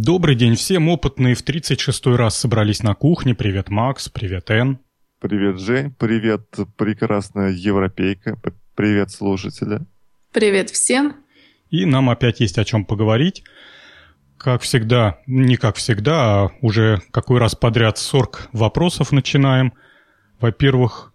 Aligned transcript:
Добрый 0.00 0.36
день 0.36 0.54
всем. 0.54 0.88
Опытные 0.88 1.34
в 1.34 1.44
36-й 1.44 2.14
раз 2.14 2.38
собрались 2.38 2.84
на 2.84 2.94
кухне. 2.94 3.34
Привет, 3.34 3.68
Макс. 3.68 4.08
Привет, 4.08 4.48
Эн. 4.48 4.78
Привет, 5.18 5.58
Жень. 5.58 5.92
Привет, 5.98 6.42
прекрасная 6.76 7.50
европейка. 7.50 8.38
Привет, 8.76 9.10
слушатели. 9.10 9.80
Привет 10.30 10.70
всем. 10.70 11.16
И 11.70 11.84
нам 11.84 12.10
опять 12.10 12.38
есть 12.38 12.58
о 12.58 12.64
чем 12.64 12.84
поговорить. 12.84 13.42
Как 14.36 14.62
всегда, 14.62 15.18
не 15.26 15.56
как 15.56 15.74
всегда, 15.74 16.44
а 16.44 16.50
уже 16.62 17.02
какой 17.10 17.40
раз 17.40 17.56
подряд 17.56 17.98
40 17.98 18.50
вопросов 18.52 19.10
начинаем. 19.10 19.72
Во-первых, 20.38 21.12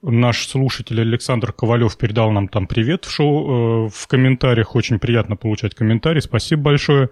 наш 0.00 0.48
слушатель 0.48 1.02
Александр 1.02 1.52
Ковалев 1.52 1.98
передал 1.98 2.30
нам 2.30 2.48
там 2.48 2.66
привет 2.66 3.04
в 3.04 3.10
шоу, 3.10 3.88
э, 3.88 3.90
в 3.90 4.06
комментариях. 4.06 4.74
Очень 4.74 4.98
приятно 4.98 5.36
получать 5.36 5.74
комментарии. 5.74 6.20
Спасибо 6.20 6.62
большое. 6.62 7.10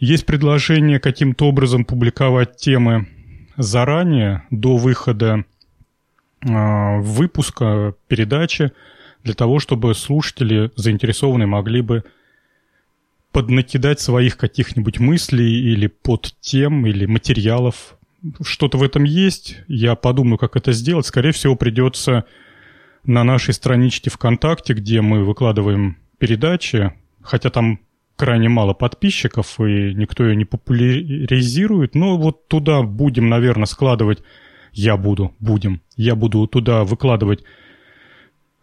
Есть 0.00 0.24
предложение 0.24 0.98
каким-то 0.98 1.46
образом 1.46 1.84
публиковать 1.84 2.56
темы 2.56 3.06
заранее, 3.58 4.44
до 4.50 4.78
выхода 4.78 5.44
э, 6.40 7.00
выпуска 7.00 7.94
передачи, 8.08 8.72
для 9.22 9.34
того, 9.34 9.58
чтобы 9.58 9.94
слушатели 9.94 10.70
заинтересованные 10.74 11.46
могли 11.46 11.82
бы 11.82 12.04
поднакидать 13.30 14.00
своих 14.00 14.38
каких-нибудь 14.38 14.98
мыслей 15.00 15.52
или 15.70 15.86
под 15.86 16.34
тем, 16.40 16.86
или 16.86 17.04
материалов. 17.04 17.98
Что-то 18.40 18.78
в 18.78 18.82
этом 18.82 19.04
есть. 19.04 19.58
Я 19.68 19.96
подумаю, 19.96 20.38
как 20.38 20.56
это 20.56 20.72
сделать. 20.72 21.04
Скорее 21.04 21.32
всего, 21.32 21.56
придется 21.56 22.24
на 23.04 23.22
нашей 23.22 23.52
страничке 23.52 24.08
ВКонтакте, 24.08 24.72
где 24.72 25.02
мы 25.02 25.26
выкладываем 25.26 25.98
передачи, 26.18 26.94
хотя 27.20 27.50
там 27.50 27.80
крайне 28.20 28.50
мало 28.50 28.74
подписчиков, 28.74 29.58
и 29.60 29.94
никто 29.94 30.24
ее 30.24 30.36
не 30.36 30.44
популяризирует. 30.44 31.94
Но 31.94 32.18
вот 32.18 32.48
туда 32.48 32.82
будем, 32.82 33.30
наверное, 33.30 33.64
складывать... 33.64 34.22
Я 34.72 34.96
буду, 34.96 35.34
будем. 35.40 35.80
Я 35.96 36.14
буду 36.14 36.46
туда 36.46 36.84
выкладывать 36.84 37.42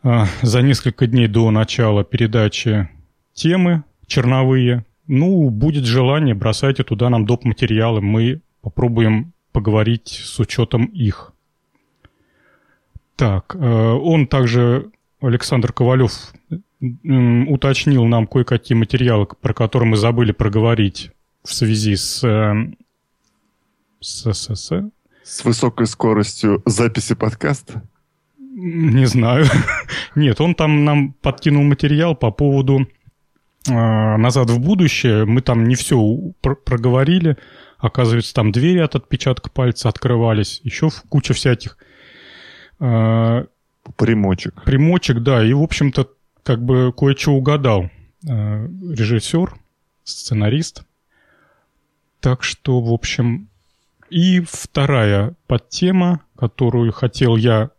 а, 0.04 0.28
за 0.42 0.62
несколько 0.62 1.08
дней 1.08 1.28
до 1.28 1.50
начала 1.52 2.04
передачи 2.04 2.88
темы 3.34 3.84
черновые. 4.06 4.86
Ну, 5.08 5.50
будет 5.50 5.86
желание, 5.86 6.36
бросайте 6.36 6.84
туда 6.84 7.10
нам 7.10 7.26
доп. 7.26 7.44
материалы. 7.44 8.00
Мы 8.00 8.42
попробуем 8.62 9.34
поговорить 9.52 10.22
с 10.23 10.39
учетом 10.39 10.86
их. 10.86 11.34
Так, 13.16 13.56
э, 13.56 13.60
он 13.60 14.28
также, 14.28 14.92
Александр 15.20 15.73
Ковалев, 15.73 16.32
уточнил 16.80 18.06
нам 18.06 18.28
кое-какие 18.28 18.78
материалы, 18.78 19.28
про 19.42 19.53
которые 19.53 19.89
мы 19.89 19.97
забыли 19.97 20.31
проговорить 20.31 21.11
в 21.44 21.53
связи 21.53 21.95
с... 21.95 22.23
Э, 22.23 22.53
с, 24.00 24.31
с, 24.31 24.56
с, 24.56 24.92
с 25.23 25.45
высокой 25.45 25.88
скоростью 25.88 26.61
записи 26.66 27.16
подкаста? 27.16 27.81
Не 28.39 29.05
знаю. 29.05 29.45
Нет, 30.16 30.39
он 30.39 30.55
там 30.55 30.86
нам 30.86 31.14
подкинул 31.14 31.64
материал 31.64 32.16
по 32.16 32.31
поводу 32.31 32.88
э, 33.67 33.72
«Назад 33.72 34.50
в 34.50 34.59
будущее». 34.59 35.25
Мы 35.25 35.42
там 35.42 35.67
не 35.67 35.75
все 35.75 35.98
пр 36.42 36.55
проговорили. 36.55 37.38
Оказывается, 37.80 38.33
там 38.33 38.52
двери 38.52 38.80
от 38.80 38.95
отпечатка 38.95 39.50
пальца 39.50 39.89
открывались. 39.89 40.61
Еще 40.64 40.89
куча 41.09 41.33
всяких... 41.33 41.78
Э, 42.80 43.45
примочек. 43.95 44.64
Примочек, 44.64 45.20
да. 45.20 45.44
И, 45.44 45.53
в 45.53 45.61
общем-то, 45.61 46.08
как 46.48 46.64
бы 46.64 46.94
кое-что 46.94 47.34
угадал 47.34 47.90
э, 48.26 48.67
режиссер, 48.67 49.53
сценарист. 50.06 50.86
Так 52.22 52.42
что, 52.42 52.80
в 52.80 52.94
общем, 52.94 53.50
и 54.09 54.39
вторая 54.39 55.36
подтема, 55.48 56.22
которую 56.38 56.94
хотел 56.94 57.36
я 57.36 57.72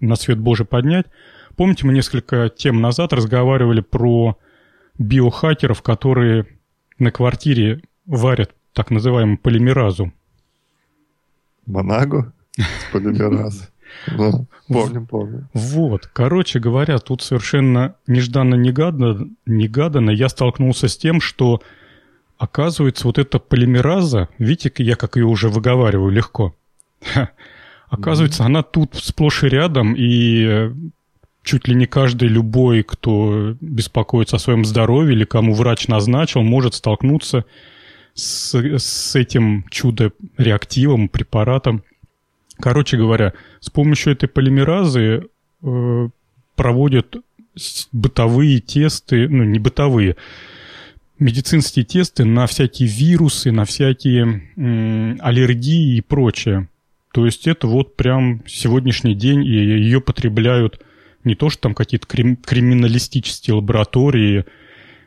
на 0.00 0.16
свет 0.16 0.40
Божий 0.40 0.66
поднять. 0.66 1.06
Помните, 1.54 1.86
мы 1.86 1.92
несколько 1.92 2.48
тем 2.48 2.80
назад 2.80 3.12
разговаривали 3.12 3.80
про 3.80 4.36
биохакеров, 4.98 5.82
которые 5.82 6.48
на 6.98 7.12
квартире 7.12 7.80
варят 8.06 8.50
так 8.72 8.90
называемую 8.90 9.38
полимеразу. 9.38 10.12
Монагу? 11.64 12.32
Полимераз. 12.92 13.60
Ну, 13.60 13.75
помним, 14.68 15.06
помним. 15.06 15.48
Вот, 15.52 16.06
короче 16.06 16.58
говоря, 16.58 16.98
тут 16.98 17.22
совершенно 17.22 17.94
нежданно-негаданно 18.06 19.30
негаданно 19.46 20.10
я 20.10 20.28
столкнулся 20.28 20.88
с 20.88 20.96
тем, 20.96 21.20
что 21.20 21.62
оказывается 22.38 23.06
вот 23.06 23.18
эта 23.18 23.38
полимераза, 23.38 24.28
видите, 24.38 24.72
я 24.84 24.96
как 24.96 25.16
ее 25.16 25.26
уже 25.26 25.48
выговариваю 25.48 26.10
легко, 26.10 26.54
оказывается, 27.88 28.44
она 28.44 28.62
тут 28.62 28.94
сплошь 28.94 29.44
и 29.44 29.48
рядом, 29.48 29.94
и 29.96 30.70
чуть 31.46 31.68
ли 31.68 31.74
не 31.74 31.86
каждый 31.86 32.28
любой, 32.28 32.82
кто 32.82 33.56
беспокоится 33.60 34.36
о 34.36 34.40
своем 34.40 34.64
здоровье 34.64 35.14
или 35.14 35.24
кому 35.24 35.54
врач 35.54 35.86
назначил, 35.88 36.42
может 36.42 36.74
столкнуться 36.74 37.44
с, 38.14 38.54
с 38.54 39.14
этим 39.14 39.64
чудо-реактивом, 39.70 41.08
препаратом. 41.08 41.84
Короче 42.58 42.96
говоря, 42.96 43.32
с 43.60 43.70
помощью 43.70 44.12
этой 44.12 44.28
полимеразы 44.28 45.26
э, 45.62 46.08
проводят 46.54 47.16
бытовые 47.92 48.60
тесты, 48.60 49.28
ну 49.28 49.44
не 49.44 49.58
бытовые, 49.58 50.16
медицинские 51.18 51.84
тесты 51.84 52.24
на 52.24 52.46
всякие 52.46 52.88
вирусы, 52.88 53.52
на 53.52 53.64
всякие 53.64 54.50
э, 54.56 55.16
аллергии 55.20 55.96
и 55.96 56.00
прочее. 56.00 56.68
То 57.12 57.24
есть 57.24 57.46
это 57.46 57.66
вот 57.66 57.96
прям 57.96 58.42
сегодняшний 58.46 59.14
день, 59.14 59.44
и 59.44 59.50
ее 59.50 60.00
потребляют 60.00 60.82
не 61.24 61.34
то, 61.34 61.48
что 61.48 61.62
там 61.62 61.74
какие-то 61.74 62.06
крим- 62.06 62.36
криминалистические 62.36 63.56
лаборатории 63.56 64.44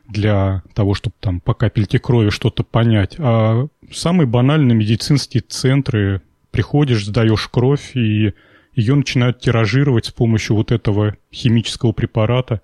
для 0.08 0.64
того, 0.74 0.96
чтобы 0.96 1.16
там 1.20 1.40
по 1.40 1.54
капельке 1.54 2.00
крови 2.00 2.32
что-то 2.32 2.64
понять, 2.64 3.16
а 3.20 3.68
самые 3.92 4.26
банальные 4.26 4.76
медицинские 4.76 5.44
центры, 5.48 6.22
приходишь, 6.52 7.06
сдаешь 7.06 7.48
кровь, 7.48 7.96
и 7.96 8.34
ее 8.76 8.96
начинают 8.96 9.40
тиражировать 9.40 10.06
с 10.06 10.12
помощью 10.12 10.56
вот 10.56 10.72
этого 10.72 11.18
химического 11.32 11.92
препарата. 11.92 12.62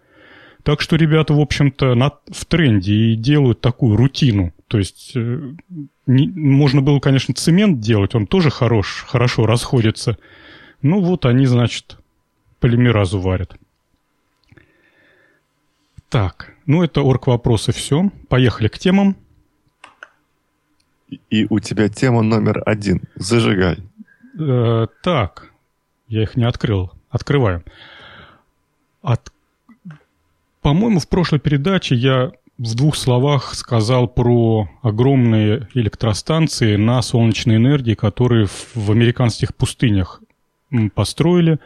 Так 0.63 0.81
что 0.81 0.96
ребята, 0.96 1.34
в 1.34 1.40
общем-то, 1.40 1.94
на, 1.94 2.12
в 2.31 2.45
тренде 2.45 2.94
и 2.94 3.16
делают 3.16 3.62
такую 3.62 3.97
рутину. 3.97 4.53
То 4.68 4.79
есть 4.79 5.12
э, 5.16 5.53
не, 6.07 6.28
можно 6.28 6.81
было, 6.81 7.00
конечно, 7.00 7.34
цемент 7.35 7.79
делать, 7.79 8.16
он 8.16 8.25
тоже 8.25 8.50
хорош, 8.50 9.06
хорошо 9.07 9.45
расходится. 9.45 10.18
Ну 10.81 11.01
вот 11.01 11.25
они, 11.25 11.45
значит, 11.45 11.97
полимеразу 12.59 13.19
варят. 13.19 13.56
Так, 16.09 16.53
ну 16.66 16.84
это 16.84 17.01
орг 17.01 17.28
вопросы 17.28 17.72
все. 17.72 18.09
Поехали 18.29 18.68
к 18.68 18.79
темам. 18.79 19.18
И 21.30 21.46
у 21.50 21.60
тебя 21.60 21.90
тема 21.90 22.22
номер 22.22 22.64
один. 22.66 23.02
Зажигай. 23.16 23.78
Э, 24.40 24.88
так, 25.04 25.52
я 26.08 26.24
их 26.24 26.36
не 26.36 26.46
открыл. 26.46 26.92
Открываю. 27.10 27.64
От... 29.02 29.32
По-моему, 30.62 31.00
в 31.00 31.08
прошлой 31.08 31.40
передаче 31.40 31.96
я 31.96 32.32
в 32.58 32.76
двух 32.76 32.96
словах 32.96 33.54
сказал 33.54 34.08
про 34.08 34.70
огромные 34.82 35.68
электростанции 35.74 36.76
на 36.76 37.02
солнечной 37.02 37.58
энергии, 37.58 37.94
которые 37.94 38.48
в 38.48 38.92
американских 38.92 39.54
пустынях 39.54 40.22
построили. 40.94 41.60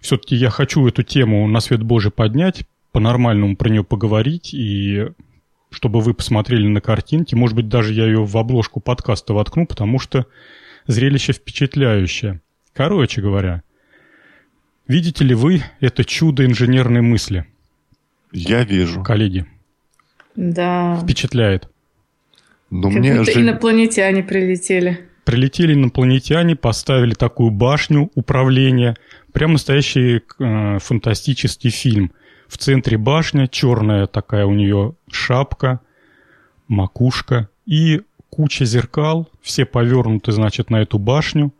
Все-таки 0.00 0.36
я 0.36 0.50
хочу 0.50 0.86
эту 0.86 1.02
тему 1.02 1.46
на 1.48 1.60
свет 1.60 1.82
Божий 1.82 2.12
поднять, 2.12 2.64
по-нормальному 2.92 3.56
про 3.56 3.68
нее 3.68 3.84
поговорить 3.84 4.54
и 4.54 5.08
чтобы 5.70 6.00
вы 6.00 6.14
посмотрели 6.14 6.66
на 6.66 6.80
картинки. 6.80 7.34
Может 7.34 7.56
быть, 7.56 7.68
даже 7.68 7.92
я 7.92 8.06
ее 8.06 8.24
в 8.24 8.36
обложку 8.36 8.80
подкаста 8.80 9.34
воткну, 9.34 9.66
потому 9.66 9.98
что 9.98 10.26
зрелище 10.86 11.32
впечатляющее. 11.32 12.40
Короче 12.72 13.20
говоря, 13.20 13.62
видите 14.86 15.24
ли 15.24 15.34
вы 15.34 15.62
это 15.80 16.04
чудо 16.04 16.44
инженерной 16.44 17.02
мысли? 17.02 17.46
Я 18.32 18.64
вижу. 18.64 19.02
Коллеги. 19.02 19.46
Да. 20.36 21.00
Впечатляет. 21.02 21.68
Но 22.70 22.90
как 22.90 22.98
мне 22.98 23.18
будто 23.18 23.32
же... 23.32 23.40
инопланетяне 23.40 24.22
прилетели. 24.22 25.08
Прилетели 25.24 25.74
инопланетяне, 25.74 26.56
поставили 26.56 27.14
такую 27.14 27.50
башню 27.50 28.10
управления. 28.14 28.96
Прям 29.32 29.52
настоящий 29.52 30.22
э, 30.38 30.78
фантастический 30.78 31.70
фильм– 31.70 32.12
в 32.48 32.56
центре 32.56 32.96
башня, 32.96 33.46
черная 33.46 34.06
такая 34.06 34.46
у 34.46 34.54
нее 34.54 34.94
шапка, 35.10 35.80
макушка 36.66 37.48
и 37.66 38.02
куча 38.30 38.64
зеркал, 38.64 39.28
все 39.42 39.64
повернуты, 39.64 40.32
значит, 40.32 40.70
на 40.70 40.82
эту 40.82 40.98
башню. 40.98 41.52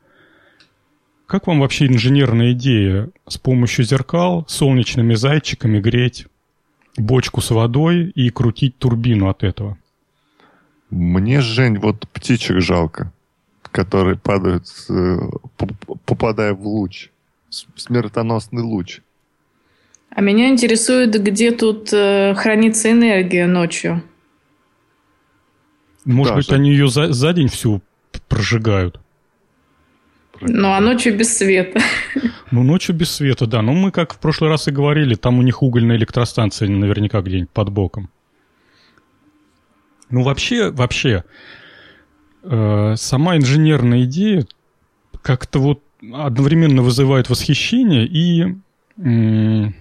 Как 1.26 1.46
вам 1.46 1.60
вообще 1.60 1.86
инженерная 1.86 2.52
идея 2.52 3.10
с 3.26 3.36
помощью 3.36 3.84
зеркал 3.84 4.46
солнечными 4.48 5.14
зайчиками 5.14 5.78
греть 5.78 6.26
бочку 6.96 7.42
с 7.42 7.50
водой 7.50 8.06
и 8.08 8.30
крутить 8.30 8.78
турбину 8.78 9.28
от 9.28 9.44
этого? 9.44 9.76
Мне, 10.88 11.42
Жень, 11.42 11.78
вот 11.78 12.08
птичек 12.08 12.62
жалко, 12.62 13.12
которые 13.62 14.16
падают, 14.16 14.66
э, 14.88 15.18
попадая 16.06 16.54
в 16.54 16.66
луч. 16.66 17.10
Смертоносный 17.50 18.62
луч. 18.62 19.00
А 20.10 20.20
меня 20.20 20.48
интересует, 20.48 21.22
где 21.22 21.52
тут 21.52 21.92
э, 21.92 22.34
хранится 22.34 22.90
энергия 22.90 23.46
ночью. 23.46 24.02
Может 26.04 26.34
Даже. 26.34 26.46
быть, 26.48 26.58
они 26.58 26.70
ее 26.70 26.88
за, 26.88 27.12
за 27.12 27.32
день 27.32 27.48
всю 27.48 27.82
прожигают. 28.28 29.00
Ну, 30.40 30.72
а 30.72 30.80
ночью 30.80 31.16
без 31.16 31.36
света. 31.36 31.80
Ну, 32.50 32.62
ночью 32.62 32.94
без 32.94 33.10
света, 33.10 33.46
да. 33.46 33.60
Но 33.60 33.72
мы, 33.72 33.90
как 33.90 34.14
в 34.14 34.18
прошлый 34.18 34.48
раз 34.50 34.68
и 34.68 34.70
говорили, 34.70 35.14
там 35.16 35.38
у 35.38 35.42
них 35.42 35.62
угольная 35.62 35.96
электростанция 35.96 36.68
наверняка 36.68 37.20
где-нибудь 37.20 37.50
под 37.50 37.70
боком. 37.70 38.10
Ну, 40.10 40.22
вообще, 40.22 40.70
вообще, 40.70 41.24
э, 42.42 42.94
сама 42.96 43.36
инженерная 43.36 44.04
идея 44.04 44.46
как-то 45.20 45.58
вот 45.58 45.82
одновременно 46.12 46.82
вызывает 46.82 47.28
восхищение 47.28 48.06
и... 48.06 48.56
Э, 48.96 49.72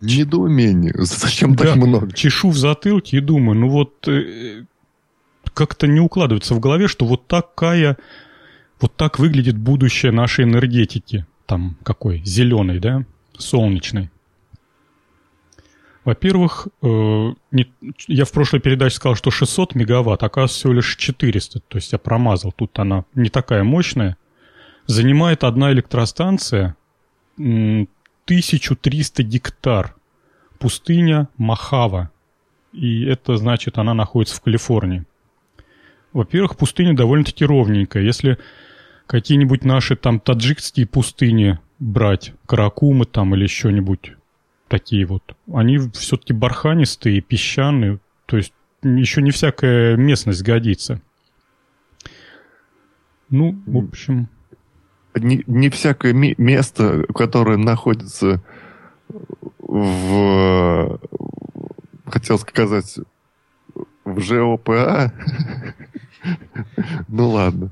Недоумение. 0.00 0.94
Зачем 0.98 1.54
да, 1.54 1.64
так 1.64 1.76
много? 1.76 2.12
Чешу 2.12 2.50
в 2.50 2.56
затылке 2.56 3.18
и 3.18 3.20
думаю, 3.20 3.58
ну 3.58 3.68
вот 3.68 4.08
э, 4.08 4.64
как-то 5.52 5.86
не 5.86 6.00
укладывается 6.00 6.54
в 6.54 6.60
голове, 6.60 6.88
что 6.88 7.06
вот 7.06 7.26
такая 7.26 7.96
вот 8.80 8.96
так 8.96 9.18
выглядит 9.18 9.58
будущее 9.58 10.12
нашей 10.12 10.44
энергетики. 10.44 11.26
Там 11.46 11.76
какой? 11.82 12.22
Зеленый, 12.24 12.78
да? 12.78 13.04
Солнечный. 13.36 14.10
Во-первых, 16.04 16.68
э, 16.82 16.86
не, 17.50 17.72
я 18.08 18.24
в 18.24 18.32
прошлой 18.32 18.60
передаче 18.60 18.96
сказал, 18.96 19.16
что 19.16 19.30
600 19.30 19.74
мегаватт, 19.74 20.22
оказывается 20.22 20.58
всего 20.58 20.72
лишь 20.72 20.96
400. 20.96 21.60
То 21.60 21.76
есть 21.76 21.92
я 21.92 21.98
промазал. 21.98 22.52
Тут 22.52 22.78
она 22.78 23.04
не 23.14 23.28
такая 23.28 23.64
мощная. 23.64 24.16
Занимает 24.86 25.44
одна 25.44 25.72
электростанция 25.72 26.74
1300 28.30 29.24
гектар. 29.24 29.96
Пустыня 30.60 31.28
Махава. 31.36 32.12
И 32.72 33.04
это 33.04 33.36
значит, 33.36 33.76
она 33.76 33.92
находится 33.92 34.36
в 34.36 34.40
Калифорнии. 34.40 35.04
Во-первых, 36.12 36.56
пустыня 36.56 36.94
довольно-таки 36.94 37.44
ровненькая. 37.44 38.04
Если 38.04 38.38
какие-нибудь 39.08 39.64
наши 39.64 39.96
там 39.96 40.20
таджикские 40.20 40.86
пустыни 40.86 41.58
брать, 41.80 42.32
Каракумы 42.46 43.04
там 43.04 43.34
или 43.34 43.42
еще-нибудь 43.42 44.12
такие 44.68 45.06
вот, 45.06 45.34
они 45.52 45.78
все-таки 45.92 46.32
барханистые, 46.32 47.20
песчаные, 47.22 47.98
то 48.26 48.36
есть 48.36 48.52
еще 48.84 49.22
не 49.22 49.32
всякая 49.32 49.96
местность 49.96 50.44
годится. 50.44 51.02
Ну, 53.28 53.60
в 53.66 53.76
общем... 53.76 54.28
Не, 55.14 55.42
не 55.46 55.70
всякое 55.70 56.12
место, 56.12 57.04
которое 57.14 57.56
находится 57.56 58.42
в... 59.58 61.00
Хотел 62.06 62.38
сказать 62.38 62.98
в 64.04 64.20
ЖОПА. 64.20 65.12
ну 67.08 67.28
ладно. 67.28 67.70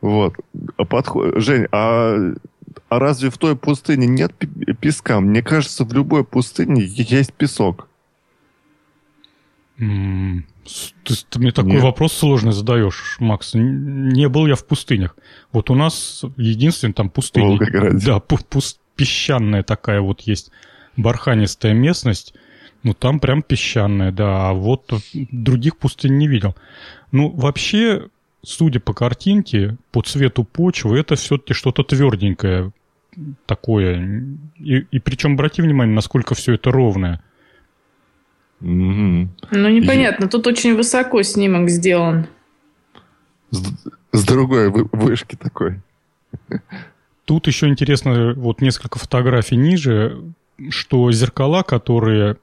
Вот. 0.00 0.34
А 0.76 0.84
подход... 0.84 1.40
Жень, 1.40 1.66
а, 1.72 2.34
а 2.88 2.98
разве 2.98 3.30
в 3.30 3.38
той 3.38 3.56
пустыне 3.56 4.06
нет 4.06 4.32
песка? 4.80 5.20
Мне 5.20 5.42
кажется, 5.42 5.84
в 5.84 5.92
любой 5.92 6.24
пустыне 6.24 6.82
есть 6.82 7.32
песок. 7.32 7.88
Mm. 9.78 10.42
Ты, 11.04 11.14
ты 11.28 11.38
мне 11.38 11.52
такой 11.52 11.72
Нет. 11.72 11.82
вопрос 11.82 12.12
сложный 12.12 12.52
задаешь, 12.52 13.16
Макс. 13.18 13.52
Не 13.54 14.28
был 14.28 14.46
я 14.46 14.54
в 14.54 14.66
пустынях. 14.66 15.16
Вот 15.52 15.70
у 15.70 15.74
нас 15.74 16.24
единственный 16.36 16.92
там 16.92 17.10
пустыня. 17.10 17.48
Волгограде. 17.48 18.06
Да, 18.06 18.20
пуст, 18.20 18.80
песчаная 18.96 19.62
такая 19.62 20.00
вот 20.00 20.20
есть 20.22 20.50
барханистая 20.96 21.72
местность. 21.72 22.34
Ну, 22.82 22.94
там 22.94 23.20
прям 23.20 23.42
песчаная, 23.42 24.12
да. 24.12 24.50
А 24.50 24.52
вот 24.52 24.92
других 25.12 25.76
пустынь 25.76 26.16
не 26.18 26.28
видел. 26.28 26.56
Ну, 27.12 27.30
вообще, 27.30 28.08
судя 28.42 28.80
по 28.80 28.94
картинке, 28.94 29.76
по 29.90 30.02
цвету 30.02 30.44
почвы, 30.44 30.98
это 30.98 31.16
все-таки 31.16 31.54
что-то 31.54 31.82
тверденькое 31.82 32.72
такое. 33.46 34.36
И, 34.58 34.78
и 34.90 34.98
причем 34.98 35.34
обрати 35.34 35.62
внимание, 35.62 35.94
насколько 35.94 36.34
все 36.34 36.54
это 36.54 36.70
ровное. 36.70 37.22
Mm-hmm. 38.60 39.28
Ну, 39.52 39.68
непонятно. 39.68 40.24
И... 40.26 40.28
Тут 40.28 40.46
очень 40.46 40.76
высоко 40.76 41.22
снимок 41.22 41.70
сделан. 41.70 42.26
С, 43.50 43.62
с 44.12 44.24
другой 44.24 44.70
вышки 44.70 45.36
такой. 45.36 45.80
Тут 47.24 47.46
еще 47.46 47.68
интересно, 47.68 48.34
вот 48.34 48.60
несколько 48.60 48.98
фотографий 48.98 49.56
ниже, 49.56 50.20
что 50.70 51.10
зеркала, 51.12 51.62
которые 51.62 52.36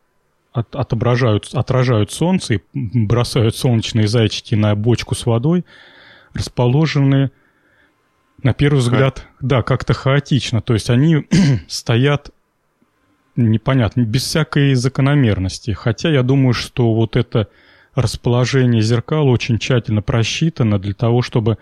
от, 0.54 0.76
отображают, 0.76 1.50
отражают 1.54 2.12
солнце 2.12 2.56
и 2.56 2.62
бросают 2.74 3.56
солнечные 3.56 4.08
зайчики 4.08 4.56
на 4.56 4.76
бочку 4.76 5.14
с 5.14 5.26
водой, 5.26 5.66
расположены, 6.34 7.32
на 8.42 8.54
первый 8.54 8.80
взгляд, 8.80 9.20
Ха. 9.20 9.26
да, 9.42 9.62
как-то 9.62 9.94
хаотично. 9.94 10.62
То 10.62 10.74
есть 10.74 10.90
они 10.90 11.28
стоят 11.68 12.32
непонятно, 13.38 14.02
без 14.02 14.24
всякой 14.24 14.74
закономерности. 14.76 15.72
Хотя 15.72 16.10
я 16.10 16.24
думаю, 16.24 16.54
что 16.54 16.94
вот 16.94 17.16
это 17.16 17.48
расположение 17.96 18.82
зеркал 18.82 19.28
очень 19.28 19.58
тщательно 19.58 20.02
просчитано 20.02 20.80
для 20.80 20.94
того, 20.94 21.22
чтобы 21.22 21.58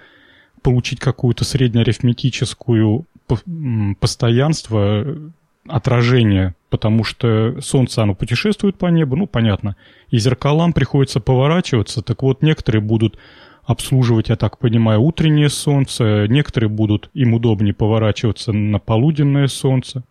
получить 0.61 0.99
какую-то 0.99 1.45
среднеарифметическую 1.45 3.05
постоянство 3.99 5.05
отражение, 5.67 6.55
потому 6.69 7.03
что 7.03 7.59
Солнце, 7.61 8.03
оно 8.03 8.15
путешествует 8.15 8.77
по 8.77 8.87
небу, 8.87 9.15
ну, 9.15 9.27
понятно, 9.27 9.75
и 10.09 10.17
зеркалам 10.17 10.73
приходится 10.73 11.19
поворачиваться, 11.19 12.01
так 12.01 12.21
вот, 12.21 12.41
некоторые 12.41 12.81
будут 12.81 13.17
обслуживать, 13.63 14.29
я 14.29 14.35
так 14.35 14.59
понимаю, 14.59 15.01
утреннее 15.01 15.49
солнце, 15.49 16.27
некоторые 16.29 16.69
будут, 16.69 17.09
им 17.13 17.33
удобнее 17.33 17.73
поворачиваться 17.73 18.51
на 18.51 18.77
полуденное 18.79 19.47
солнце. 19.47 20.03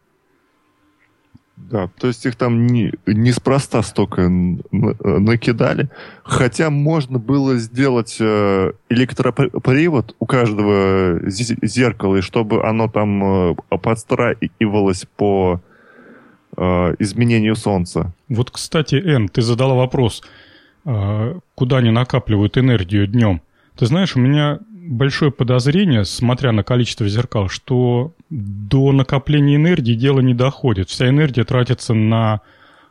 Да, 1.57 1.89
то 1.99 2.09
есть 2.09 2.27
их 2.27 2.35
там 2.35 2.67
не, 2.67 2.93
неспроста 3.07 3.83
столько 3.83 4.29
накидали. 4.29 5.89
Хотя 6.25 6.69
можно 6.69 7.19
было 7.19 7.57
сделать 7.57 8.17
э, 8.21 8.73
электропривод 8.89 10.17
у 10.19 10.27
каждого 10.27 11.21
зеркала, 11.29 12.17
и 12.17 12.21
чтобы 12.23 12.67
оно 12.67 12.89
там 12.89 13.53
э, 13.53 13.55
подстраивалось 13.81 15.07
по 15.17 15.61
э, 16.57 16.95
изменению 16.99 17.55
солнца. 17.55 18.13
Вот, 18.29 18.51
кстати, 18.51 18.97
Эн, 18.97 19.29
ты 19.29 19.41
задала 19.41 19.75
вопрос, 19.75 20.23
куда 21.55 21.79
они 21.79 21.91
накапливают 21.91 22.59
энергию 22.59 23.07
днем. 23.07 23.41
Ты 23.75 23.87
знаешь, 23.87 24.17
у 24.17 24.21
меня 24.21 24.59
большое 24.87 25.31
подозрение, 25.31 26.05
смотря 26.05 26.53
на 26.53 26.63
количество 26.63 27.09
зеркал, 27.09 27.49
что 27.49 28.13
до 28.31 28.93
накопления 28.93 29.57
энергии 29.57 29.95
дело 29.95 30.21
не 30.21 30.35
доходит. 30.35 30.89
Вся 30.91 31.09
энергия 31.09 31.45
тратится 31.45 31.95
на... 31.95 32.41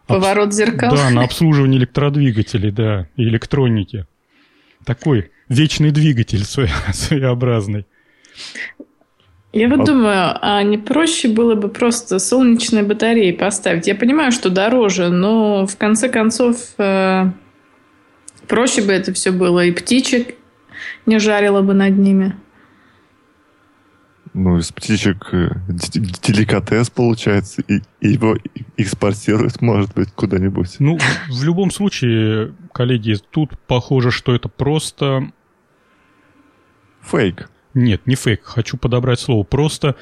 Поворот 0.08 0.54
зеркал? 0.54 0.96
Да, 0.96 1.10
на 1.10 1.24
обслуживание 1.24 1.80
электродвигателей, 1.80 2.72
да, 2.72 3.08
и 3.16 3.24
электроники. 3.24 4.06
Такой 4.86 5.32
вечный 5.48 5.92
двигатель 5.92 6.44
своеобразный. 6.94 7.86
Я 9.54 9.70
вот 9.70 9.86
думаю, 9.86 10.36
а 10.42 10.64
не 10.64 10.80
проще 10.80 11.28
было 11.28 11.54
бы 11.54 11.70
просто 11.70 12.18
солнечные 12.18 12.84
батареи 12.84 13.32
поставить? 13.32 13.86
Я 13.86 13.94
понимаю, 13.94 14.32
что 14.32 14.50
дороже, 14.50 15.10
но 15.10 15.68
в 15.68 15.78
конце 15.78 16.10
концов 16.10 16.58
э, 16.80 17.26
проще 18.48 18.82
бы 18.82 18.92
это 18.92 19.14
все 19.14 19.32
было. 19.32 19.64
И 19.64 19.72
птичек 19.72 20.36
не 21.06 21.20
жарила 21.20 21.62
бы 21.62 21.74
над 21.74 21.98
ними. 21.98 22.36
Ну, 24.34 24.58
из 24.58 24.72
птичек 24.72 25.32
э, 25.32 25.50
деликатес 25.68 26.90
получается, 26.90 27.62
и, 27.68 27.82
его 28.02 28.36
экспортируют, 28.78 29.62
может 29.62 29.94
быть, 29.94 30.12
куда-нибудь. 30.12 30.78
Ну, 30.80 30.98
в 31.30 31.44
любом 31.44 31.70
случае, 31.70 32.56
коллеги, 32.74 33.18
тут 33.30 33.52
похоже, 33.68 34.10
что 34.10 34.34
это 34.34 34.50
просто... 34.50 35.32
Фейк. 37.02 37.50
Нет, 37.76 38.08
не 38.08 38.16
фейк, 38.16 38.44
хочу 38.44 38.78
подобрать 38.78 39.20
слово. 39.20 39.44
Просто 39.44 39.96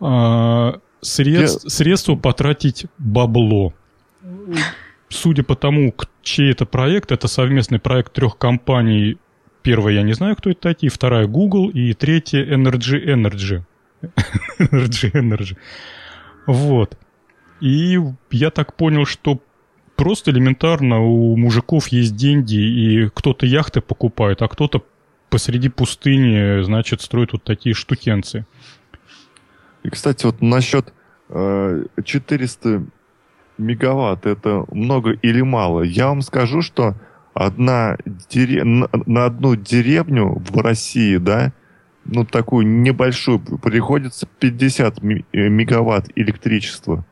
э, 0.00 0.72
средств, 1.00 1.64
Я... 1.64 1.70
средства 1.70 2.14
потратить 2.14 2.86
бабло. 2.98 3.74
Судя 5.08 5.42
по 5.42 5.56
тому, 5.56 5.94
чей 6.22 6.52
это 6.52 6.64
проект, 6.64 7.10
это 7.10 7.26
совместный 7.26 7.80
проект 7.80 8.12
трех 8.12 8.38
компаний 8.38 9.18
Первая, 9.62 9.94
я 9.94 10.02
не 10.02 10.12
знаю, 10.12 10.36
кто 10.36 10.50
это 10.50 10.60
такие. 10.60 10.90
Вторая, 10.90 11.26
Google. 11.26 11.70
И 11.70 11.92
третья, 11.94 12.44
Energy 12.44 13.04
Energy. 13.04 13.62
Energy 14.58 15.12
Energy. 15.12 15.56
Вот. 16.46 16.96
И 17.60 17.98
я 18.30 18.50
так 18.50 18.76
понял, 18.76 19.06
что 19.06 19.40
Просто 19.96 20.30
элементарно 20.30 21.00
у 21.00 21.36
мужиков 21.36 21.88
есть 21.88 22.16
деньги, 22.16 22.56
и 22.56 23.08
кто-то 23.08 23.46
яхты 23.46 23.80
покупает, 23.80 24.42
а 24.42 24.48
кто-то 24.48 24.82
посреди 25.28 25.68
пустыни, 25.68 26.62
значит, 26.62 27.02
строит 27.02 27.32
вот 27.32 27.44
такие 27.44 27.74
штукенцы. 27.74 28.46
И, 29.82 29.90
кстати, 29.90 30.24
вот 30.24 30.40
насчет 30.40 30.92
э, 31.28 31.84
400 32.04 32.84
мегаватт, 33.58 34.26
это 34.26 34.64
много 34.72 35.12
или 35.12 35.42
мало? 35.42 35.82
Я 35.82 36.08
вам 36.08 36.22
скажу, 36.22 36.62
что 36.62 36.96
одна 37.34 37.96
дере... 38.30 38.64
на, 38.64 38.88
на 39.06 39.26
одну 39.26 39.56
деревню 39.56 40.38
в 40.38 40.60
России, 40.60 41.16
да, 41.16 41.52
ну, 42.04 42.24
такую 42.24 42.66
небольшую, 42.66 43.38
приходится 43.38 44.26
50 44.38 44.98
э, 44.98 45.48
мегаватт 45.48 46.10
электричества 46.16 47.04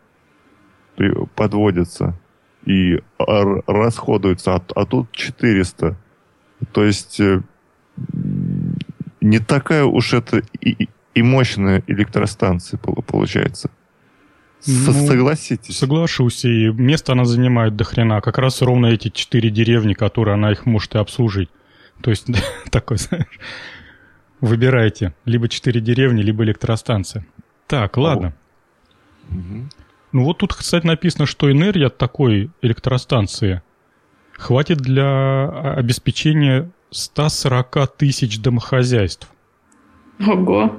подводится 1.35 2.19
и 2.67 3.01
расходуется, 3.19 4.55
а, 4.55 4.63
а 4.75 4.85
тут 4.85 5.11
400. 5.13 5.97
То 6.73 6.85
есть 6.85 7.21
э, 7.21 7.41
не 9.21 9.39
такая 9.39 9.85
уж 9.85 10.13
это 10.13 10.43
и, 10.61 10.89
и 11.15 11.23
мощная 11.23 11.83
электростанция 11.87 12.79
получается. 12.79 13.71
Ну, 14.67 15.07
Согласитесь? 15.07 15.79
Соглашусь. 15.79 16.45
И 16.45 16.69
место 16.69 17.13
она 17.13 17.25
занимает 17.25 17.77
до 17.77 17.85
хрена. 17.85 18.21
Как 18.21 18.39
раз 18.39 18.61
ровно 18.63 18.87
эти 18.87 19.09
четыре 19.09 19.51
деревни, 19.51 19.95
которые 19.95 20.35
она 20.35 20.53
их 20.53 20.67
может 20.67 20.95
и 20.95 20.99
обслужить. 20.99 21.49
То 22.03 22.11
есть 22.11 22.27
такой, 22.71 22.99
знаешь, 22.99 23.39
выбирайте. 24.41 25.15
Либо 25.25 25.49
четыре 25.49 25.81
деревни, 25.81 26.23
либо 26.23 26.45
электростанция. 26.45 27.27
Так, 27.67 27.97
ладно. 27.97 28.35
Угу. 29.31 29.69
Ну 30.13 30.25
вот 30.25 30.39
тут, 30.39 30.55
кстати, 30.55 30.87
написано, 30.87 31.27
что 31.27 31.51
энергия 31.51 31.87
от 31.87 31.99
такой 31.99 32.51
электростанции 32.63 33.63
хватит 34.33 34.79
для 34.79 35.49
обеспечения 35.75 36.71
140 36.91 37.97
тысяч 37.97 38.41
домохозяйств. 38.41 39.31
Ого. 40.27 40.77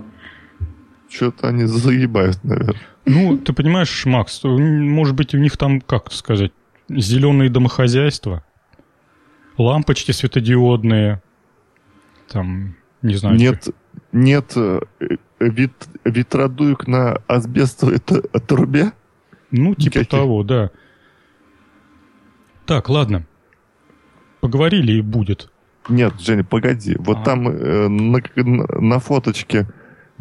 Что-то 1.09 1.47
они 1.47 1.65
заебают, 1.65 2.43
наверное. 2.43 2.81
Ну, 3.05 3.37
ты 3.37 3.53
понимаешь, 3.53 4.05
Макс, 4.05 4.43
может 4.43 5.15
быть, 5.15 5.33
у 5.33 5.37
них 5.37 5.57
там, 5.57 5.81
как 5.81 6.11
сказать, 6.11 6.51
зеленые 6.89 7.49
домохозяйства, 7.49 8.43
лампочки 9.57 10.11
светодиодные, 10.11 11.21
там, 12.27 12.75
не 13.01 13.15
знаю. 13.15 13.37
Нет, 13.37 13.63
что. 13.63 13.73
нет 14.11 14.53
э, 14.55 14.81
вит, 15.39 15.73
ветродуек 16.05 16.87
на 16.87 17.13
асбестовой 17.27 17.99
трубе? 17.99 18.91
Ну, 19.49 19.75
типа 19.75 19.99
Никаких. 19.99 20.09
того, 20.09 20.43
да. 20.43 20.71
Так, 22.65 22.89
ладно. 22.89 23.25
Поговорили 24.39 24.93
и 24.93 25.01
будет. 25.01 25.51
Нет, 25.89 26.19
Женя, 26.21 26.43
погоди. 26.43 26.95
Вот 26.99 27.17
а. 27.17 27.23
там 27.23 27.47
э, 27.47 27.87
на, 27.87 28.21
на 28.35 28.99
фоточке, 28.99 29.67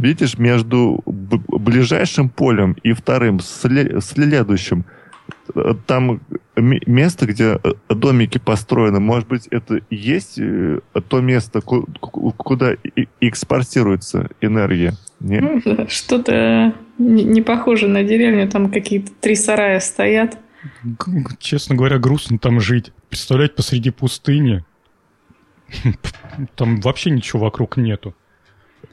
видишь, 0.01 0.39
между 0.39 1.03
ближайшим 1.07 2.29
полем 2.29 2.77
и 2.83 2.93
вторым, 2.93 3.41
следующим, 3.41 4.85
э, 5.55 5.75
там 5.87 6.21
место, 6.57 7.27
где 7.27 7.61
э, 7.63 7.73
домики 7.89 8.39
построены, 8.39 9.01
может 9.01 9.29
быть, 9.29 9.47
это 9.49 9.81
есть 9.91 10.39
э, 10.39 10.81
то 11.09 11.21
место, 11.21 11.61
куда 11.61 12.75
экспортируется 13.21 14.31
энергия? 14.41 14.95
Нет? 15.21 15.65
Ну, 15.65 15.87
что-то 15.89 16.75
не 16.99 17.43
похоже 17.43 17.89
на 17.89 18.03
деревню, 18.03 18.49
там 18.49 18.71
какие-то 18.71 19.13
три 19.21 19.35
сарая 19.35 19.81
стоят. 19.81 20.39
Честно 21.39 21.75
говоря, 21.75 21.99
грустно 21.99 22.39
там 22.39 22.61
жить. 22.61 22.93
Представлять 23.09 23.55
посреди 23.55 23.91
пустыни, 23.91 24.63
Там 26.57 26.81
вообще 26.81 27.11
ничего 27.11 27.45
вокруг 27.45 27.77
нету. 27.77 28.15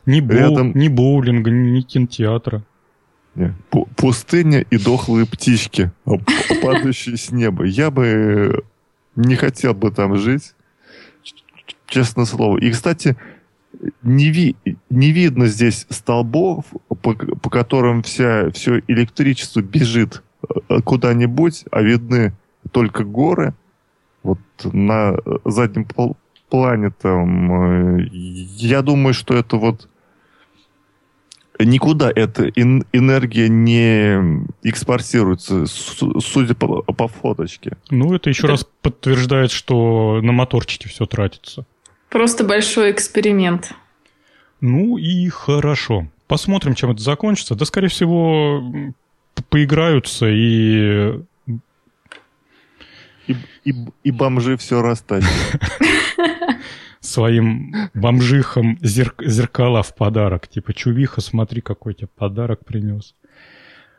Ни, 0.08 0.22
боу, 0.22 0.38
Рядом... 0.38 0.72
ни 0.74 0.88
боулинга, 0.88 1.52
ни 1.52 1.82
кинотеатра. 1.82 2.64
Не, 3.36 3.54
пустыня 3.98 4.62
и 4.62 4.78
дохлые 4.78 5.28
птички, 5.28 5.92
падающие 6.64 7.18
с 7.18 7.30
неба. 7.32 7.66
Я 7.66 7.92
бы 7.92 8.64
не 9.18 9.36
хотел 9.36 9.74
бы 9.74 9.92
там 9.92 10.16
жить, 10.18 10.56
честно 11.88 12.26
слово. 12.26 12.58
И, 12.58 12.72
кстати, 12.72 13.18
не, 14.02 14.32
ви, 14.32 14.56
не 14.90 15.12
видно 15.12 15.48
здесь 15.48 15.86
столбов, 15.90 16.66
по, 16.88 17.14
по 17.14 17.50
которым 17.50 18.02
вся, 18.02 18.50
все 18.52 18.82
электричество 18.88 19.62
бежит 19.62 20.24
э, 20.70 20.82
куда-нибудь, 20.86 21.66
а 21.70 21.82
видны 21.82 22.34
только 22.72 23.04
горы. 23.04 23.54
Вот 24.24 24.40
на 24.64 25.18
заднем 25.44 25.86
плане 26.50 26.92
там, 26.92 28.00
э, 28.00 28.08
я 28.10 28.82
думаю, 28.82 29.14
что 29.14 29.34
это 29.34 29.58
вот 29.58 29.90
никуда 31.60 32.12
эта 32.14 32.50
энергия 32.50 33.50
не 33.50 34.46
экспортируется, 34.64 35.66
судя 35.66 36.56
по, 36.56 36.82
по 36.82 37.08
фоточке. 37.08 37.78
Ну, 37.90 38.14
это 38.14 38.30
еще 38.30 38.44
это... 38.44 38.50
раз 38.50 38.68
подтверждает, 38.82 39.52
что 39.52 40.20
на 40.22 40.32
моторчике 40.32 40.90
все 40.90 41.06
тратится. 41.06 41.66
Просто 42.10 42.44
большой 42.44 42.92
эксперимент. 42.92 43.74
Ну 44.62 44.98
и 44.98 45.28
хорошо. 45.30 46.08
Посмотрим, 46.28 46.76
чем 46.76 46.92
это 46.92 47.02
закончится. 47.02 47.56
Да, 47.56 47.66
скорее 47.66 47.90
всего, 47.90 48.62
поиграются 49.50 50.28
и... 50.30 51.20
И, 53.28 53.36
и, 53.66 53.76
и 54.04 54.12
бомжи 54.12 54.56
все 54.56 54.82
растащат. 54.82 55.30
своим 57.08 57.74
бомжихам 57.94 58.78
зерк 58.82 59.24
зеркала 59.26 59.82
в 59.82 59.96
подарок. 59.96 60.48
Типа, 60.48 60.74
чувиха, 60.74 61.22
смотри, 61.22 61.62
какой 61.62 61.94
тебе 61.94 62.10
подарок 62.16 62.66
принес. 62.66 63.16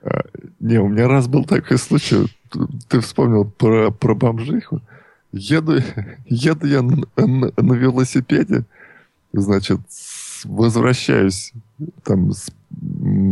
А, 0.03 0.25
не, 0.61 0.79
у 0.79 0.89
меня 0.89 1.09
раз 1.09 1.27
был 1.27 1.45
такой 1.45 1.79
случай. 1.79 2.27
Ты 2.89 3.01
вспомнил 3.01 3.45
про, 3.45 3.91
про 3.91 4.15
бомжиху. 4.15 4.83
Еду, 5.33 5.81
еду 6.27 6.67
я 6.67 6.83
на, 6.83 7.05
на, 7.17 7.53
на 7.57 7.73
велосипеде, 7.75 8.65
значит, 9.33 9.81
возвращаюсь 10.45 11.53
там 12.05 12.33
с, 12.33 12.51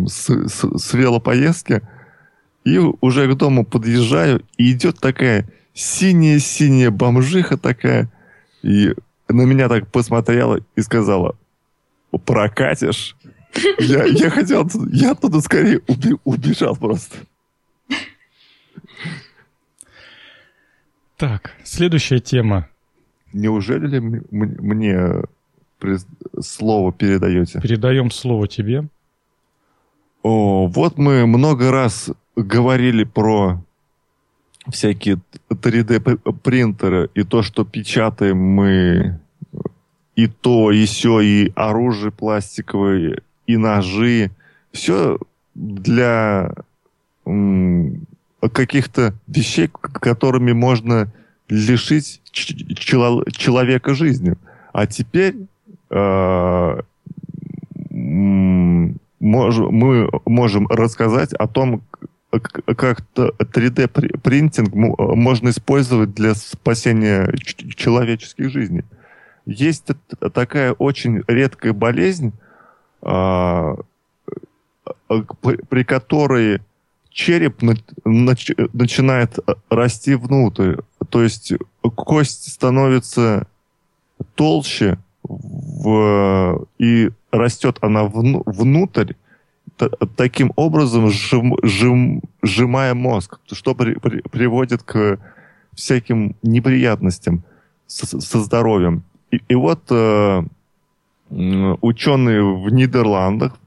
с, 0.08 0.48
с, 0.48 0.78
с 0.78 0.94
велопоездки, 0.94 1.82
и 2.64 2.78
уже 2.78 3.32
к 3.32 3.36
дому 3.36 3.64
подъезжаю, 3.64 4.42
и 4.56 4.72
идет 4.72 4.98
такая 4.98 5.46
синяя-синяя 5.72 6.90
бомжиха 6.90 7.56
такая, 7.56 8.10
и 8.62 8.94
на 9.28 9.42
меня 9.42 9.68
так 9.68 9.88
посмотрела 9.88 10.60
и 10.76 10.80
сказала, 10.82 11.36
прокатишь? 12.24 13.16
Я, 13.78 14.04
я 14.04 14.30
хотел, 14.30 14.68
я 14.92 15.12
оттуда 15.12 15.40
скорее 15.40 15.80
уби, 15.86 16.14
убежал 16.24 16.76
просто. 16.76 17.16
Так, 21.16 21.52
следующая 21.64 22.18
тема. 22.18 22.68
Неужели 23.32 23.86
ли 23.86 24.00
мне 24.00 25.22
слово 26.40 26.92
передаете? 26.92 27.60
Передаем 27.60 28.10
слово 28.10 28.46
тебе. 28.48 28.88
О, 30.22 30.66
вот 30.66 30.98
мы 30.98 31.26
много 31.26 31.70
раз 31.70 32.10
говорили 32.34 33.04
про 33.04 33.62
всякие 34.70 35.18
3D-принтеры 35.50 37.10
и 37.14 37.22
то, 37.22 37.42
что 37.42 37.64
печатаем 37.64 38.38
мы 38.38 39.20
и 40.16 40.28
то, 40.28 40.72
и 40.72 40.86
все, 40.86 41.20
и 41.20 41.52
оружие 41.54 42.10
пластиковое, 42.10 43.20
и 43.46 43.56
ножи. 43.56 44.30
Все 44.72 45.18
для 45.54 46.52
каких-то 48.52 49.14
вещей, 49.26 49.68
которыми 49.68 50.52
можно 50.52 51.12
лишить 51.48 52.20
человека 52.32 53.94
жизни. 53.94 54.34
А 54.72 54.86
теперь 54.86 55.34
э, 55.90 56.80
мы 57.90 58.94
можем 59.20 60.66
рассказать 60.68 61.32
о 61.32 61.46
том, 61.46 61.82
как 62.30 63.02
3D-принтинг 63.14 64.74
можно 64.74 65.48
использовать 65.50 66.14
для 66.14 66.34
спасения 66.34 67.32
человеческих 67.76 68.50
жизней. 68.50 68.84
Есть 69.46 69.86
такая 70.34 70.72
очень 70.72 71.22
редкая 71.28 71.72
болезнь, 71.72 72.32
а, 73.00 73.76
при 75.08 75.84
которой 75.84 76.60
череп 77.10 77.62
начинает 77.62 79.38
расти 79.70 80.14
внутрь. 80.14 80.76
То 81.08 81.22
есть 81.22 81.52
кость 81.80 82.52
становится 82.52 83.46
толще, 84.34 84.98
в, 85.22 86.66
и 86.78 87.10
растет 87.30 87.78
она 87.80 88.04
внутрь, 88.04 89.14
таким 90.16 90.52
образом 90.56 91.10
жим, 91.10 91.56
жим, 91.62 92.22
сжимая 92.42 92.94
мозг, 92.94 93.38
что 93.50 93.74
при, 93.74 93.94
при, 93.94 94.20
приводит 94.22 94.82
к 94.82 95.18
всяким 95.74 96.36
неприятностям 96.42 97.44
со, 97.86 98.20
со 98.20 98.40
здоровьем. 98.40 99.04
И, 99.30 99.40
и 99.48 99.54
вот 99.54 99.84
э, 99.90 100.42
ученые 101.30 102.42
в 102.42 102.70
Нидерландах 102.70 103.58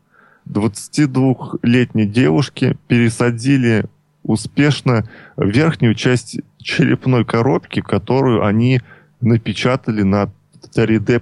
22-летней 0.47 2.05
девушке 2.05 2.77
пересадили 2.87 3.85
успешно 4.23 5.07
верхнюю 5.37 5.95
часть 5.95 6.39
черепной 6.57 7.25
коробки, 7.25 7.81
которую 7.81 8.45
они 8.45 8.81
напечатали 9.21 10.03
на 10.03 10.31
3D 10.75 11.19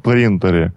принтере. 0.00 0.72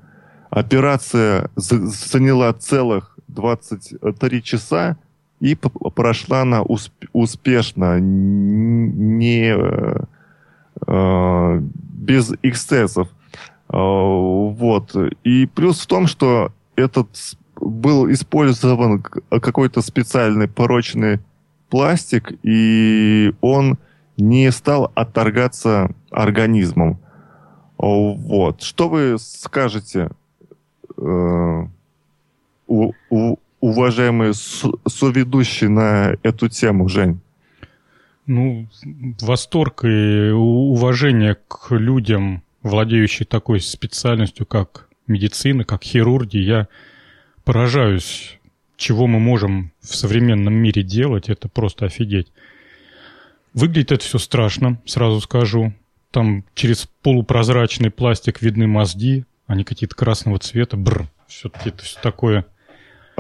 Операция 0.50 1.50
заняла 1.56 2.52
целых 2.54 3.11
23 3.34 4.44
часа 4.44 4.98
и 5.40 5.56
прошла 5.56 6.42
она 6.42 6.62
успешно, 7.14 8.00
не 8.00 9.56
э, 10.88 11.62
без 11.62 12.32
эксцессов. 12.44 13.08
Э, 13.70 13.78
вот. 13.78 14.96
И 15.24 15.48
плюс 15.48 15.80
в 15.80 15.88
том, 15.88 16.08
что 16.08 16.52
этот 16.76 17.10
был 17.60 18.12
использован 18.12 19.02
какой-то 19.02 19.82
специальный 19.82 20.48
порочный 20.48 21.20
пластик, 21.70 22.34
и 22.44 23.34
он 23.42 23.78
не 24.18 24.52
стал 24.52 24.92
отторгаться 24.94 25.92
организмом. 26.12 27.00
Вот. 27.78 28.62
Что 28.62 28.90
вы 28.90 29.18
скажете, 29.18 30.12
э, 30.98 31.68
у, 32.72 32.94
у, 33.10 33.38
уважаемый 33.60 34.34
соведущий 34.34 35.68
на 35.68 36.16
эту 36.24 36.48
тему, 36.48 36.88
Жень? 36.88 37.20
Ну, 38.26 38.68
восторг 39.20 39.84
и 39.84 40.32
уважение 40.32 41.36
к 41.48 41.72
людям, 41.72 42.44
владеющим 42.64 43.26
такой 43.26 43.60
специальностью, 43.60 44.46
как 44.46 44.88
медицина, 45.08 45.66
как 45.66 45.84
хирурги. 45.84 46.38
Я 46.38 46.70
поражаюсь, 47.44 48.40
чего 48.78 49.08
мы 49.08 49.20
можем 49.20 49.74
в 49.82 49.94
современном 49.96 50.54
мире 50.54 50.84
делать. 50.84 51.28
Это 51.28 51.50
просто 51.50 51.88
офигеть. 51.88 52.32
Выглядит 53.54 53.92
это 53.92 54.06
все 54.06 54.18
страшно, 54.18 54.80
сразу 54.86 55.20
скажу. 55.20 55.74
Там 56.12 56.46
через 56.54 56.88
полупрозрачный 57.02 57.90
пластик 57.90 58.42
видны 58.42 58.68
мозги, 58.68 59.26
они 59.48 59.66
какие-то 59.66 59.96
красного 59.96 60.40
цвета. 60.40 60.78
Бр, 60.78 61.10
все-таки 61.28 61.70
это 61.70 61.84
все 61.84 62.00
такое. 62.02 62.46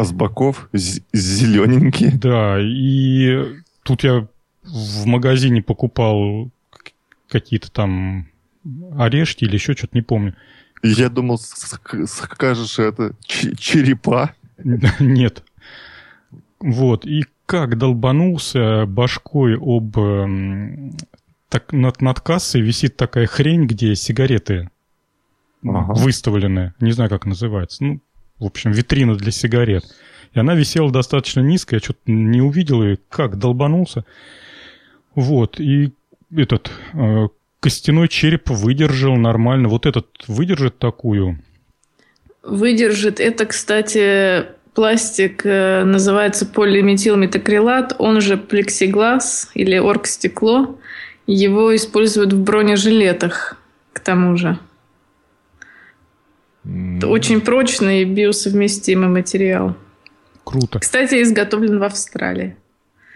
А 0.01 0.03
с 0.03 0.11
боков 0.11 0.67
зелененькие. 0.73 2.13
Да, 2.13 2.57
и 2.59 3.61
тут 3.83 4.03
я 4.03 4.27
в 4.63 5.05
магазине 5.05 5.61
покупал 5.61 6.49
какие-то 7.29 7.71
там 7.71 8.27
орешки 8.97 9.43
или 9.43 9.53
еще 9.53 9.73
что-то, 9.73 9.95
не 9.95 10.01
помню. 10.01 10.33
Я 10.81 11.09
думал, 11.09 11.37
скажешь, 11.37 12.79
это 12.79 13.13
черепа. 13.27 14.33
Нет. 14.99 15.43
Вот, 16.59 17.05
и 17.05 17.25
как 17.45 17.77
долбанулся 17.77 18.87
башкой 18.87 19.55
об... 19.55 19.95
Так, 21.49 21.73
над, 21.73 22.01
над 22.01 22.21
кассой 22.21 22.61
висит 22.61 22.97
такая 22.97 23.27
хрень, 23.27 23.67
где 23.67 23.93
сигареты 23.93 24.71
ага. 25.63 25.93
выставлены. 25.93 26.73
Не 26.79 26.91
знаю, 26.91 27.11
как 27.11 27.27
называется. 27.27 27.83
Ну, 27.83 28.01
в 28.41 28.45
общем, 28.45 28.71
витрина 28.71 29.15
для 29.15 29.31
сигарет. 29.31 29.85
И 30.33 30.39
она 30.39 30.55
висела 30.55 30.91
достаточно 30.91 31.41
низко, 31.41 31.75
я 31.75 31.79
что-то 31.79 31.99
не 32.07 32.41
увидел, 32.41 32.83
и 32.83 32.97
как 33.07 33.37
долбанулся. 33.37 34.03
Вот, 35.13 35.59
и 35.59 35.91
этот 36.35 36.71
э, 36.93 37.27
костяной 37.59 38.07
череп 38.07 38.49
выдержал 38.49 39.15
нормально. 39.15 39.67
Вот 39.69 39.85
этот 39.85 40.07
выдержит 40.27 40.79
такую? 40.79 41.39
Выдержит. 42.41 43.19
Это, 43.19 43.45
кстати, 43.45 44.45
пластик 44.73 45.45
э, 45.45 45.83
называется 45.83 46.47
полиметилметакрилат, 46.47 47.95
он 47.99 48.21
же 48.21 48.37
плексиглаз 48.37 49.51
или 49.53 49.77
оргстекло. 49.77 50.79
Его 51.27 51.75
используют 51.75 52.33
в 52.33 52.41
бронежилетах, 52.43 53.57
к 53.93 53.99
тому 53.99 54.35
же. 54.35 54.57
Это 56.63 57.07
очень 57.07 57.41
прочный 57.41 58.03
и 58.03 58.05
биосовместимый 58.05 59.09
материал. 59.09 59.75
Круто. 60.43 60.79
Кстати, 60.79 61.21
изготовлен 61.21 61.79
в 61.79 61.83
Австралии. 61.83 62.55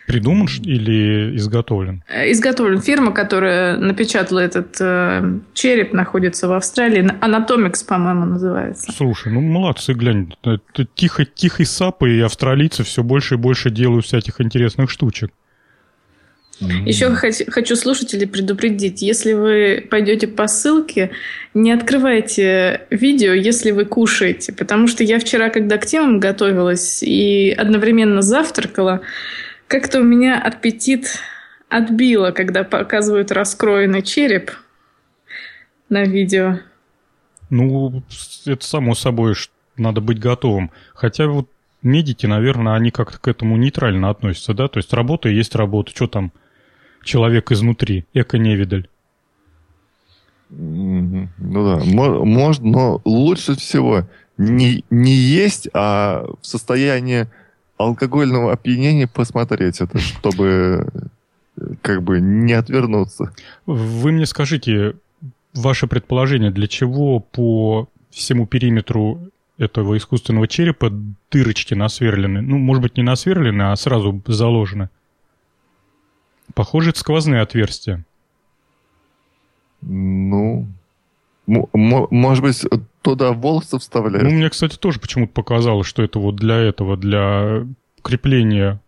Придуман 0.07 0.47
или 0.63 1.35
изготовлен? 1.35 2.03
Э, 2.07 2.31
изготовлен. 2.31 2.79
Фирма, 2.79 3.11
которая 3.11 3.77
напечатала 3.77 4.39
этот 4.39 4.77
э, 4.79 5.39
череп, 5.53 5.93
находится 5.93 6.47
в 6.47 6.53
Австралии. 6.53 7.03
Anatomics, 7.21 7.85
по-моему, 7.87 8.25
называется. 8.25 8.91
Слушай, 8.91 9.33
ну 9.33 9.41
молодцы, 9.41 9.93
глянь. 9.93 10.31
Это 10.43 10.87
тихо, 10.93 11.25
тихий 11.25 11.65
сапы, 11.65 12.17
и 12.17 12.21
австралийцы 12.21 12.83
все 12.83 13.01
больше 13.01 13.35
и 13.35 13.37
больше 13.37 13.71
делают 13.71 14.05
всяких 14.05 14.41
интересных 14.41 14.91
штучек. 14.91 15.31
Еще 16.59 17.13
хочу 17.13 17.75
слушателей 17.75 18.27
предупредить, 18.27 19.01
если 19.01 19.33
вы 19.33 19.85
пойдете 19.89 20.27
по 20.27 20.47
ссылке, 20.47 21.11
не 21.53 21.71
открывайте 21.71 22.87
видео, 22.89 23.33
если 23.33 23.71
вы 23.71 23.83
кушаете, 23.85 24.53
потому 24.53 24.87
что 24.87 25.03
я 25.03 25.19
вчера, 25.19 25.49
когда 25.49 25.77
к 25.77 25.85
темам 25.85 26.19
готовилась 26.19 27.03
и 27.03 27.51
одновременно 27.51 28.21
завтракала, 28.21 29.01
как-то 29.67 29.99
у 29.99 30.03
меня 30.03 30.39
аппетит 30.39 31.19
отбило, 31.67 32.31
когда 32.31 32.63
показывают 32.63 33.31
раскроенный 33.31 34.01
череп 34.01 34.51
на 35.89 36.03
видео. 36.03 36.59
Ну, 37.49 38.03
это 38.45 38.65
само 38.65 38.95
собой, 38.95 39.35
надо 39.77 40.01
быть 40.01 40.19
готовым. 40.19 40.71
Хотя 40.93 41.27
вот 41.27 41.49
медики, 41.81 42.25
наверное, 42.25 42.75
они 42.75 42.91
как-то 42.91 43.19
к 43.19 43.27
этому 43.27 43.57
нейтрально 43.57 44.09
относятся, 44.09 44.53
да? 44.53 44.67
То 44.67 44.77
есть 44.77 44.93
работа 44.93 45.29
есть 45.29 45.55
работа. 45.55 45.91
Что 45.91 46.07
там 46.07 46.31
человек 47.05 47.51
изнутри? 47.51 48.05
Эко-невидаль. 48.13 48.89
Ну 50.49 51.29
да, 51.39 51.81
можно, 51.85 52.67
но 52.67 53.01
лучше 53.05 53.55
всего 53.55 54.07
не, 54.37 54.83
не 54.89 55.13
есть, 55.13 55.69
а 55.73 56.25
в 56.41 56.45
состоянии 56.45 57.27
алкогольного 57.77 58.51
опьянения 58.53 59.07
посмотреть 59.07 59.81
это, 59.81 59.97
чтобы 59.97 60.87
как 61.81 62.03
бы 62.03 62.19
не 62.19 62.53
отвернуться. 62.53 63.33
Вы 63.65 64.11
мне 64.11 64.25
скажите, 64.25 64.95
ваше 65.53 65.87
предположение, 65.87 66.51
для 66.51 66.67
чего 66.67 67.19
по 67.19 67.89
всему 68.11 68.45
периметру 68.45 69.19
этого 69.57 69.97
искусственного 69.97 70.47
черепа 70.47 70.91
дырочки 71.31 71.73
насверлены? 71.73 72.41
Ну, 72.41 72.57
может 72.57 72.83
быть, 72.83 72.97
не 72.97 73.03
насверлены, 73.03 73.63
а 73.71 73.75
сразу 73.75 74.21
заложены. 74.27 74.89
Похоже, 76.55 76.89
это 76.91 76.99
сквозные 76.99 77.41
отверстия. 77.41 78.03
Ну, 79.81 80.67
может 81.45 82.43
быть, 82.43 82.65
туда 83.01 83.33
волосы 83.33 83.77
вставляют? 83.77 84.23
Ну, 84.23 84.31
мне, 84.35 84.49
кстати, 84.49 84.77
тоже 84.77 84.99
почему-то 84.99 85.33
показалось, 85.33 85.85
что 85.85 86.01
это 86.01 86.17
вот 86.17 86.37
для 86.37 86.55
этого, 86.55 86.97
для 86.97 87.67
крепления 88.01 88.79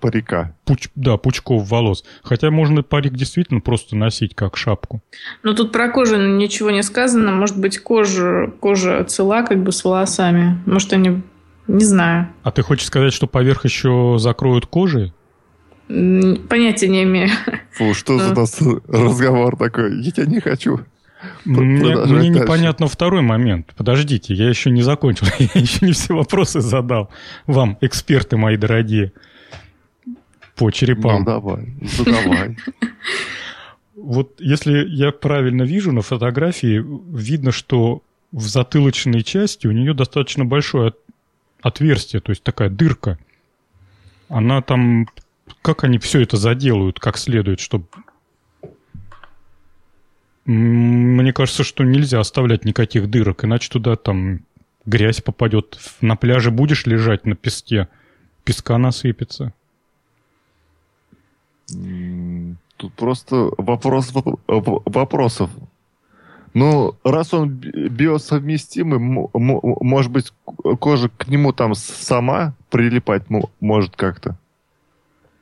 парика. 0.00 0.54
Пуч, 0.66 0.88
да, 0.94 1.16
пучков 1.16 1.68
волос. 1.68 2.04
Хотя 2.22 2.50
можно 2.50 2.82
парик 2.82 3.14
действительно 3.14 3.60
просто 3.60 3.96
носить 3.96 4.34
как 4.34 4.56
шапку. 4.56 5.00
Но 5.42 5.54
тут 5.54 5.72
про 5.72 5.88
кожу 5.88 6.16
ничего 6.16 6.70
не 6.70 6.82
сказано. 6.82 7.32
Может 7.32 7.58
быть, 7.58 7.78
кожа, 7.78 8.52
кожа 8.60 9.02
цела 9.04 9.42
как 9.44 9.62
бы 9.62 9.72
с 9.72 9.82
волосами. 9.82 10.62
Может, 10.66 10.92
они... 10.92 11.22
Не 11.68 11.84
знаю. 11.84 12.28
А 12.42 12.50
ты 12.50 12.62
хочешь 12.62 12.86
сказать, 12.86 13.12
что 13.12 13.26
поверх 13.26 13.64
еще 13.64 14.16
закроют 14.18 14.66
кожей? 14.66 15.14
Понятия 16.48 16.88
не 16.88 17.02
имею. 17.02 17.28
Фу, 17.72 17.94
что 17.94 18.18
за 18.18 18.32
у 18.32 18.34
нас 18.34 18.60
разговор 18.88 19.56
такой? 19.56 20.00
Я 20.02 20.10
тебя 20.10 20.26
не 20.26 20.40
хочу. 20.40 20.80
Мне, 21.44 21.96
мне 21.96 22.28
непонятно 22.30 22.88
второй 22.88 23.22
момент. 23.22 23.72
Подождите, 23.76 24.34
я 24.34 24.48
еще 24.48 24.70
не 24.70 24.82
закончил. 24.82 25.26
Я 25.38 25.60
еще 25.60 25.86
не 25.86 25.92
все 25.92 26.14
вопросы 26.14 26.60
задал 26.60 27.10
вам, 27.46 27.78
эксперты 27.80 28.36
мои 28.36 28.56
дорогие, 28.56 29.12
по 30.56 30.70
черепам. 30.70 31.20
Ну, 31.20 31.24
давай, 31.24 31.74
задавай. 31.80 32.56
Вот 33.94 34.40
если 34.40 34.84
я 34.88 35.12
правильно 35.12 35.62
вижу 35.62 35.92
на 35.92 36.02
фотографии, 36.02 36.84
видно, 37.16 37.52
что 37.52 38.02
в 38.32 38.42
затылочной 38.42 39.22
части 39.22 39.66
у 39.66 39.72
нее 39.72 39.94
достаточно 39.94 40.44
большое 40.44 40.92
отверстие, 41.60 42.20
то 42.20 42.30
есть 42.30 42.42
такая 42.42 42.68
дырка. 42.68 43.18
Она 44.28 44.60
там... 44.62 45.06
Как 45.62 45.84
они 45.84 45.98
все 45.98 46.20
это 46.20 46.36
заделают 46.36 46.98
как 46.98 47.16
следует, 47.16 47.60
чтобы 47.60 47.86
мне 50.44 51.32
кажется, 51.32 51.62
что 51.62 51.84
нельзя 51.84 52.18
оставлять 52.18 52.64
никаких 52.64 53.08
дырок, 53.08 53.44
иначе 53.44 53.70
туда 53.70 53.94
там 53.94 54.40
грязь 54.84 55.20
попадет. 55.20 55.78
На 56.00 56.16
пляже 56.16 56.50
будешь 56.50 56.84
лежать 56.86 57.24
на 57.26 57.36
песке, 57.36 57.88
песка 58.42 58.76
насыпется. 58.76 59.54
Тут 62.76 62.92
просто 62.94 63.50
вопрос 63.56 64.12
вопросов. 64.12 65.50
Ну, 66.54 66.96
раз 67.04 67.32
он 67.32 67.50
биосовместимый, 67.50 68.98
может 68.98 70.10
быть, 70.10 70.32
кожа 70.80 71.08
к 71.08 71.28
нему 71.28 71.52
там 71.52 71.74
сама 71.76 72.54
прилипать 72.68 73.30
может 73.60 73.94
как-то? 73.94 74.36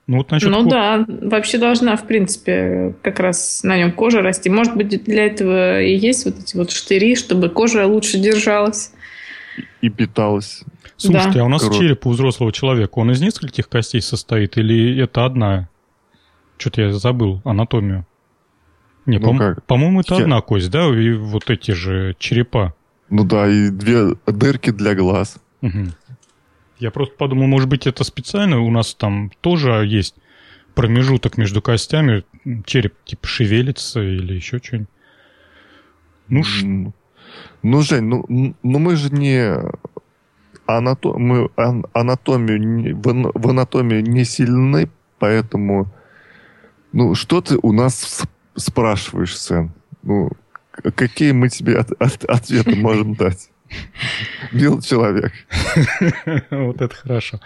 Ну, 0.06 0.18
вот 0.18 0.30
насчет 0.30 0.50
ну 0.50 0.64
ко... 0.64 0.70
да, 0.70 1.06
вообще 1.06 1.58
должна, 1.58 1.96
в 1.96 2.06
принципе, 2.06 2.94
как 3.02 3.20
раз 3.20 3.62
на 3.62 3.76
нем 3.76 3.92
кожа 3.92 4.22
расти. 4.22 4.50
Может 4.50 4.76
быть, 4.76 5.04
для 5.04 5.26
этого 5.26 5.80
и 5.80 5.94
есть 5.94 6.24
вот 6.24 6.38
эти 6.38 6.56
вот 6.56 6.72
штыри, 6.72 7.14
чтобы 7.14 7.48
кожа 7.48 7.86
лучше 7.86 8.18
держалась. 8.18 8.92
И 9.80 9.88
питалась. 9.88 10.64
Слушайте, 10.96 11.38
да. 11.38 11.42
а 11.42 11.44
у 11.44 11.48
нас 11.48 11.62
Круто. 11.62 11.78
череп 11.78 12.06
у 12.06 12.10
взрослого 12.10 12.52
человека, 12.52 12.98
он 12.98 13.10
из 13.10 13.20
нескольких 13.20 13.68
костей 13.68 14.02
состоит 14.02 14.58
или 14.58 15.00
это 15.02 15.24
одна? 15.24 15.68
Что-то 16.58 16.82
я 16.82 16.92
забыл 16.92 17.40
анатомию. 17.44 18.06
Не, 19.06 19.18
ну 19.18 19.36
по- 19.36 19.60
по-моему, 19.66 20.00
это 20.00 20.16
я... 20.16 20.22
одна 20.22 20.40
кость, 20.40 20.70
да? 20.70 20.86
И 20.86 21.12
вот 21.12 21.48
эти 21.48 21.70
же 21.70 22.14
черепа. 22.18 22.74
Ну 23.08 23.24
да, 23.24 23.48
и 23.48 23.70
две 23.70 24.14
дырки 24.26 24.70
для 24.70 24.94
глаз. 24.94 25.38
Угу. 25.62 25.86
Я 26.80 26.90
просто 26.90 27.14
подумал, 27.16 27.46
может 27.46 27.68
быть, 27.68 27.86
это 27.86 28.04
специально 28.04 28.58
у 28.58 28.70
нас 28.70 28.94
там 28.94 29.30
тоже 29.42 29.70
есть 29.86 30.16
промежуток 30.74 31.36
между 31.36 31.60
костями, 31.60 32.24
череп 32.64 32.94
типа 33.04 33.26
шевелится 33.26 34.02
или 34.02 34.32
еще 34.32 34.58
что-нибудь. 34.58 34.88
Ну, 36.28 36.42
ш... 36.42 36.66
ну, 37.62 37.82
Жень, 37.82 38.04
ну, 38.04 38.24
ну 38.62 38.78
мы 38.78 38.96
же 38.96 39.12
не 39.12 39.56
анато... 40.64 41.18
мы 41.18 41.50
анатомию 41.92 42.96
в 42.96 43.48
анатомию 43.48 44.02
не 44.02 44.24
сильны, 44.24 44.88
поэтому 45.18 45.92
ну 46.92 47.14
что 47.14 47.42
ты 47.42 47.58
у 47.60 47.72
нас 47.72 48.22
спрашиваешь, 48.54 49.36
Сэн? 49.36 49.70
Ну, 50.02 50.30
какие 50.94 51.32
мы 51.32 51.50
тебе 51.50 51.76
от... 51.76 51.92
От... 52.00 52.24
ответы 52.24 52.74
можем 52.74 53.14
дать? 53.16 53.49
Мил 54.52 54.80
человек. 54.80 55.32
Вот 56.50 56.80
это 56.80 56.94
хорошо. 56.94 57.40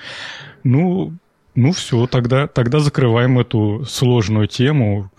Ну, 0.62 1.12
ну 1.54 1.72
все, 1.72 2.06
тогда, 2.06 2.46
тогда 2.46 2.80
закрываем 2.80 3.38
эту 3.38 3.84
сложную 3.86 4.48
тему, 4.48 5.10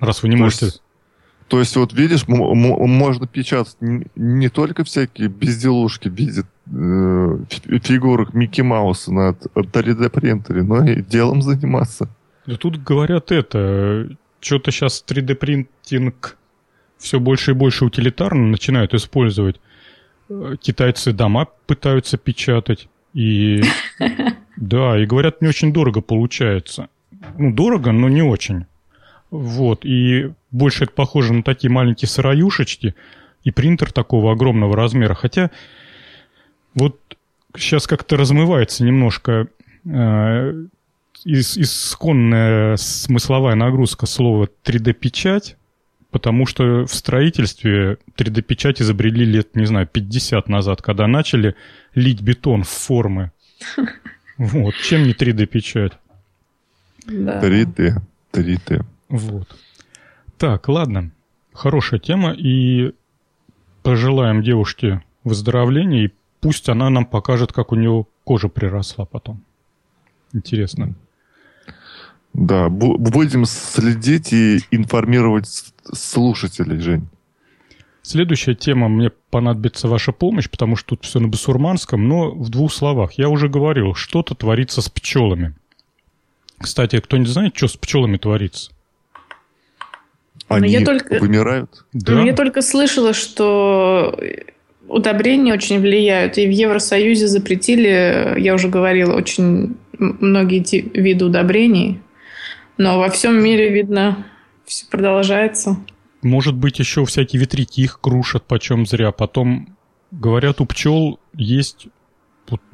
раз 0.00 0.22
вы 0.22 0.28
не 0.28 0.36
то 0.36 0.42
можете... 0.42 0.66
Есть, 0.66 0.82
то 1.48 1.58
есть, 1.58 1.76
вот 1.76 1.92
видишь, 1.92 2.26
можно 2.28 3.26
печатать 3.26 3.76
не 3.80 4.48
только 4.48 4.84
всякие 4.84 5.28
безделушки 5.28 6.08
в 6.08 6.14
виде 6.14 6.44
э, 6.66 7.38
фигурок 7.82 8.32
Микки 8.32 8.62
Мауса 8.62 9.12
на 9.12 9.30
3D-принтере, 9.54 10.62
но 10.62 10.86
и 10.88 11.02
делом 11.02 11.42
заниматься. 11.42 12.08
Да 12.46 12.56
тут 12.56 12.82
говорят 12.82 13.32
это, 13.32 14.08
что-то 14.40 14.70
сейчас 14.70 15.04
3D-принтинг 15.06 16.36
все 16.96 17.20
больше 17.20 17.50
и 17.50 17.54
больше 17.54 17.84
утилитарно 17.84 18.46
начинают 18.46 18.94
использовать 18.94 19.60
китайцы 20.60 21.12
дома 21.12 21.46
пытаются 21.66 22.18
печатать. 22.18 22.88
И 23.14 23.62
да, 24.56 24.98
и 24.98 25.06
говорят, 25.06 25.42
не 25.42 25.48
очень 25.48 25.72
дорого 25.72 26.00
получается. 26.00 26.88
Ну, 27.38 27.52
дорого, 27.52 27.92
но 27.92 28.08
не 28.08 28.22
очень. 28.22 28.66
Вот, 29.30 29.84
и 29.84 30.32
больше 30.50 30.84
это 30.84 30.92
похоже 30.92 31.32
на 31.32 31.42
такие 31.42 31.70
маленькие 31.70 32.08
сыроюшечки 32.08 32.94
и 33.44 33.50
принтер 33.50 33.90
такого 33.90 34.32
огромного 34.32 34.76
размера. 34.76 35.14
Хотя 35.14 35.50
вот 36.74 37.00
сейчас 37.56 37.86
как-то 37.86 38.16
размывается 38.16 38.84
немножко 38.84 39.48
э, 39.84 40.66
исконная 41.24 42.76
смысловая 42.76 43.54
нагрузка 43.54 44.06
слова 44.06 44.48
3D-печать, 44.64 45.56
потому 46.12 46.46
что 46.46 46.86
в 46.86 46.94
строительстве 46.94 47.96
3D-печать 48.16 48.80
изобрели 48.80 49.24
лет, 49.24 49.56
не 49.56 49.64
знаю, 49.64 49.88
50 49.88 50.48
назад, 50.48 50.82
когда 50.82 51.08
начали 51.08 51.56
лить 51.94 52.20
бетон 52.20 52.62
в 52.62 52.68
формы. 52.68 53.32
Вот, 54.36 54.74
чем 54.76 55.04
не 55.04 55.12
3D-печать? 55.14 55.92
Да. 57.06 57.40
3D, 57.40 57.96
3D. 58.32 58.84
Вот. 59.08 59.56
Так, 60.38 60.68
ладно. 60.68 61.10
Хорошая 61.52 61.98
тема, 61.98 62.32
и 62.32 62.92
пожелаем 63.82 64.42
девушке 64.42 65.02
выздоровления, 65.24 66.06
и 66.06 66.12
пусть 66.40 66.68
она 66.68 66.90
нам 66.90 67.06
покажет, 67.06 67.52
как 67.52 67.72
у 67.72 67.74
нее 67.74 68.06
кожа 68.24 68.48
приросла 68.48 69.06
потом. 69.06 69.42
Интересно. 70.32 70.94
Да, 72.34 72.68
будем 72.68 73.44
следить 73.44 74.32
и 74.32 74.60
информировать 74.70 75.48
слушателей, 75.92 76.78
Жень. 76.80 77.08
Следующая 78.02 78.54
тема, 78.54 78.88
мне 78.88 79.10
понадобится 79.30 79.86
ваша 79.86 80.12
помощь, 80.12 80.50
потому 80.50 80.74
что 80.74 80.96
тут 80.96 81.04
все 81.04 81.20
на 81.20 81.28
басурманском, 81.28 82.08
но 82.08 82.32
в 82.32 82.48
двух 82.50 82.72
словах. 82.72 83.12
Я 83.12 83.28
уже 83.28 83.48
говорил, 83.48 83.94
что-то 83.94 84.34
творится 84.34 84.82
с 84.82 84.88
пчелами. 84.88 85.54
Кстати, 86.58 86.98
кто-нибудь 86.98 87.30
знает, 87.30 87.56
что 87.56 87.68
с 87.68 87.76
пчелами 87.76 88.16
творится? 88.16 88.72
Они 90.48 90.72
я 90.72 90.84
только... 90.84 91.18
вымирают? 91.18 91.84
Да. 91.92 92.14
Но 92.14 92.24
я 92.24 92.34
только 92.34 92.62
слышала, 92.62 93.14
что 93.14 94.18
удобрения 94.88 95.52
очень 95.52 95.80
влияют. 95.80 96.38
И 96.38 96.46
в 96.46 96.50
Евросоюзе 96.50 97.28
запретили, 97.28 98.38
я 98.38 98.54
уже 98.54 98.68
говорила, 98.68 99.14
очень 99.14 99.76
многие 99.98 100.64
виды 100.98 101.24
удобрений. 101.24 102.01
Но 102.82 102.98
во 102.98 103.10
всем 103.10 103.40
мире, 103.40 103.72
видно, 103.72 104.26
все 104.64 104.86
продолжается. 104.90 105.76
Может 106.20 106.56
быть, 106.56 106.80
еще 106.80 107.04
всякие 107.04 107.38
ветряки 107.38 107.82
их 107.82 108.00
крушат 108.00 108.42
почем 108.42 108.86
зря. 108.86 109.12
Потом, 109.12 109.76
говорят, 110.10 110.60
у 110.60 110.66
пчел 110.66 111.20
есть 111.32 111.86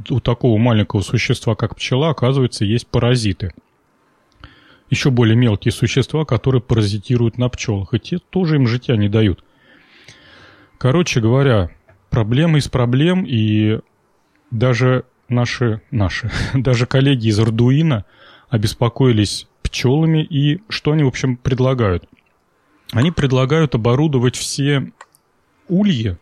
у 0.08 0.20
такого 0.20 0.56
маленького 0.56 1.02
существа, 1.02 1.54
как 1.54 1.76
пчела, 1.76 2.08
оказывается, 2.08 2.64
есть 2.64 2.86
паразиты. 2.86 3.52
Еще 4.88 5.10
более 5.10 5.36
мелкие 5.36 5.72
существа, 5.72 6.24
которые 6.24 6.62
паразитируют 6.62 7.36
на 7.36 7.50
пчелах. 7.50 7.92
И 7.92 7.98
те 7.98 8.16
тоже 8.16 8.56
им 8.56 8.66
житья 8.66 8.96
не 8.96 9.10
дают. 9.10 9.44
Короче 10.78 11.20
говоря, 11.20 11.68
проблемы 12.08 12.60
из 12.60 12.68
проблем, 12.68 13.26
и 13.28 13.80
даже 14.50 15.04
наши, 15.28 15.82
наши, 15.90 16.30
даже 16.54 16.86
коллеги 16.86 17.28
из 17.28 17.38
Ардуина 17.38 18.06
обеспокоились 18.48 19.46
пчелами. 19.68 20.22
И 20.24 20.60
что 20.68 20.92
они, 20.92 21.04
в 21.04 21.08
общем, 21.08 21.36
предлагают? 21.36 22.08
Они 22.92 23.10
предлагают 23.10 23.74
оборудовать 23.74 24.36
все 24.36 24.92
ульи 25.68 26.16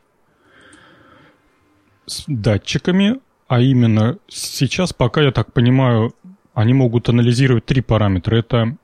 с 2.06 2.24
датчиками, 2.26 3.20
а 3.48 3.60
именно 3.60 4.18
сейчас, 4.28 4.92
пока 4.92 5.22
я 5.22 5.30
так 5.30 5.52
понимаю, 5.52 6.14
они 6.54 6.74
могут 6.74 7.08
анализировать 7.08 7.66
три 7.66 7.82
параметра. 7.82 8.36
Это 8.36 8.76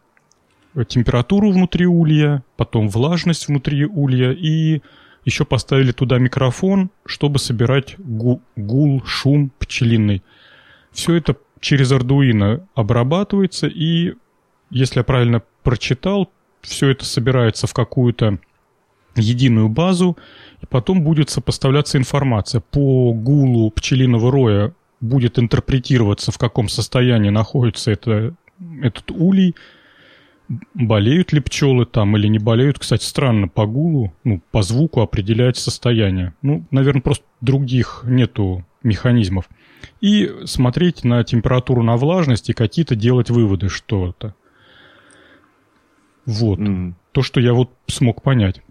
температуру 0.89 1.51
внутри 1.51 1.87
улья, 1.87 2.43
потом 2.57 2.89
влажность 2.89 3.49
внутри 3.49 3.85
улья 3.85 4.33
и 4.33 4.81
еще 5.25 5.45
поставили 5.45 5.93
туда 5.93 6.19
микрофон, 6.19 6.91
чтобы 7.07 7.39
собирать 7.39 7.97
гул, 7.99 8.43
гул 8.57 9.03
шум 9.05 9.53
пчелиный. 9.59 10.23
Все 10.91 11.15
это 11.15 11.37
через 11.61 11.93
Arduino 11.93 12.67
обрабатывается 12.75 13.69
и 13.69 14.15
если 14.73 15.01
я 15.01 15.05
правильно 15.05 15.43
прочитал, 15.63 16.31
все 16.63 16.89
это 16.89 17.05
собирается 17.05 17.67
в 17.67 17.75
какую-то 17.75 18.39
единую 19.15 19.69
базу, 19.69 20.17
и 20.63 20.67
потом 20.67 21.03
будет 21.03 21.29
сопоставляться 21.29 21.99
информация. 21.99 22.61
По 22.61 23.13
гулу 23.13 23.71
пчелиного 23.71 24.33
роя 24.33 24.75
будет 25.01 25.39
интерпретироваться, 25.39 26.33
в 26.33 26.39
каком 26.39 26.69
состоянии 26.69 27.31
находится 27.31 27.91
это, 27.91 28.35
этот 28.81 29.11
улей, 29.11 29.55
болеют 30.75 31.33
ли 31.33 31.41
пчелы 31.41 31.85
там 31.85 32.17
или 32.17 32.27
не 32.29 32.39
болеют. 32.39 32.79
Кстати, 32.79 33.05
странно, 33.05 33.49
по 33.49 33.67
гулу, 33.67 34.13
ну, 34.25 34.41
по 34.51 34.63
звуку 34.63 35.01
определяет 35.01 35.57
состояние. 35.57 36.35
Ну, 36.43 36.65
наверное, 36.71 37.03
просто 37.03 37.25
других 37.41 38.05
нету 38.07 38.65
механизмов. 38.83 39.49
И 40.01 40.31
смотреть 40.45 41.05
на 41.05 41.25
температуру, 41.25 41.83
на 41.83 41.97
влажность 41.97 42.51
и 42.51 42.55
какие-то 42.55 42.95
делать 42.95 43.31
выводы, 43.31 43.69
что 43.69 44.09
это. 44.09 44.35
Вот. 46.27 46.59
Mm. 46.59 46.95
То, 47.13 47.23
что 47.23 47.41
я 47.41 47.53
вот 47.53 47.71
смог 47.87 48.23
понять. 48.23 48.63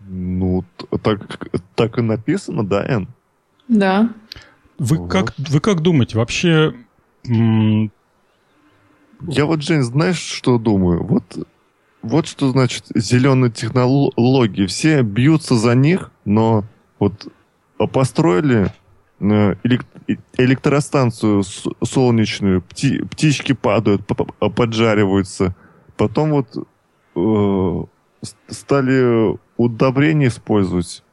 Ну, 0.00 0.64
так, 1.02 1.50
так 1.74 1.98
и 1.98 2.02
написано, 2.02 2.64
да, 2.64 2.84
Эн? 2.86 3.08
Да. 3.68 4.10
Вы, 4.78 4.96
вот. 4.96 5.10
как, 5.10 5.34
вы 5.36 5.60
как 5.60 5.80
думаете, 5.80 6.18
вообще... 6.18 6.74
М- 7.26 7.92
я 9.28 9.44
вот, 9.44 9.62
Жень, 9.62 9.82
знаешь, 9.82 10.18
что 10.18 10.58
думаю? 10.58 11.04
Вот, 11.04 11.46
вот 12.02 12.26
что 12.26 12.50
значит 12.50 12.84
зеленые 12.94 13.50
технологии. 13.50 14.66
Все 14.66 15.02
бьются 15.02 15.56
за 15.56 15.74
них, 15.74 16.10
но 16.24 16.64
вот 16.98 17.28
построили 17.92 18.72
э, 19.20 19.54
электростанцию 20.38 21.42
солнечную, 21.84 22.62
пти, 22.62 23.02
птички 23.02 23.52
падают, 23.52 24.02
поджариваются. 24.56 25.54
Потом 26.00 26.30
вот 26.30 26.56
э, 27.14 27.84
стали 28.48 29.36
удобрения 29.58 30.28
использовать. 30.28 31.04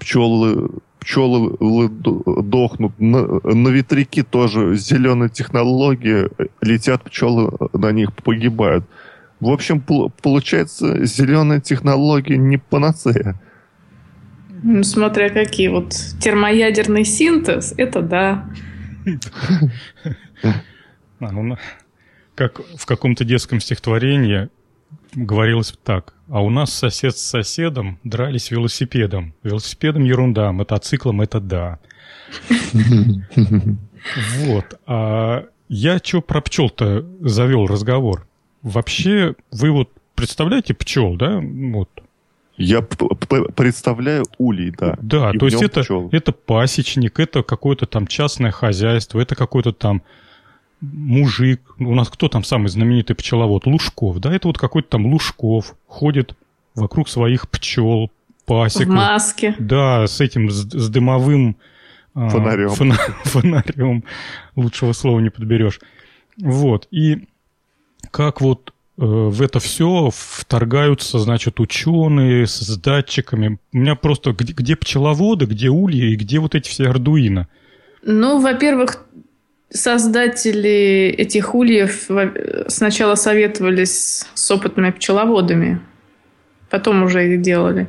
Пчелы, 0.00 0.70
пчелы 0.98 1.88
дохнут. 1.88 2.98
На, 2.98 3.24
на 3.44 3.68
ветряки 3.68 4.24
тоже 4.24 4.74
зеленые 4.74 5.28
технологии. 5.28 6.28
Летят 6.60 7.04
пчелы, 7.04 7.52
на 7.74 7.92
них 7.92 8.12
погибают. 8.12 8.84
В 9.38 9.48
общем, 9.48 9.80
получается, 9.80 11.06
зеленые 11.06 11.60
технологии 11.60 12.34
не 12.34 12.56
панацея. 12.56 13.40
Ну, 14.64 14.82
смотря 14.82 15.30
какие. 15.30 15.68
Вот 15.68 15.90
термоядерный 16.20 17.04
синтез, 17.04 17.72
это 17.76 18.02
да. 18.02 18.50
Как 22.34 22.60
в 22.76 22.86
каком-то 22.86 23.24
детском 23.24 23.60
стихотворении 23.60 24.48
говорилось 25.14 25.74
так. 25.84 26.14
А 26.28 26.42
у 26.42 26.50
нас 26.50 26.72
сосед 26.72 27.16
с 27.16 27.22
соседом 27.22 27.98
дрались 28.04 28.50
велосипедом. 28.50 29.34
Велосипедом 29.42 30.04
ерунда, 30.04 30.52
мотоциклом 30.52 31.20
это 31.20 31.40
да. 31.40 31.78
Вот. 34.38 34.80
А 34.86 35.44
я 35.68 35.98
что 35.98 36.22
про 36.22 36.40
пчел-то 36.40 37.06
завел 37.20 37.66
разговор? 37.66 38.26
Вообще, 38.62 39.34
вы 39.50 39.70
вот 39.70 39.90
представляете 40.14 40.74
пчел, 40.74 41.16
да? 41.16 41.40
Вот. 41.40 41.90
Я 42.56 42.82
представляю 42.82 44.24
улей, 44.38 44.70
да. 44.70 44.96
Да, 45.00 45.32
и 45.32 45.38
то 45.38 45.46
есть 45.46 45.62
это, 45.62 45.82
это 46.12 46.32
пасечник, 46.32 47.18
это 47.18 47.42
какое-то 47.42 47.86
там 47.86 48.06
частное 48.06 48.50
хозяйство, 48.50 49.20
это 49.20 49.34
какой-то 49.34 49.72
там 49.72 50.02
мужик. 50.82 51.62
У 51.78 51.94
нас 51.94 52.10
кто 52.10 52.28
там 52.28 52.44
самый 52.44 52.68
знаменитый 52.68 53.16
пчеловод? 53.16 53.66
Лужков, 53.66 54.18
да? 54.18 54.34
Это 54.34 54.48
вот 54.48 54.58
какой-то 54.58 54.90
там 54.90 55.06
Лужков 55.06 55.74
ходит 55.86 56.36
вокруг 56.74 57.08
своих 57.08 57.48
пчел, 57.48 58.10
пасек. 58.44 58.88
В 58.88 58.90
маске. 58.90 59.54
Да, 59.58 60.06
с 60.06 60.20
этим, 60.20 60.50
с, 60.50 60.68
с 60.70 60.88
дымовым... 60.90 61.56
А, 62.14 62.28
фонарем. 62.28 62.68
Фона, 62.70 62.94
фонарем. 63.24 64.04
Лучшего 64.56 64.92
слова 64.92 65.20
не 65.20 65.30
подберешь. 65.30 65.80
Вот. 66.36 66.88
И 66.90 67.28
как 68.10 68.42
вот 68.42 68.72
Э, 68.98 69.04
в 69.04 69.40
это 69.40 69.58
все 69.58 70.10
вторгаются, 70.14 71.18
значит, 71.18 71.60
ученые 71.60 72.46
с 72.46 72.76
датчиками. 72.76 73.58
У 73.72 73.78
меня 73.78 73.94
просто 73.94 74.32
где, 74.32 74.52
где 74.52 74.76
пчеловоды, 74.76 75.46
где 75.46 75.70
ульи 75.70 76.12
и 76.12 76.16
где 76.16 76.38
вот 76.38 76.54
эти 76.54 76.68
все 76.68 76.88
ардуино? 76.88 77.48
Ну, 78.04 78.40
во-первых, 78.40 79.04
создатели 79.72 81.14
этих 81.16 81.54
ульев 81.54 82.08
сначала 82.68 83.14
советовались 83.14 84.26
с 84.34 84.50
опытными 84.50 84.90
пчеловодами, 84.90 85.80
потом 86.70 87.02
уже 87.02 87.34
их 87.34 87.42
делали. 87.42 87.88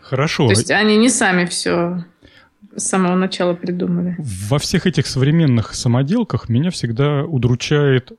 Хорошо. 0.00 0.46
То 0.46 0.52
есть 0.52 0.70
они 0.70 0.96
не 0.96 1.08
сами 1.08 1.46
все 1.46 2.04
с 2.74 2.84
самого 2.84 3.14
начала 3.14 3.54
придумали. 3.54 4.16
Во 4.18 4.58
всех 4.58 4.86
этих 4.86 5.06
современных 5.06 5.74
самоделках 5.74 6.48
меня 6.48 6.70
всегда 6.70 7.24
удручает 7.24 8.12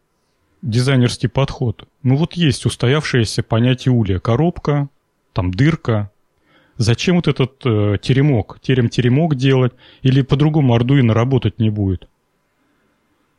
дизайнерский 0.61 1.27
подход. 1.27 1.87
Ну 2.03 2.15
вот 2.15 2.33
есть 2.33 2.65
устоявшееся 2.65 3.43
понятие 3.43 3.93
улья. 3.93 4.19
Коробка, 4.19 4.89
там 5.33 5.51
дырка. 5.53 6.11
Зачем 6.77 7.15
вот 7.17 7.27
этот 7.27 7.61
э, 7.65 7.97
теремок? 8.01 8.59
Терем-теремок 8.61 9.35
делать? 9.35 9.73
Или 10.01 10.21
по-другому 10.21 10.75
Arduino 10.75 11.13
работать 11.13 11.59
не 11.59 11.69
будет? 11.69 12.07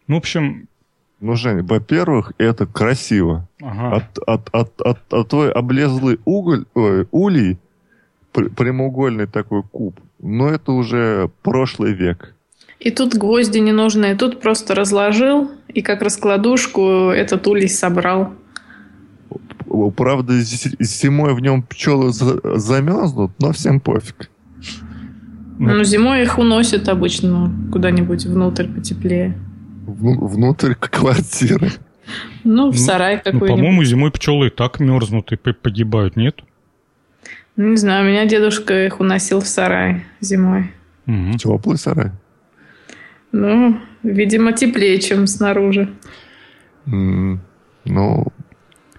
Ну, 0.06 0.16
в 0.16 0.18
общем... 0.18 0.68
Ну, 1.20 1.36
Жень, 1.36 1.62
во-первых, 1.62 2.32
это 2.36 2.66
красиво. 2.66 3.48
Ага. 3.62 3.96
От, 3.96 4.18
от, 4.26 4.48
от, 4.52 4.80
от, 4.82 5.12
от 5.14 5.28
твой 5.28 5.50
облезлый 5.50 6.20
уголь, 6.26 6.66
ой, 6.74 7.06
улей, 7.12 7.58
прямоугольный 8.32 9.26
такой 9.26 9.62
куб, 9.62 9.98
но 10.20 10.48
это 10.48 10.72
уже 10.72 11.30
прошлый 11.42 11.94
век. 11.94 12.34
И 12.80 12.90
тут 12.90 13.14
гвозди 13.14 13.58
ненужные, 13.58 14.16
тут 14.16 14.40
просто 14.40 14.74
разложил, 14.74 15.50
и 15.68 15.80
как 15.80 16.02
раскладушку 16.02 17.10
этот 17.10 17.46
улей 17.46 17.68
собрал. 17.68 18.34
Правда, 19.96 20.40
зимой 20.40 21.34
в 21.34 21.40
нем 21.40 21.62
пчелы 21.62 22.12
замерзнут, 22.12 23.32
но 23.38 23.52
всем 23.52 23.80
пофиг. 23.80 24.30
Ну, 25.58 25.84
зимой 25.84 26.22
их 26.22 26.38
уносят 26.38 26.88
обычно 26.88 27.52
куда-нибудь 27.72 28.26
внутрь 28.26 28.66
потеплее. 28.66 29.38
В, 29.86 30.28
внутрь 30.28 30.74
квартиры. 30.74 31.70
Ну, 32.42 32.70
в 32.70 32.74
ну, 32.74 32.78
сарай 32.78 33.16
ну, 33.16 33.22
какой-нибудь. 33.22 33.50
Ну, 33.50 33.56
по-моему, 33.56 33.84
зимой 33.84 34.10
пчелы 34.10 34.48
и 34.48 34.50
так 34.50 34.80
мерзнут 34.80 35.32
и 35.32 35.36
погибают, 35.36 36.16
нет? 36.16 36.42
Ну, 37.56 37.68
не 37.68 37.76
знаю, 37.76 38.04
у 38.04 38.08
меня 38.08 38.26
дедушка 38.26 38.86
их 38.86 39.00
уносил 39.00 39.40
в 39.40 39.46
сарай 39.46 40.04
зимой. 40.20 40.72
Угу. 41.06 41.38
Теплый 41.38 41.78
сарай? 41.78 42.10
Ну, 43.32 43.78
видимо, 44.02 44.52
теплее, 44.52 45.00
чем 45.00 45.26
снаружи. 45.26 45.88
Ну, 46.86 47.40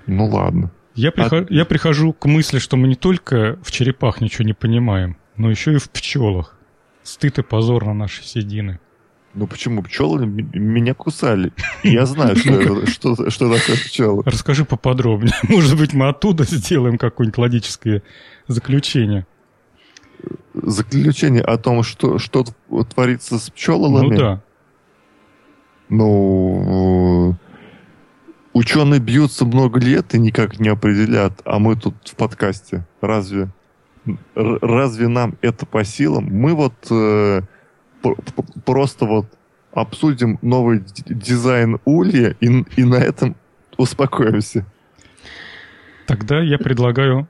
ну 0.07 0.27
ладно. 0.27 0.71
Я, 0.93 1.11
прихожу, 1.11 1.45
а... 1.49 1.53
я 1.53 1.65
прихожу 1.65 2.13
к 2.13 2.25
мысли, 2.25 2.59
что 2.59 2.77
мы 2.77 2.87
не 2.87 2.95
только 2.95 3.57
в 3.63 3.71
черепах 3.71 4.21
ничего 4.21 4.45
не 4.45 4.53
понимаем, 4.53 5.17
но 5.35 5.49
еще 5.49 5.73
и 5.73 5.77
в 5.77 5.89
пчелах. 5.89 6.55
Стыд 7.03 7.39
и 7.39 7.43
позор 7.43 7.85
на 7.85 7.93
наши 7.93 8.23
седины. 8.23 8.79
Ну 9.33 9.47
почему? 9.47 9.83
Пчелы 9.83 10.25
меня 10.25 10.93
кусали. 10.93 11.51
Я 11.83 12.05
знаю, 12.05 12.37
что, 12.37 12.85
что, 12.87 13.29
что 13.29 13.53
такое 13.53 13.75
пчелы. 13.75 14.23
Расскажи 14.25 14.63
поподробнее. 14.63 15.35
Может 15.43 15.77
быть, 15.77 15.93
мы 15.93 16.07
оттуда 16.07 16.45
сделаем 16.45 16.97
какое-нибудь 16.97 17.37
логическое 17.37 18.01
заключение 18.47 19.27
заключение 20.53 21.43
о 21.43 21.57
том, 21.57 21.83
что, 21.83 22.17
что 22.17 22.45
творится 22.89 23.37
с 23.37 23.49
пчелами. 23.49 24.09
Ну 24.09 24.17
да. 24.17 24.41
Ну, 25.89 27.35
ученые 28.55 29.01
бьются 29.01 29.45
много 29.45 29.79
лет 29.79 30.15
и 30.15 30.17
никак 30.17 30.59
не 30.59 30.69
определят, 30.69 31.33
а 31.43 31.59
мы 31.59 31.75
тут 31.75 31.95
в 32.05 32.15
подкасте. 32.15 32.85
Разве, 33.01 33.49
разве 34.33 35.07
нам 35.09 35.37
это 35.41 35.65
по 35.65 35.83
силам? 35.83 36.29
Мы 36.31 36.55
вот 36.55 36.73
э, 36.89 37.41
просто 38.63 39.05
вот 39.05 39.27
обсудим 39.73 40.39
новый 40.41 40.81
дизайн 41.05 41.79
улья 41.83 42.35
и, 42.39 42.47
и 42.77 42.83
на 42.85 42.95
этом 42.95 43.35
успокоимся. 43.77 44.65
Тогда 46.07 46.39
я 46.39 46.57
предлагаю 46.57 47.27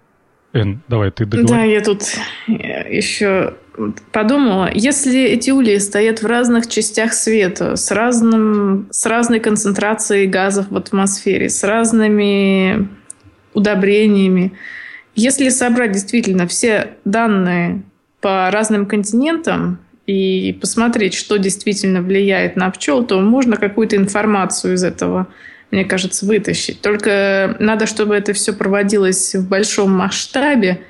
Эн, 0.53 0.81
давай, 0.87 1.11
ты 1.11 1.25
договори. 1.25 1.49
Да, 1.49 1.63
я 1.63 1.81
тут 1.81 2.03
э, 2.47 2.95
еще 2.95 3.55
подумала. 4.11 4.69
Если 4.73 5.21
эти 5.21 5.51
ульи 5.51 5.77
стоят 5.77 6.21
в 6.21 6.25
разных 6.25 6.67
частях 6.67 7.13
света, 7.13 7.75
с, 7.75 7.91
разным, 7.91 8.87
с 8.91 9.05
разной 9.05 9.39
концентрацией 9.39 10.27
газов 10.27 10.67
в 10.69 10.77
атмосфере, 10.77 11.49
с 11.49 11.63
разными 11.63 12.87
удобрениями, 13.53 14.53
если 15.15 15.49
собрать 15.49 15.91
действительно 15.91 16.47
все 16.47 16.95
данные 17.05 17.83
по 18.21 18.49
разным 18.51 18.85
континентам 18.85 19.79
и 20.07 20.57
посмотреть, 20.59 21.13
что 21.13 21.37
действительно 21.37 22.01
влияет 22.01 22.55
на 22.55 22.69
пчел, 22.69 23.05
то 23.05 23.19
можно 23.21 23.55
какую-то 23.55 23.95
информацию 23.95 24.75
из 24.75 24.83
этого 24.83 25.27
мне 25.71 25.83
кажется, 25.83 26.25
вытащить. 26.25 26.81
Только 26.81 27.57
надо, 27.59 27.85
чтобы 27.85 28.15
это 28.15 28.33
все 28.33 28.53
проводилось 28.53 29.35
в 29.35 29.49
большом 29.49 29.91
масштабе. 29.91 30.81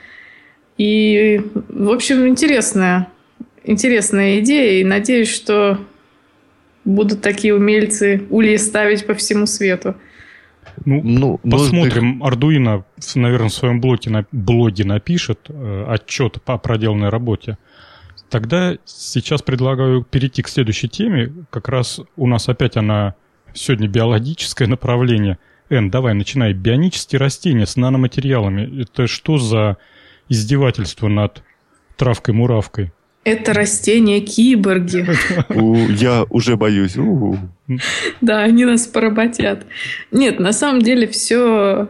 И, 0.78 1.42
в 1.70 1.90
общем, 1.90 2.28
интересная, 2.28 3.08
интересная 3.64 4.40
идея. 4.40 4.82
И 4.82 4.84
надеюсь, 4.84 5.34
что 5.34 5.80
будут 6.84 7.22
такие 7.22 7.56
умельцы 7.56 8.26
ульи 8.30 8.58
ставить 8.58 9.06
по 9.06 9.14
всему 9.14 9.46
свету. 9.46 9.96
Ну, 10.86 11.02
ну 11.04 11.38
посмотрим. 11.38 12.20
Ты... 12.20 12.28
Ардуино, 12.28 12.86
наверное, 13.16 13.50
в 13.50 13.54
своем 13.54 13.80
блоге, 13.80 14.12
на, 14.12 14.26
блоге 14.32 14.84
напишет 14.84 15.40
э, 15.48 15.86
отчет 15.88 16.42
по 16.44 16.58
проделанной 16.58 17.10
работе. 17.10 17.58
Тогда 18.30 18.78
сейчас 18.86 19.42
предлагаю 19.42 20.04
перейти 20.04 20.42
к 20.42 20.50
следующей 20.50 20.90
теме. 20.90 21.32
Как 21.50 21.70
раз 21.70 22.02
у 22.18 22.28
нас 22.28 22.50
опять 22.50 22.76
она 22.76 23.16
Сегодня 23.56 23.88
биологическое 23.88 24.68
направление. 24.68 25.38
Эн, 25.70 25.90
давай, 25.90 26.14
начинай. 26.14 26.54
Бионические 26.54 27.20
растения 27.20 27.66
с 27.66 27.78
наноматериалами. 27.78 28.82
Это 28.82 29.08
что 29.08 29.38
за 29.38 29.78
издевательство 30.30 31.08
над 31.08 31.44
травкой-муравкой? 31.98 32.92
Это 33.26 33.54
растения 33.54 34.22
киборги. 34.22 35.08
Я 36.00 36.26
уже 36.30 36.58
боюсь. 36.58 36.96
Да, 38.22 38.44
они 38.44 38.66
нас 38.66 38.86
поработят. 38.86 39.66
Нет, 40.12 40.40
на 40.40 40.54
самом 40.54 40.84
деле 40.84 41.08
все 41.08 41.90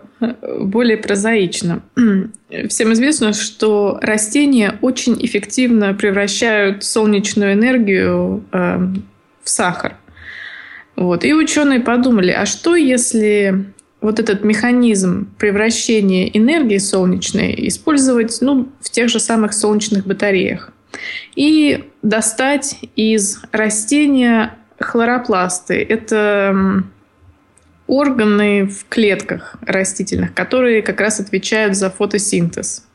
более 0.62 0.96
прозаично. 0.96 1.82
Всем 2.70 2.94
известно, 2.94 3.34
что 3.34 4.00
растения 4.02 4.80
очень 4.82 5.18
эффективно 5.26 5.94
превращают 5.94 6.86
солнечную 6.86 7.52
энергию 7.52 8.46
э, 8.54 8.78
в 9.44 9.50
сахар. 9.50 9.98
Вот. 10.96 11.26
И 11.26 11.34
ученые 11.34 11.82
подумали, 11.82 12.32
а 12.32 12.46
что 12.46 12.76
если 12.76 13.66
вот 14.06 14.20
этот 14.20 14.44
механизм 14.44 15.28
превращения 15.40 16.28
энергии 16.28 16.78
солнечной 16.78 17.56
использовать 17.68 18.38
ну, 18.40 18.70
в 18.80 18.92
тех 18.92 19.10
же 19.10 19.20
самых 19.20 19.52
солнечных 19.52 20.06
батареях. 20.06 20.72
И 21.36 21.86
достать 22.04 22.78
из 22.96 23.42
растения 23.52 24.54
хлоропласты. 24.80 25.84
Это 25.84 26.84
органы 27.88 28.68
в 28.68 28.86
клетках 28.88 29.56
растительных, 29.62 30.36
которые 30.36 30.84
как 30.84 31.02
раз 31.02 31.20
отвечают 31.20 31.76
за 31.76 31.90
фотосинтез. 31.90 32.86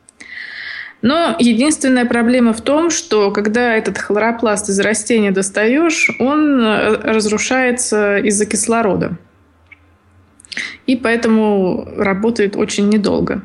Но 1.03 1.35
единственная 1.41 2.05
проблема 2.05 2.53
в 2.53 2.61
том, 2.61 2.89
что 2.89 3.33
когда 3.33 3.75
этот 3.75 3.99
хлоропласт 3.99 4.69
из 4.69 4.79
растения 4.79 5.33
достаешь, 5.33 6.09
он 6.21 6.63
э, 6.63 6.95
разрушается 7.03 8.19
из-за 8.19 8.47
кислорода 8.47 9.19
и 10.87 10.97
поэтому 10.97 11.89
работает 11.97 12.57
очень 12.57 12.89
недолго. 12.89 13.43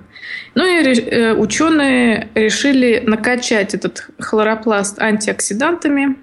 Ну 0.55 0.65
и 0.65 0.99
э, 0.99 1.33
ученые 1.33 2.29
решили 2.33 3.03
накачать 3.05 3.73
этот 3.73 4.07
хлоропласт 4.19 4.99
антиоксидантами 4.99 6.15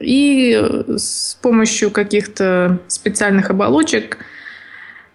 и 0.00 0.54
с 0.96 1.38
помощью 1.42 1.90
каких-то 1.90 2.80
специальных 2.88 3.50
оболочек 3.50 4.18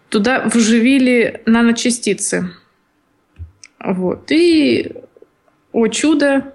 туда 0.10 0.44
вживили 0.46 1.42
наночастицы. 1.46 2.50
Вот. 3.80 4.32
И, 4.32 4.94
о 5.72 5.88
чудо, 5.88 6.54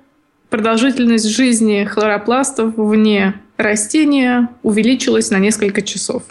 продолжительность 0.51 1.29
жизни 1.29 1.85
хлоропластов 1.85 2.77
вне 2.77 3.35
растения 3.57 4.49
увеличилась 4.63 5.31
на 5.31 5.39
несколько 5.39 5.83
часов. 5.83 6.25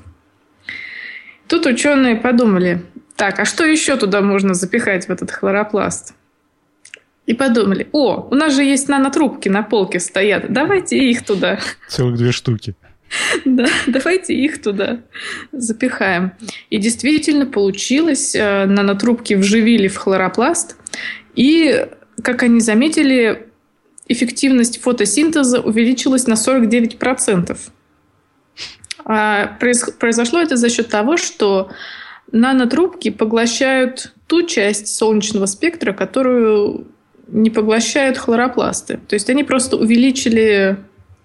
Тут 1.52 1.66
ученые 1.66 2.16
подумали, 2.16 2.82
так, 3.18 3.38
а 3.40 3.44
что 3.44 3.66
еще 3.66 3.98
туда 3.98 4.22
можно 4.22 4.54
запихать 4.54 5.08
в 5.08 5.10
этот 5.10 5.32
хлоропласт? 5.32 6.14
И 7.26 7.34
подумали, 7.34 7.90
о, 7.92 8.30
у 8.32 8.36
нас 8.36 8.56
же 8.56 8.64
есть 8.64 8.88
нанотрубки 8.88 9.50
на 9.50 9.62
полке 9.62 10.00
стоят, 10.00 10.46
давайте 10.48 10.98
их 10.98 11.26
туда. 11.26 11.60
Целых 11.90 12.16
две 12.16 12.32
штуки. 12.32 12.74
Да, 13.44 13.66
давайте 13.86 14.34
их 14.34 14.62
туда 14.62 15.02
запихаем. 15.52 16.32
И 16.70 16.78
действительно 16.78 17.46
получилось, 17.46 18.34
э, 18.34 18.66
нанотрубки 18.66 19.34
вживили 19.34 19.90
в 19.90 19.98
хлоропласт, 19.98 20.78
и, 21.36 21.86
как 22.24 22.44
они 22.44 22.62
заметили, 22.62 23.50
эффективность 24.08 24.82
фотосинтеза 24.82 25.60
увеличилась 25.60 26.28
на 26.28 26.36
49%. 26.36 27.58
А 29.06 29.58
произошло 30.00 30.40
это 30.40 30.58
за 30.58 30.70
счет 30.70 30.90
того, 30.90 31.18
что 31.18 31.72
нанотрубки 32.32 33.10
поглощают 33.10 34.14
ту 34.28 34.44
часть 34.44 34.88
солнечного 34.88 35.46
спектра, 35.46 35.94
которую 35.94 36.88
не 37.28 37.50
поглощают 37.50 38.18
хлоропласты. 38.18 39.00
То 39.08 39.16
есть 39.16 39.30
они 39.30 39.44
просто 39.44 39.78
увеличили 39.78 40.78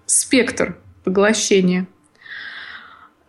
спектр 0.05 0.77
поглощения. 1.03 1.87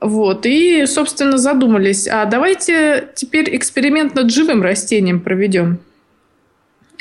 Вот. 0.00 0.46
И, 0.46 0.86
собственно, 0.86 1.38
задумались, 1.38 2.06
а 2.06 2.24
давайте 2.24 3.10
теперь 3.16 3.54
эксперимент 3.56 4.14
над 4.14 4.30
живым 4.30 4.62
растением 4.62 5.20
проведем. 5.20 5.80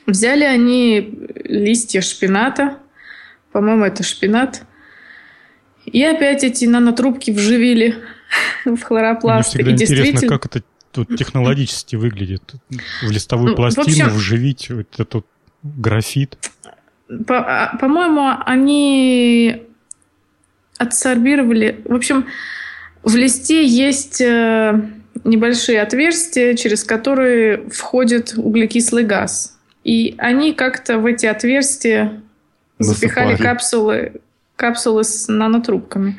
Взяли 0.08 0.44
они 0.44 1.14
листья 1.44 2.02
шпината, 2.02 2.78
по-моему, 3.52 3.86
это 3.86 4.04
шпинат– 4.04 4.64
и 5.88 6.04
опять 6.04 6.44
эти 6.44 6.66
нанотрубки 6.66 7.32
вживили 7.32 7.96
в 8.66 8.82
хлоропласт. 8.82 9.56
Мне 9.56 9.64
всегда 9.64 9.72
и 9.72 9.74
интересно, 9.74 10.04
действительно... 10.04 10.38
как 10.38 10.46
это 10.46 10.66
тут 10.92 11.18
технологически 11.18 11.96
выглядит. 11.96 12.44
В 13.02 13.10
листовую 13.10 13.52
ну, 13.52 13.56
пластину 13.56 13.86
в 13.86 13.90
общем, 13.90 14.10
вживить 14.10 14.70
вот 14.70 15.00
этот 15.00 15.26
графит. 15.64 16.38
По- 17.26 17.40
а, 17.40 17.78
по-моему, 17.78 18.34
они 18.46 19.64
адсорбировали... 20.78 21.82
В 21.86 21.96
общем, 21.96 22.28
в 23.04 23.16
листе 23.16 23.66
есть 23.66 24.20
э, 24.20 24.82
небольшие 25.24 25.82
отверстия, 25.82 26.56
через 26.56 26.84
которые 26.84 27.70
входит 27.70 28.34
углекислый 28.36 29.06
газ. 29.06 29.58
И 29.84 30.16
они 30.18 30.54
как-то 30.54 30.98
в 31.00 31.06
эти 31.06 31.26
отверстия 31.26 32.22
Насыпали. 32.78 32.96
запихали 32.96 33.38
капсулы 33.38 34.22
капсулы 34.58 35.06
с 35.06 35.30
нанотрубками. 35.30 36.18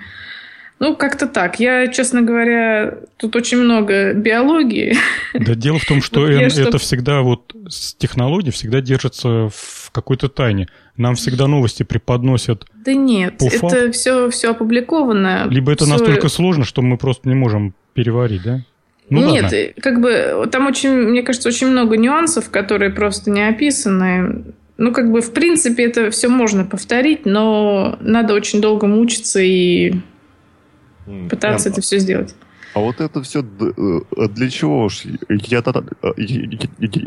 Ну, 0.81 0.95
как-то 0.95 1.27
так. 1.27 1.59
Я, 1.59 1.89
честно 1.89 2.23
говоря, 2.23 2.99
тут 3.17 3.35
очень 3.35 3.59
много 3.59 4.15
биологии. 4.15 4.97
Да 5.35 5.55
дело 5.55 5.79
в 5.79 5.85
том, 5.85 6.01
что 6.01 6.21
вот 6.21 6.31
это 6.31 6.51
чтоб... 6.51 6.81
всегда 6.81 7.21
вот 7.21 7.55
с 7.69 7.95
технологией 7.95 8.53
всегда 8.53 8.81
держится 8.81 9.49
в 9.53 9.91
какой-то 9.93 10.29
тайне. 10.29 10.69
Нам 10.97 11.17
всегда 11.17 11.49
новости 11.49 11.83
преподносят. 11.83 12.65
Да 12.75 12.95
нет, 12.95 13.43
это 13.43 13.59
факту. 13.59 13.93
все, 13.93 14.31
все 14.31 14.51
опубликовано. 14.53 15.47
Либо 15.51 15.73
это 15.73 15.85
все... 15.85 15.93
настолько 15.93 16.29
сложно, 16.29 16.65
что 16.65 16.81
мы 16.81 16.97
просто 16.97 17.29
не 17.29 17.35
можем 17.35 17.75
переварить, 17.93 18.43
да? 18.43 18.61
Ну, 19.11 19.31
Нет, 19.31 19.45
ладно. 19.45 19.59
как 19.81 20.01
бы 20.01 20.49
там 20.53 20.67
очень, 20.67 20.91
мне 20.91 21.23
кажется, 21.23 21.49
очень 21.49 21.69
много 21.69 21.97
нюансов, 21.97 22.51
которые 22.51 22.91
просто 22.91 23.31
не 23.31 23.49
описаны. 23.49 24.45
Ну, 24.79 24.93
как 24.93 25.11
бы, 25.11 25.21
в 25.21 25.33
принципе, 25.33 25.85
это 25.85 26.11
все 26.11 26.29
можно 26.29 26.65
повторить, 26.65 27.27
но 27.27 27.99
надо 28.01 28.33
очень 28.35 28.61
долго 28.61 28.87
мучиться 28.87 29.41
и 29.41 29.95
пытаться 31.29 31.65
Прям... 31.65 31.73
это 31.73 31.81
все 31.81 31.99
сделать. 31.99 32.35
А 32.75 32.81
вот 32.81 33.01
это 33.01 33.21
все 33.23 33.41
э, 33.41 34.29
для 34.29 34.49
чего 34.51 34.89
ж? 34.89 35.03
Я, 35.29 35.65
я, 36.17 36.63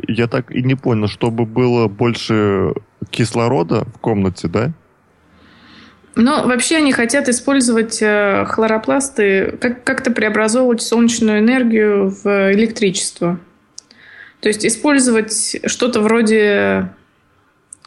я 0.07 0.27
так 0.27 0.51
и 0.51 0.61
не 0.61 0.75
понял, 0.75 1.07
чтобы 1.07 1.45
было 1.45 1.87
больше 1.87 2.73
кислорода 3.09 3.85
в 3.95 3.99
комнате, 3.99 4.49
да? 4.49 4.73
Ну, 6.15 6.45
вообще 6.45 6.77
они 6.77 6.91
хотят 6.91 7.29
использовать 7.29 8.01
э, 8.01 8.43
хлоропласты, 8.49 9.57
как- 9.61 9.85
как-то 9.85 10.11
преобразовывать 10.11 10.81
солнечную 10.81 11.39
энергию 11.39 12.09
в 12.09 12.51
электричество. 12.51 13.39
То 14.41 14.49
есть 14.49 14.65
использовать 14.65 15.61
что-то 15.65 16.01
вроде 16.01 16.89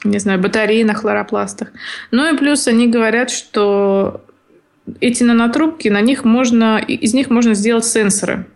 не 0.05 0.19
знаю, 0.19 0.39
батареи 0.39 0.83
на 0.83 0.95
хлоропластах. 0.95 1.69
Ну 2.11 2.33
и 2.33 2.37
плюс 2.37 2.69
они 2.69 2.89
говорят, 2.89 3.31
что 3.31 4.25
эти 5.01 5.25
нанотрубки, 5.25 5.89
на 5.89 6.01
них 6.01 6.25
можно, 6.25 6.79
из 6.79 7.15
них 7.15 7.31
можно 7.31 7.55
сделать 7.55 7.87
сенсоры 7.87 8.47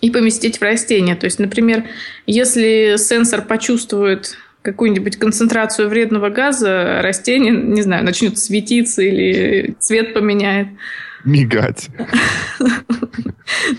и 0.00 0.10
поместить 0.10 0.58
в 0.58 0.62
растение. 0.62 1.14
То 1.14 1.26
есть, 1.26 1.38
например, 1.38 1.84
если 2.26 2.96
сенсор 2.96 3.42
почувствует 3.42 4.36
какую-нибудь 4.62 5.16
концентрацию 5.16 5.88
вредного 5.88 6.28
газа, 6.28 7.00
растение, 7.02 7.52
не 7.52 7.82
знаю, 7.82 8.04
начнет 8.04 8.38
светиться 8.38 9.02
или 9.02 9.74
цвет 9.78 10.12
поменяет. 10.12 10.68
Мигать. 11.24 11.88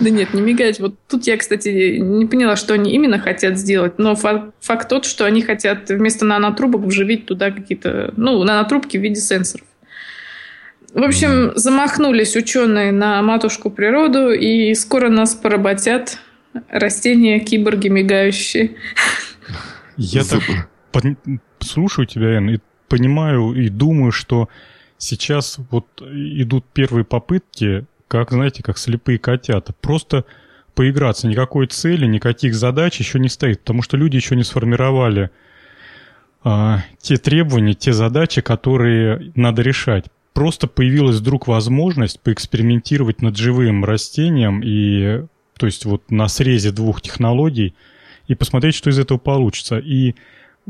Да 0.02 0.10
нет, 0.10 0.34
не 0.34 0.42
мигать. 0.42 0.80
Вот 0.80 0.96
тут 1.08 1.28
я, 1.28 1.38
кстати, 1.38 1.98
не 2.00 2.26
поняла, 2.26 2.56
что 2.56 2.74
они 2.74 2.92
именно 2.92 3.20
хотят 3.20 3.58
сделать, 3.58 4.00
но 4.00 4.16
факт 4.16 4.90
тот, 4.90 5.06
что 5.06 5.26
они 5.26 5.42
хотят 5.44 5.90
вместо 5.90 6.26
нанотрубок 6.26 6.82
вживить 6.82 7.28
туда 7.28 7.52
какие-то, 7.52 8.12
ну, 8.18 8.44
нанотрубки 8.44 8.98
в 8.98 9.02
виде 9.02 9.22
сенсоров. 9.22 9.68
В 10.94 11.04
общем, 11.04 11.54
замахнулись 11.56 12.36
ученые 12.36 12.92
на 12.92 13.22
матушку 13.22 13.70
природу, 13.70 14.32
и 14.32 14.74
скоро 14.74 15.10
нас 15.10 15.36
поработят 15.36 16.18
растения 16.68 17.40
киборги 17.40 17.88
мигающие. 17.88 18.76
Я 19.96 20.24
так 20.24 20.42
слушаю 21.60 22.08
тебя, 22.08 22.38
Эн, 22.38 22.50
и 22.50 22.60
понимаю 22.90 23.54
и 23.54 23.70
думаю, 23.70 24.12
что 24.12 24.50
сейчас 24.98 25.60
вот 25.70 25.86
идут 26.02 26.66
первые 26.74 27.06
попытки 27.06 27.86
как, 28.12 28.32
знаете, 28.32 28.62
как 28.62 28.78
слепые 28.78 29.17
котята. 29.17 29.72
Просто 29.80 30.26
поиграться. 30.76 31.30
Никакой 31.30 31.68
цели, 31.68 32.05
никаких 32.05 32.53
задач 32.53 32.99
еще 32.99 33.20
не 33.20 33.30
стоит, 33.30 33.62
потому 33.62 33.84
что 33.84 33.95
люди 33.95 34.18
еще 34.18 34.36
не 34.36 34.43
сформировали 34.43 35.30
а, 36.43 36.80
те 36.99 37.16
требования, 37.16 37.74
те 37.74 37.93
задачи, 37.93 38.41
которые 38.41 39.32
надо 39.36 39.62
решать. 39.62 40.07
Просто 40.34 40.68
появилась 40.68 41.18
вдруг 41.20 41.47
возможность 41.47 42.20
поэкспериментировать 42.20 43.22
над 43.22 43.38
живым 43.38 43.86
растением 43.86 44.62
и, 44.62 45.24
то 45.57 45.66
есть 45.66 45.86
вот 45.86 46.12
на 46.12 46.28
срезе 46.28 46.72
двух 46.72 47.01
технологий 47.01 47.76
и 48.28 48.36
посмотреть, 48.36 48.76
что 48.76 48.89
из 48.89 48.99
этого 48.99 49.20
получится. 49.20 49.80
И 49.80 50.16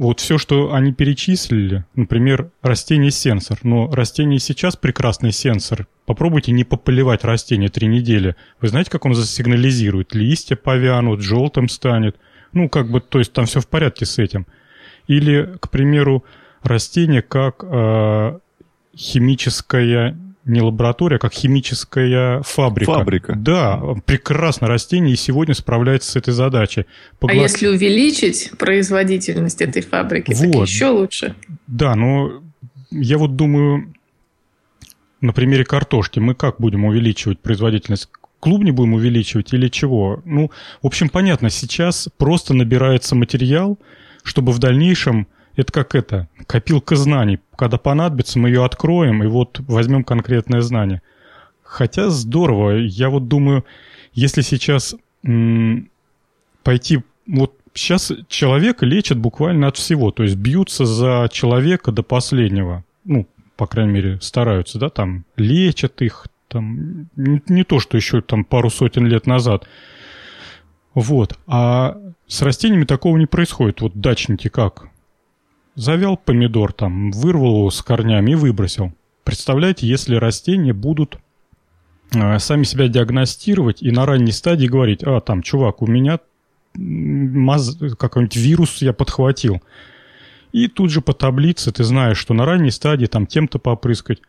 вот 0.02 0.20
все, 0.20 0.40
что 0.40 0.74
они 0.74 0.94
перечислили, 0.94 1.86
например, 1.96 2.50
растение-сенсор, 2.64 3.60
но 3.62 3.88
растение 3.92 4.40
сейчас 4.40 4.76
прекрасный 4.76 5.32
сенсор. 5.32 5.86
Попробуйте 6.08 6.52
не 6.54 6.64
пополивать 6.64 7.24
растение 7.24 7.70
три 7.70 7.88
недели. 7.88 8.36
Вы 8.60 8.70
знаете, 8.70 8.90
как 8.90 9.06
он 9.06 9.14
засигнализирует? 9.14 10.16
Листья 10.16 10.56
повянут, 10.56 11.22
желтым 11.22 11.70
станет. 11.70 12.18
Ну, 12.52 12.68
как 12.68 12.90
бы, 12.90 13.00
то 13.00 13.20
есть 13.20 13.32
там 13.32 13.46
все 13.46 13.60
в 13.60 13.68
порядке 13.68 14.08
с 14.08 14.18
этим. 14.18 14.48
Или, 15.06 15.56
к 15.60 15.70
примеру, 15.70 16.26
растение 16.64 17.22
как 17.22 17.64
э, 17.64 18.40
химическая 18.98 20.18
не 20.46 20.62
лаборатория, 20.62 21.18
а 21.18 21.20
как 21.20 21.34
химическая 21.34 22.42
фабрика. 22.42 22.94
Фабрика. 22.94 23.36
Да, 23.36 23.82
прекрасно 24.06 24.68
растение 24.68 25.14
и 25.14 25.18
сегодня 25.18 25.54
справляется 25.54 26.12
с 26.12 26.16
этой 26.16 26.34
задачей. 26.34 26.86
Погла... 27.20 27.40
А 27.40 27.44
если 27.44 27.68
увеличить 27.68 28.52
производительность 28.58 29.62
этой 29.62 29.82
фабрики, 29.82 30.34
вот. 30.34 30.52
так 30.52 30.68
еще 30.68 30.88
лучше. 30.88 31.36
Да, 31.68 31.96
но 31.96 32.42
я 32.90 33.18
вот 33.18 33.36
думаю, 33.36 33.94
на 35.22 35.34
примере 35.34 35.64
картошки 35.64 36.20
мы 36.20 36.34
как 36.34 36.60
будем 36.60 36.86
увеличивать 36.86 37.40
производительность? 37.40 38.10
Клубни 38.40 38.72
будем 38.72 38.96
увеличивать 38.96 39.54
или 39.54 39.68
чего? 39.68 40.24
Ну, 40.26 40.50
в 40.82 40.88
общем, 40.88 41.10
понятно, 41.10 41.52
сейчас 41.52 42.10
просто 42.18 42.56
набирается 42.56 43.16
материал, 43.16 43.78
чтобы 44.24 44.52
в 44.52 44.58
дальнейшем 44.58 45.28
это 45.62 45.72
как 45.72 45.96
это, 45.96 46.28
копилка 46.48 46.96
знаний. 46.96 47.40
Когда 47.56 47.78
понадобится, 47.78 48.40
мы 48.40 48.50
ее 48.50 48.66
откроем 48.66 49.24
и 49.24 49.28
вот 49.28 49.60
возьмем 49.62 50.04
конкретное 50.04 50.62
знание. 50.62 51.02
Хотя 51.64 52.10
здорово. 52.10 52.78
Я 52.78 53.10
вот 53.10 53.28
думаю, 53.28 53.66
если 54.14 54.42
сейчас 54.42 54.96
м- 55.24 55.90
пойти... 56.64 57.04
Вот 57.28 57.56
сейчас 57.74 58.12
человека 58.28 58.86
лечат 58.86 59.18
буквально 59.18 59.68
от 59.68 59.78
всего. 59.78 60.12
То 60.12 60.24
есть 60.24 60.36
бьются 60.36 60.86
за 60.86 61.30
человека 61.32 61.92
до 61.92 62.04
последнего. 62.04 62.84
Ну, 63.06 63.28
по 63.56 63.68
крайней 63.68 63.94
мере, 63.94 64.20
стараются, 64.22 64.80
да, 64.80 64.90
там 64.90 65.24
лечат 65.38 66.02
их, 66.02 66.28
там, 66.48 67.08
не, 67.16 67.42
не 67.48 67.64
то, 67.64 67.80
что 67.80 67.96
еще 67.96 68.22
там 68.22 68.44
пару 68.44 68.70
сотен 68.70 69.06
лет 69.06 69.28
назад. 69.28 69.68
Вот. 70.94 71.38
А 71.48 71.98
с 72.28 72.42
растениями 72.42 72.86
такого 72.86 73.18
не 73.18 73.28
происходит. 73.28 73.82
Вот 73.82 73.96
дачники 73.96 74.50
как? 74.50 74.91
Завял 75.76 76.18
помидор 76.18 76.74
там, 76.74 77.12
вырвал 77.12 77.58
его 77.58 77.72
с 77.72 77.82
корнями 77.82 78.32
и 78.32 78.36
выбросил. 78.36 78.92
Представляете, 79.24 79.88
если 79.88 80.16
растения 80.16 80.74
будут 80.74 81.18
э, 82.14 82.40
сами 82.40 82.64
себя 82.64 82.88
диагностировать 82.88 83.82
и 83.82 83.92
на 83.92 84.06
ранней 84.06 84.32
стадии 84.32 84.68
говорить, 84.68 85.04
а, 85.04 85.22
там, 85.22 85.42
чувак, 85.42 85.82
у 85.82 85.88
меня 85.88 86.20
маз... 86.76 87.78
какой-нибудь 87.98 88.36
вирус 88.36 88.82
я 88.82 88.94
подхватил. 88.94 89.62
И 90.52 90.68
тут 90.68 90.92
же 90.92 91.02
по 91.02 91.14
таблице 91.14 91.72
ты 91.72 91.84
знаешь, 91.84 92.18
что 92.18 92.34
на 92.34 92.46
ранней 92.46 92.72
стадии 92.72 93.06
там 93.06 93.26
тем-то 93.26 93.60
попрыскать. 93.60 94.22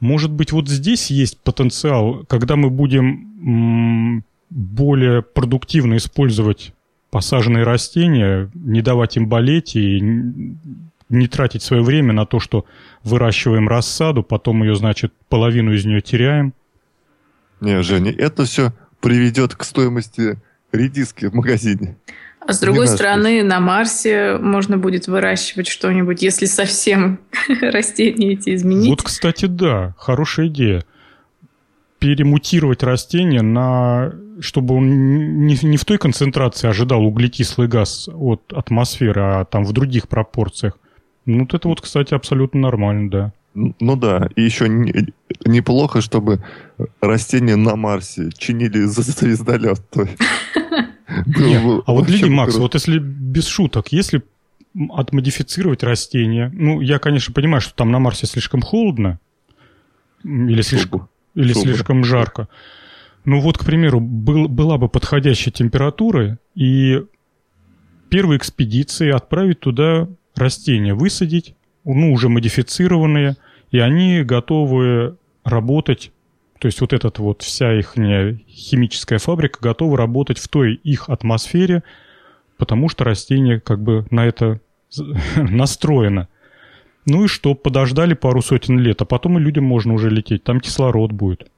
Может 0.00 0.32
быть, 0.32 0.50
вот 0.50 0.68
здесь 0.68 1.10
есть 1.10 1.38
потенциал, 1.38 2.24
когда 2.26 2.56
мы 2.56 2.70
будем 2.70 4.24
более 4.48 5.22
продуктивно 5.22 5.96
использовать 5.96 6.72
посаженные 7.10 7.64
растения, 7.64 8.50
не 8.54 8.82
давать 8.82 9.16
им 9.16 9.28
болеть 9.28 9.76
и 9.76 10.00
не 10.00 11.26
тратить 11.26 11.62
свое 11.62 11.82
время 11.82 12.12
на 12.12 12.24
то, 12.24 12.40
что 12.40 12.64
выращиваем 13.02 13.68
рассаду, 13.68 14.22
потом 14.22 14.62
ее, 14.62 14.76
значит, 14.76 15.12
половину 15.28 15.74
из 15.74 15.84
нее 15.84 16.00
теряем. 16.00 16.54
Не, 17.60 17.82
Женя, 17.82 18.12
это 18.12 18.44
все 18.44 18.72
приведет 19.00 19.54
к 19.54 19.64
стоимости 19.64 20.38
редиски 20.72 21.26
в 21.26 21.34
магазине. 21.34 21.96
А 22.40 22.52
с 22.52 22.60
другой 22.60 22.86
не 22.86 22.94
стороны, 22.94 23.42
на 23.42 23.60
Марсе 23.60 24.38
можно 24.38 24.78
будет 24.78 25.08
выращивать 25.08 25.68
что-нибудь, 25.68 26.22
если 26.22 26.46
совсем 26.46 27.20
растения 27.60 28.32
эти 28.32 28.54
изменить. 28.54 28.88
Вот, 28.88 29.02
кстати, 29.02 29.44
да, 29.46 29.94
хорошая 29.98 30.46
идея. 30.46 30.84
Перемутировать 31.98 32.82
растение 32.82 33.42
на 33.42 34.14
чтобы 34.40 34.74
он 34.74 35.46
не, 35.46 35.58
не 35.62 35.76
в 35.76 35.84
той 35.84 35.98
концентрации 35.98 36.68
ожидал 36.68 37.04
углекислый 37.04 37.68
газ 37.68 38.08
от 38.12 38.52
атмосферы, 38.52 39.20
а 39.20 39.44
там 39.44 39.64
в 39.64 39.72
других 39.72 40.08
пропорциях. 40.08 40.78
Ну, 41.26 41.40
вот 41.40 41.54
это 41.54 41.68
вот, 41.68 41.80
кстати, 41.80 42.14
абсолютно 42.14 42.60
нормально, 42.60 43.10
да. 43.10 43.32
Ну 43.54 43.96
да, 43.96 44.28
и 44.36 44.42
еще 44.42 44.68
не, 44.68 45.12
неплохо, 45.44 46.00
чтобы 46.00 46.42
растения 47.00 47.56
на 47.56 47.76
Марсе 47.76 48.30
чинили 48.36 48.84
за 48.84 49.02
звездолет. 49.02 49.82
А 51.86 51.92
вот, 51.92 52.08
Лили 52.08 52.28
Макс, 52.28 52.54
вот 52.54 52.74
если 52.74 52.98
без 52.98 53.48
шуток, 53.48 53.88
если 53.90 54.22
отмодифицировать 54.90 55.82
растения, 55.82 56.52
ну, 56.54 56.80
я, 56.80 57.00
конечно, 57.00 57.34
понимаю, 57.34 57.60
что 57.60 57.74
там 57.74 57.90
на 57.90 57.98
Марсе 57.98 58.26
слишком 58.26 58.62
холодно, 58.62 59.18
или 60.22 60.62
слишком, 60.62 61.08
или 61.34 61.52
слишком 61.52 62.04
жарко, 62.04 62.46
ну 63.24 63.40
вот, 63.40 63.58
к 63.58 63.64
примеру, 63.64 64.00
был, 64.00 64.48
была 64.48 64.78
бы 64.78 64.88
подходящая 64.88 65.52
температура, 65.52 66.38
и 66.54 67.02
первые 68.08 68.38
экспедиции 68.38 69.10
отправить 69.10 69.60
туда 69.60 70.08
растения, 70.34 70.94
высадить, 70.94 71.54
ну, 71.84 72.12
уже 72.12 72.28
модифицированные, 72.28 73.36
и 73.70 73.78
они 73.78 74.22
готовы 74.22 75.16
работать, 75.44 76.12
то 76.58 76.66
есть 76.66 76.80
вот 76.80 76.92
эта 76.92 77.10
вот 77.22 77.42
вся 77.42 77.78
их 77.78 77.94
химическая 77.94 79.18
фабрика 79.18 79.60
готова 79.62 79.96
работать 79.96 80.38
в 80.38 80.48
той 80.48 80.74
их 80.74 81.08
атмосфере, 81.08 81.82
потому 82.58 82.88
что 82.88 83.04
растение 83.04 83.60
как 83.60 83.82
бы 83.82 84.06
на 84.10 84.26
это 84.26 84.60
настроено. 85.36 86.28
Ну 87.06 87.24
и 87.24 87.28
что, 87.28 87.54
подождали 87.54 88.14
пару 88.14 88.42
сотен 88.42 88.78
лет, 88.78 89.00
а 89.00 89.04
потом 89.06 89.38
и 89.38 89.40
людям 89.40 89.64
можно 89.64 89.94
уже 89.94 90.10
лететь, 90.10 90.44
там 90.44 90.60
кислород 90.60 91.12
будет. 91.12 91.50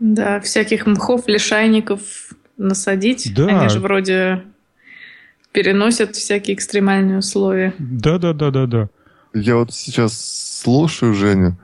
Да, 0.00 0.40
всяких 0.40 0.86
мхов, 0.86 1.26
лишайников 1.26 2.00
насадить. 2.56 3.32
Да. 3.34 3.60
Они 3.60 3.68
же 3.68 3.80
вроде 3.80 4.44
переносят 5.52 6.14
всякие 6.16 6.54
экстремальные 6.54 7.18
условия. 7.18 7.74
Да, 7.78 8.18
да, 8.18 8.32
да, 8.32 8.50
да, 8.50 8.66
да. 8.66 8.88
Я 9.34 9.56
вот 9.56 9.72
сейчас 9.74 10.60
слушаю 10.62 11.14
Женю, 11.14 11.56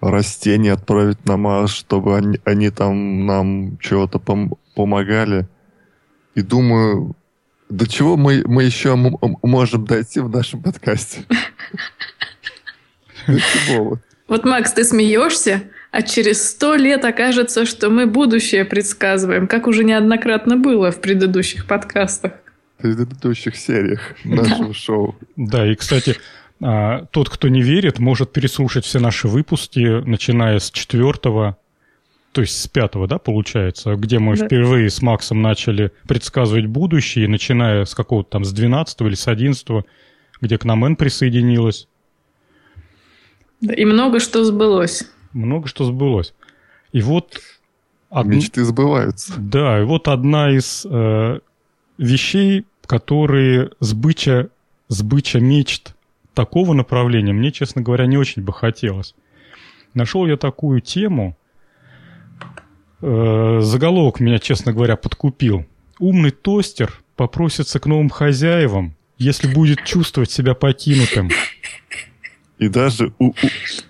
растения 0.00 0.72
отправить 0.72 1.24
на 1.26 1.36
Марс, 1.36 1.72
чтобы 1.72 2.16
они, 2.16 2.40
они 2.44 2.70
там 2.70 3.26
нам 3.26 3.78
чего-то 3.78 4.18
пом- 4.18 4.58
помогали. 4.74 5.46
И 6.34 6.42
думаю, 6.42 7.14
до 7.68 7.88
чего 7.88 8.16
мы, 8.16 8.42
мы 8.46 8.64
еще 8.64 8.96
можем 9.42 9.84
дойти 9.84 10.20
в 10.20 10.28
нашем 10.28 10.62
подкасте? 10.62 11.24
Вот, 14.26 14.44
Макс, 14.44 14.72
ты 14.72 14.84
смеешься, 14.84 15.64
а 15.94 16.02
через 16.02 16.50
сто 16.50 16.74
лет 16.74 17.04
окажется, 17.04 17.64
что 17.64 17.88
мы 17.88 18.06
будущее 18.06 18.64
предсказываем, 18.64 19.46
как 19.46 19.68
уже 19.68 19.84
неоднократно 19.84 20.56
было 20.56 20.90
в 20.90 21.00
предыдущих 21.00 21.68
подкастах. 21.68 22.32
В 22.78 22.82
предыдущих 22.82 23.54
сериях 23.54 24.16
нашего 24.24 24.68
да. 24.68 24.74
шоу. 24.74 25.16
Да, 25.36 25.64
и, 25.70 25.76
кстати, 25.76 26.16
а, 26.60 27.04
тот, 27.12 27.30
кто 27.30 27.46
не 27.46 27.62
верит, 27.62 28.00
может 28.00 28.32
переслушать 28.32 28.84
все 28.84 28.98
наши 28.98 29.28
выпуски, 29.28 30.02
начиная 30.04 30.58
с 30.58 30.72
четвертого, 30.72 31.58
то 32.32 32.40
есть 32.40 32.60
с 32.60 32.66
пятого, 32.66 33.06
да, 33.06 33.18
получается, 33.18 33.94
где 33.94 34.18
мы 34.18 34.36
да. 34.36 34.46
впервые 34.46 34.90
с 34.90 35.00
Максом 35.00 35.42
начали 35.42 35.92
предсказывать 36.08 36.66
будущее, 36.66 37.28
начиная 37.28 37.84
с 37.84 37.94
какого-то 37.94 38.30
там, 38.30 38.44
с 38.44 38.52
двенадцатого 38.52 39.06
или 39.06 39.14
с 39.14 39.28
одиннадцатого, 39.28 39.84
где 40.40 40.58
к 40.58 40.64
нам 40.64 40.84
Эн 40.84 40.96
присоединилась. 40.96 41.86
И 43.60 43.84
много 43.84 44.18
что 44.18 44.42
сбылось 44.42 45.04
много 45.34 45.68
что 45.68 45.84
сбылось. 45.84 46.34
И 46.92 47.02
вот... 47.02 47.40
Од... 48.08 48.26
Мечты 48.26 48.64
сбываются. 48.64 49.34
Да, 49.36 49.80
и 49.80 49.84
вот 49.84 50.08
одна 50.08 50.50
из 50.50 50.86
э, 50.88 51.40
вещей, 51.98 52.64
которые 52.86 53.70
сбыча, 53.80 54.50
сбыча 54.88 55.40
мечт 55.40 55.94
такого 56.32 56.72
направления, 56.72 57.32
мне, 57.32 57.50
честно 57.50 57.82
говоря, 57.82 58.06
не 58.06 58.16
очень 58.16 58.42
бы 58.42 58.52
хотелось. 58.52 59.14
Нашел 59.94 60.26
я 60.26 60.36
такую 60.36 60.80
тему, 60.80 61.36
э, 63.00 63.58
заголовок 63.60 64.20
меня, 64.20 64.38
честно 64.38 64.72
говоря, 64.72 64.96
подкупил. 64.96 65.66
Умный 65.98 66.30
тостер 66.30 66.92
попросится 67.16 67.78
к 67.80 67.86
новым 67.86 68.10
хозяевам, 68.10 68.94
если 69.18 69.52
будет 69.52 69.84
чувствовать 69.84 70.30
себя 70.30 70.54
покинутым. 70.54 71.30
И 72.64 72.68
даже 72.68 73.12
у- 73.18 73.26
у- 73.28 73.34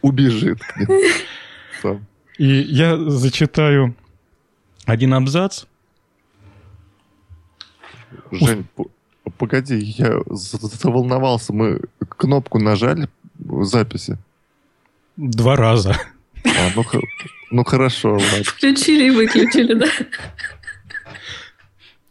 убежит 0.03 0.59
сам. 1.81 2.05
И 2.39 2.45
я 2.47 2.97
зачитаю 3.09 3.95
один 4.85 5.15
абзац. 5.15 5.67
Жень, 8.33 8.67
погоди, 9.39 9.77
я 9.79 10.21
заволновался. 10.29 11.53
Мы 11.53 11.83
кнопку 12.19 12.59
нажали 12.59 13.09
в 13.39 13.63
записи? 13.65 14.19
Два 15.17 15.55
раза. 15.55 15.97
А, 16.45 16.71
ну, 16.75 16.85
ну 17.53 17.65
хорошо. 17.65 18.11
Ладно. 18.15 18.43
Включили 18.45 19.05
и 19.07 19.11
выключили, 19.11 19.75
да? 19.75 19.87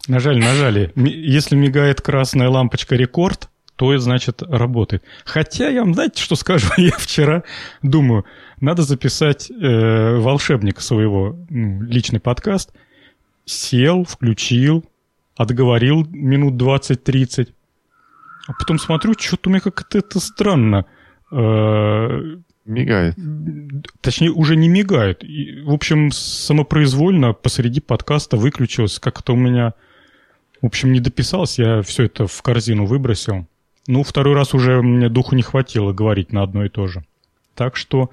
Нажали, 0.08 0.40
нажали. 0.40 0.94
Если 0.96 1.58
мигает 1.58 2.00
красная 2.00 2.48
лампочка 2.48 2.96
рекорд, 2.96 3.50
то, 3.84 3.98
значит, 3.98 4.42
работает. 4.42 5.04
Хотя 5.26 5.68
я 5.68 5.82
вам, 5.82 5.94
знаете, 5.94 6.24
что 6.24 6.36
скажу? 6.36 6.70
Я 6.78 6.92
вчера 6.98 7.44
думаю, 7.82 8.24
надо 8.62 8.84
записать 8.84 9.52
э, 9.52 10.16
волшебника 10.20 10.82
своего, 10.82 11.36
ну, 11.50 11.82
личный 11.82 12.22
подкаст. 12.22 12.72
Сел, 13.44 14.06
включил, 14.06 14.86
отговорил 15.36 16.08
минут 16.10 16.54
20-30. 16.54 17.50
А 18.48 18.54
потом 18.54 18.80
смотрю, 18.80 19.16
что-то 19.20 19.50
у 19.50 19.52
меня 19.52 19.60
как-то 19.60 19.98
это 19.98 20.22
странно. 20.22 20.86
Э, 21.30 22.38
Мигает. 22.64 23.18
Точнее, 24.00 24.32
уже 24.32 24.56
не 24.56 24.70
мигает. 24.70 25.26
И, 25.26 25.60
в 25.66 25.74
общем, 25.74 26.10
самопроизвольно 26.10 27.34
посреди 27.34 27.82
подкаста 27.82 28.38
выключилось. 28.38 28.98
Как-то 29.00 29.34
у 29.34 29.36
меня, 29.36 29.74
в 30.62 30.68
общем, 30.68 30.94
не 30.94 31.02
дописалось. 31.02 31.60
Я 31.60 31.82
все 31.82 32.04
это 32.06 32.28
в 32.28 32.42
корзину 32.42 32.86
выбросил. 32.86 33.46
Ну, 33.88 34.04
второй 34.04 34.34
раз 34.34 34.54
уже 34.54 34.82
мне 34.82 35.10
духу 35.10 35.36
не 35.36 35.42
хватило 35.42 35.92
говорить 35.92 36.32
на 36.32 36.44
одно 36.44 36.66
и 36.66 36.70
то 36.70 36.88
же. 36.88 37.04
Так 37.56 37.76
что 37.76 38.10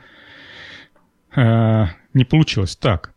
э, 1.34 1.86
не 2.12 2.24
получилось. 2.24 2.76
Так. 2.76 3.12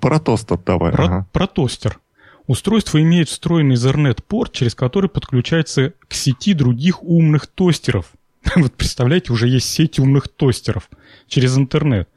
Про 0.00 0.20
тостер 0.20 0.58
давай. 0.58 0.92
Про, 0.92 1.04
ага. 1.04 1.26
про 1.32 1.46
тостер. 1.46 1.98
Устройство 2.46 3.00
имеет 3.00 3.28
встроенный 3.28 3.76
Ethernet-порт, 3.76 4.52
через 4.52 4.74
который 4.74 5.08
подключается 5.08 5.94
к 6.08 6.14
сети 6.14 6.52
других 6.52 7.02
умных 7.02 7.46
тостеров. 7.46 8.12
Вот 8.56 8.74
представляете, 8.74 9.32
уже 9.32 9.48
есть 9.48 9.68
сеть 9.68 9.98
умных 9.98 10.28
тостеров 10.28 10.90
через 11.28 11.56
интернет. 11.56 12.08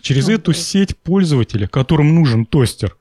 Через 0.00 0.28
okay. 0.28 0.34
эту 0.34 0.52
сеть 0.52 0.96
пользователи, 0.98 1.66
которым 1.66 2.14
нужен 2.14 2.44
тостер, 2.44 2.96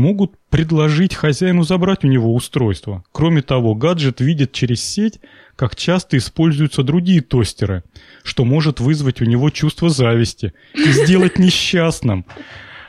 могут 0.00 0.32
предложить 0.48 1.14
хозяину 1.14 1.62
забрать 1.62 2.04
у 2.04 2.08
него 2.08 2.34
устройство. 2.34 3.04
Кроме 3.12 3.42
того, 3.42 3.74
гаджет 3.74 4.20
видит 4.20 4.52
через 4.52 4.82
сеть, 4.82 5.20
как 5.54 5.76
часто 5.76 6.16
используются 6.16 6.82
другие 6.82 7.20
тостеры, 7.20 7.84
что 8.24 8.44
может 8.44 8.80
вызвать 8.80 9.20
у 9.20 9.26
него 9.26 9.50
чувство 9.50 9.90
зависти 9.90 10.54
и 10.74 10.90
сделать 10.90 11.38
несчастным 11.38 12.24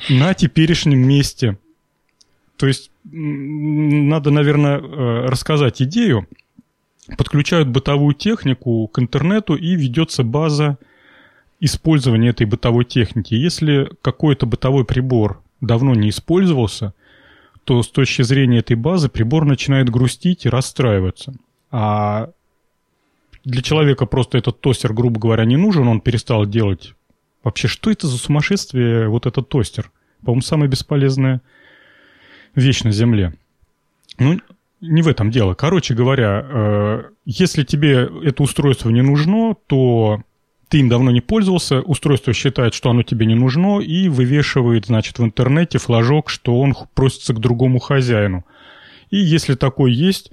на 0.09 0.34
теперешнем 0.34 0.99
месте. 0.99 1.57
То 2.57 2.68
есть 2.68 2.91
надо, 3.03 4.32
наверное, 4.32 4.80
э, 4.80 5.26
рассказать 5.28 5.82
идею. 5.82 6.28
Подключают 7.18 7.68
бытовую 7.68 8.16
технику 8.16 8.88
к 8.88 8.99
интернету 8.99 9.55
и 9.55 9.76
ведется 9.76 10.24
база 10.24 10.78
использования 11.59 12.30
этой 12.30 12.45
бытовой 12.45 12.86
техники. 12.86 13.34
Если 13.34 13.89
какой-то 14.01 14.45
бытовой 14.45 14.86
прибор 14.86 15.41
давно 15.62 15.93
не 15.93 16.09
использовался, 16.09 16.93
то 17.64 17.82
с 17.84 17.89
точки 17.89 18.22
зрения 18.24 18.59
этой 18.59 18.76
базы 18.76 19.09
прибор 19.09 19.45
начинает 19.45 19.89
грустить 19.89 20.45
и 20.45 20.49
расстраиваться. 20.49 21.34
А 21.72 22.30
для 23.43 23.62
человека 23.62 24.05
просто 24.05 24.38
этот 24.38 24.62
тостер, 24.62 24.93
грубо 24.93 25.20
говоря, 25.20 25.45
не 25.45 25.57
нужен, 25.57 25.88
он 25.88 26.01
перестал 26.01 26.45
делать. 26.45 26.93
Вообще, 27.43 27.68
что 27.68 27.91
это 27.91 28.07
за 28.07 28.18
сумасшествие, 28.18 29.07
вот 29.07 29.26
этот 29.26 29.49
тостер? 29.49 29.91
По-моему, 30.24 30.41
самая 30.41 30.70
бесполезная 30.70 31.41
вещь 32.53 32.84
на 32.84 32.91
Земле. 32.91 33.34
Ну, 34.20 34.39
не 34.82 35.01
в 35.01 35.07
этом 35.07 35.32
дело. 35.32 35.53
Короче 35.53 35.93
говоря, 35.93 36.45
э, 36.47 37.03
если 37.26 37.64
тебе 37.64 38.09
это 38.24 38.43
устройство 38.43 38.89
не 38.89 39.01
нужно, 39.01 39.55
то 39.68 40.22
ты 40.72 40.80
им 40.80 40.88
давно 40.88 41.12
не 41.12 41.20
пользовался, 41.20 41.82
устройство 41.82 42.32
считает, 42.32 42.74
что 42.74 42.90
оно 42.90 43.04
тебе 43.04 43.26
не 43.26 43.36
нужно, 43.36 43.82
и 43.82 44.08
вывешивает, 44.08 44.86
значит, 44.86 45.20
в 45.20 45.24
интернете 45.24 45.80
флажок, 45.80 46.30
что 46.30 46.58
он 46.58 46.74
просится 46.96 47.34
к 47.34 47.40
другому 47.40 47.80
хозяину. 47.80 48.46
И 49.10 49.18
если 49.18 49.56
такой 49.56 49.92
есть, 49.92 50.32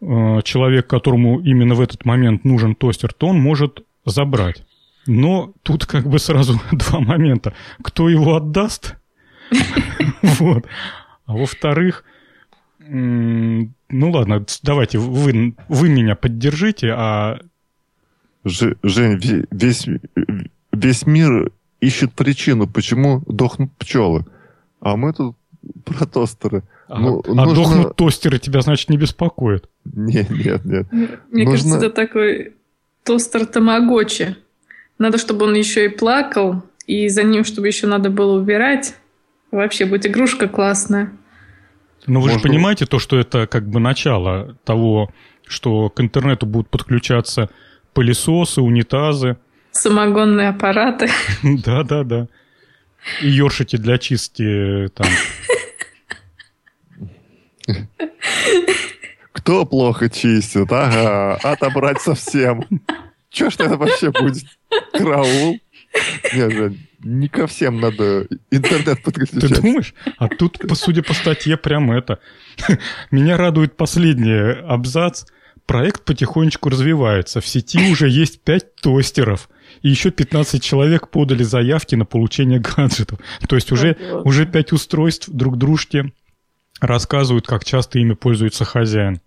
э, 0.00 0.40
человек, 0.42 0.88
которому 0.88 1.38
именно 1.38 1.76
в 1.76 1.80
этот 1.80 2.04
момент 2.04 2.44
нужен 2.44 2.74
тостер, 2.74 3.12
то 3.12 3.28
он 3.28 3.40
может 3.40 3.84
забрать. 4.04 4.64
Но 5.06 5.52
тут 5.62 5.86
как 5.86 6.08
бы 6.08 6.18
сразу 6.18 6.60
два 6.72 6.98
момента. 6.98 7.54
Кто 7.82 8.08
его 8.08 8.34
отдаст? 8.34 8.96
Вот. 10.22 10.66
А 11.26 11.36
во-вторых, 11.36 12.04
ну 12.80 13.70
ладно, 13.90 14.44
давайте 14.62 14.98
вы, 14.98 15.54
вы 15.68 15.88
меня 15.88 16.16
поддержите, 16.16 16.92
а 16.96 17.40
Жень, 18.44 19.46
весь, 19.50 19.86
весь 20.72 21.06
мир 21.06 21.52
ищет 21.80 22.12
причину, 22.12 22.66
почему 22.66 23.22
дохнут 23.26 23.72
пчелы. 23.78 24.24
А 24.80 24.96
мы 24.96 25.12
тут 25.12 25.36
про 25.84 26.06
тостеры. 26.06 26.62
А, 26.88 26.98
ну, 26.98 27.22
а 27.24 27.34
нужно... 27.34 27.54
дохнут 27.54 27.96
тостеры 27.96 28.38
тебя, 28.38 28.60
значит, 28.62 28.88
не 28.90 28.96
беспокоит? 28.96 29.68
Нет, 29.84 30.30
нет, 30.30 30.64
нет. 30.64 30.86
Мне 31.30 31.44
нужно... 31.44 31.50
кажется, 31.50 31.76
это 31.78 31.90
такой 31.90 32.54
тостер 33.04 33.46
Тамагочи. 33.46 34.36
Надо, 34.98 35.18
чтобы 35.18 35.46
он 35.46 35.54
еще 35.54 35.86
и 35.86 35.88
плакал, 35.88 36.62
и 36.86 37.08
за 37.08 37.22
ним, 37.22 37.44
чтобы 37.44 37.68
еще 37.68 37.86
надо 37.86 38.10
было 38.10 38.38
убирать. 38.38 38.96
Вообще 39.50 39.84
будет 39.84 40.06
игрушка 40.06 40.48
классная. 40.48 41.12
Но 42.06 42.20
вы 42.20 42.28
Может... 42.28 42.42
же 42.42 42.48
понимаете 42.48 42.86
то, 42.86 42.98
что 42.98 43.18
это 43.18 43.46
как 43.46 43.68
бы 43.68 43.80
начало 43.80 44.56
того, 44.64 45.12
что 45.46 45.88
к 45.90 46.00
интернету 46.00 46.46
будут 46.46 46.68
подключаться 46.68 47.50
пылесосы, 47.92 48.60
унитазы. 48.60 49.36
Самогонные 49.72 50.48
аппараты. 50.48 51.08
Да, 51.42 51.82
да, 51.82 52.04
да. 52.04 52.28
И 53.20 53.28
ёршики 53.28 53.76
для 53.76 53.98
чистки 53.98 54.88
там. 54.94 55.06
Кто 59.32 59.66
плохо 59.66 60.08
чистит? 60.08 60.70
Ага, 60.70 61.34
отобрать 61.42 62.00
совсем. 62.00 62.64
Че 63.30 63.50
ж 63.50 63.54
это 63.54 63.76
вообще 63.76 64.10
будет? 64.10 64.44
Караул? 64.92 65.58
Нет, 66.34 66.52
Жень, 66.52 66.86
не 67.02 67.28
ко 67.28 67.46
всем 67.46 67.80
надо 67.80 68.28
интернет 68.50 69.02
подключать. 69.02 69.40
Ты 69.40 69.48
думаешь? 69.48 69.94
А 70.18 70.28
тут, 70.28 70.58
судя 70.74 71.02
по 71.02 71.12
статье, 71.12 71.56
прям 71.56 71.90
это. 71.90 72.20
Меня 73.10 73.36
радует 73.36 73.76
последний 73.76 74.60
абзац– 74.62 75.24
Проект 75.72 76.04
потихонечку 76.04 76.68
развивается. 76.68 77.40
В 77.40 77.46
сети 77.46 77.90
уже 77.90 78.06
есть 78.06 78.42
5 78.42 78.74
тостеров. 78.82 79.48
И 79.80 79.88
еще 79.88 80.10
15 80.10 80.62
человек 80.62 81.08
подали 81.08 81.44
заявки 81.44 81.94
на 81.94 82.04
получение 82.04 82.60
гаджетов. 82.60 83.18
То 83.48 83.56
есть 83.56 83.72
уже, 83.72 83.96
уже 84.22 84.44
5 84.44 84.72
устройств 84.72 85.30
друг 85.30 85.56
дружке 85.56 86.12
рассказывают, 86.78 87.46
как 87.46 87.64
часто 87.64 87.98
ими 87.98 88.12
пользуется 88.12 88.66
хозяин. 88.66 89.22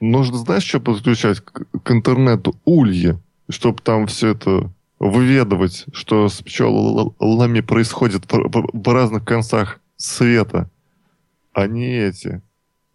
Нужно, 0.00 0.38
знаешь, 0.38 0.64
что 0.64 0.80
подключать 0.80 1.38
к, 1.38 1.64
к 1.80 1.90
интернету? 1.92 2.56
Ульи, 2.64 3.20
чтобы 3.48 3.80
там 3.80 4.08
все 4.08 4.30
это 4.30 4.72
выведывать, 4.98 5.84
что 5.92 6.28
с 6.28 6.42
пчелами 6.42 7.60
происходит 7.60 8.24
в 8.28 8.92
разных 8.92 9.24
концах 9.24 9.78
света, 9.96 10.68
не 11.56 11.96
эти, 11.96 12.42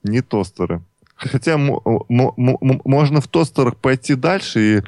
не 0.03 0.19
тостеры. 0.19 0.83
Хотя 1.17 1.57
можно 1.57 3.21
в 3.21 3.27
тостерах 3.27 3.75
пойти 3.77 4.15
дальше 4.15 4.59
и 4.59 4.81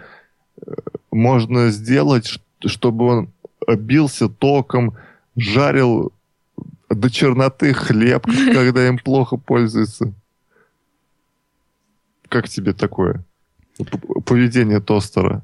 э, 0.62 0.72
можно 1.12 1.70
сделать, 1.70 2.40
чтобы 2.66 3.06
он 3.06 3.30
бился 3.68 4.30
током, 4.30 4.96
жарил 5.36 6.14
до 6.90 7.10
черноты 7.10 7.74
хлеб, 7.74 8.26
когда 8.54 8.88
им 8.88 9.00
плохо 9.00 9.38
пользуются. 9.38 10.14
Как 12.28 12.48
тебе 12.48 12.74
такое 12.74 13.26
поведение 14.26 14.80
тостера? 14.80 15.42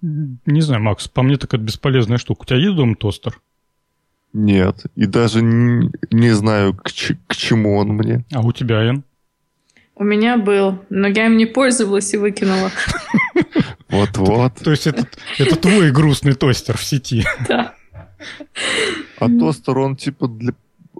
Не 0.00 0.60
знаю, 0.60 0.82
Макс, 0.82 1.08
по 1.08 1.22
мне 1.22 1.36
так 1.36 1.54
это 1.54 1.62
бесполезная 1.62 2.18
штука. 2.18 2.42
У 2.42 2.44
тебя 2.46 2.58
есть 2.58 2.76
дома 2.76 2.96
тостер? 2.96 3.40
Нет, 4.32 4.86
и 4.96 5.06
даже 5.06 5.42
не, 5.42 5.90
не 6.10 6.30
знаю, 6.32 6.74
к, 6.74 6.90
к 7.26 7.34
чему 7.34 7.76
он 7.76 7.88
мне. 7.90 8.24
А 8.32 8.40
у 8.40 8.52
тебя, 8.52 8.82
Ян? 8.82 9.04
У 9.98 10.04
меня 10.04 10.36
был, 10.36 10.84
но 10.90 11.08
я 11.08 11.26
им 11.26 11.38
не 11.38 11.46
пользовалась 11.46 12.12
и 12.12 12.18
выкинула. 12.18 12.70
Вот-вот. 13.88 14.54
То 14.56 14.70
есть 14.70 14.86
это, 14.86 15.06
твой 15.56 15.90
грустный 15.90 16.34
тостер 16.34 16.76
в 16.76 16.84
сети. 16.84 17.24
Да. 17.48 17.74
А 19.18 19.28
тостер, 19.28 19.78
он 19.78 19.96
типа 19.96 20.28
для, 20.28 20.52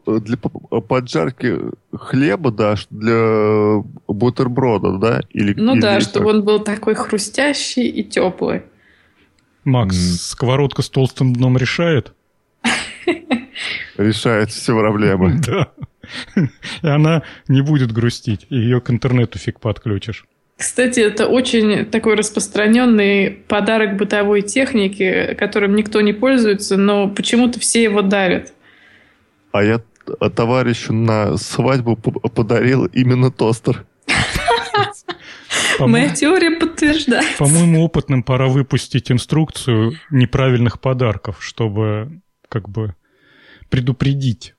для 0.07 0.37
поджарки 0.37 1.59
хлеба, 1.95 2.51
да, 2.51 2.77
для 2.91 3.83
бутерброда, 4.07 4.99
да? 4.99 5.21
Или, 5.31 5.55
ну 5.55 5.75
или 5.75 5.81
да, 5.81 6.01
чтобы 6.01 6.31
он 6.31 6.45
был 6.45 6.61
такой 6.61 6.95
хрустящий 6.95 7.89
и 7.89 8.05
теплый. 8.05 8.63
Макс, 9.65 9.97
mm. 9.97 10.31
сковородка 10.31 10.83
с 10.83 10.89
толстым 10.89 11.35
дном 11.35 11.57
решает? 11.59 12.15
Решает 13.97 14.51
все 14.51 14.79
проблемы. 14.79 15.41
Да. 15.47 15.73
И 16.37 16.49
она 16.87 17.23
не 17.49 17.63
будет 17.63 17.93
грустить, 17.93 18.47
и 18.51 18.57
ее 18.57 18.81
к 18.81 18.91
интернету 18.91 19.39
фиг 19.39 19.61
подключишь. 19.61 20.25
Кстати, 20.57 21.01
это 21.01 21.27
очень 21.27 21.85
такой 21.85 22.15
распространенный 22.15 23.31
подарок 23.31 23.97
бытовой 23.97 24.41
техники, 24.41 25.35
которым 25.39 25.77
никто 25.77 26.01
не 26.01 26.15
пользуется, 26.15 26.79
но 26.79 27.09
почему-то 27.09 27.61
все 27.61 27.83
его 27.83 28.01
дарят. 28.01 28.55
А 29.53 29.63
я, 29.63 29.81
товарищу 30.35 30.95
на 30.95 31.37
свадьбу 31.37 31.97
подарил 31.97 32.87
именно 32.87 33.31
тостер. 33.31 33.85
Моя 35.79 36.09
теория 36.09 36.53
подтверждает. 36.53 37.37
По-моему, 37.37 37.85
опытным 37.85 38.23
пора 38.23 38.47
выпустить 38.49 39.13
инструкцию 39.13 39.93
неправильных 40.11 40.81
подарков, 40.81 41.45
чтобы 41.45 42.23
как 42.49 42.69
бы 42.69 42.95
предупредить. 43.69 44.55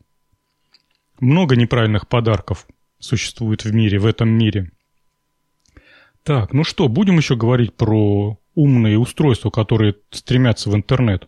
Много 1.20 1.56
неправильных 1.56 2.08
подарков 2.08 2.68
существует 3.00 3.64
в 3.64 3.74
мире, 3.74 4.00
в 4.00 4.06
этом 4.06 4.30
мире. 4.30 4.72
Так, 6.24 6.54
ну 6.54 6.64
что, 6.64 6.88
будем 6.88 7.18
еще 7.18 7.36
говорить 7.36 7.74
про 7.74 8.38
умные 8.54 8.98
устройства, 8.98 9.50
которые 9.50 9.96
стремятся 10.12 10.70
в 10.70 10.76
интернет? 10.76 11.28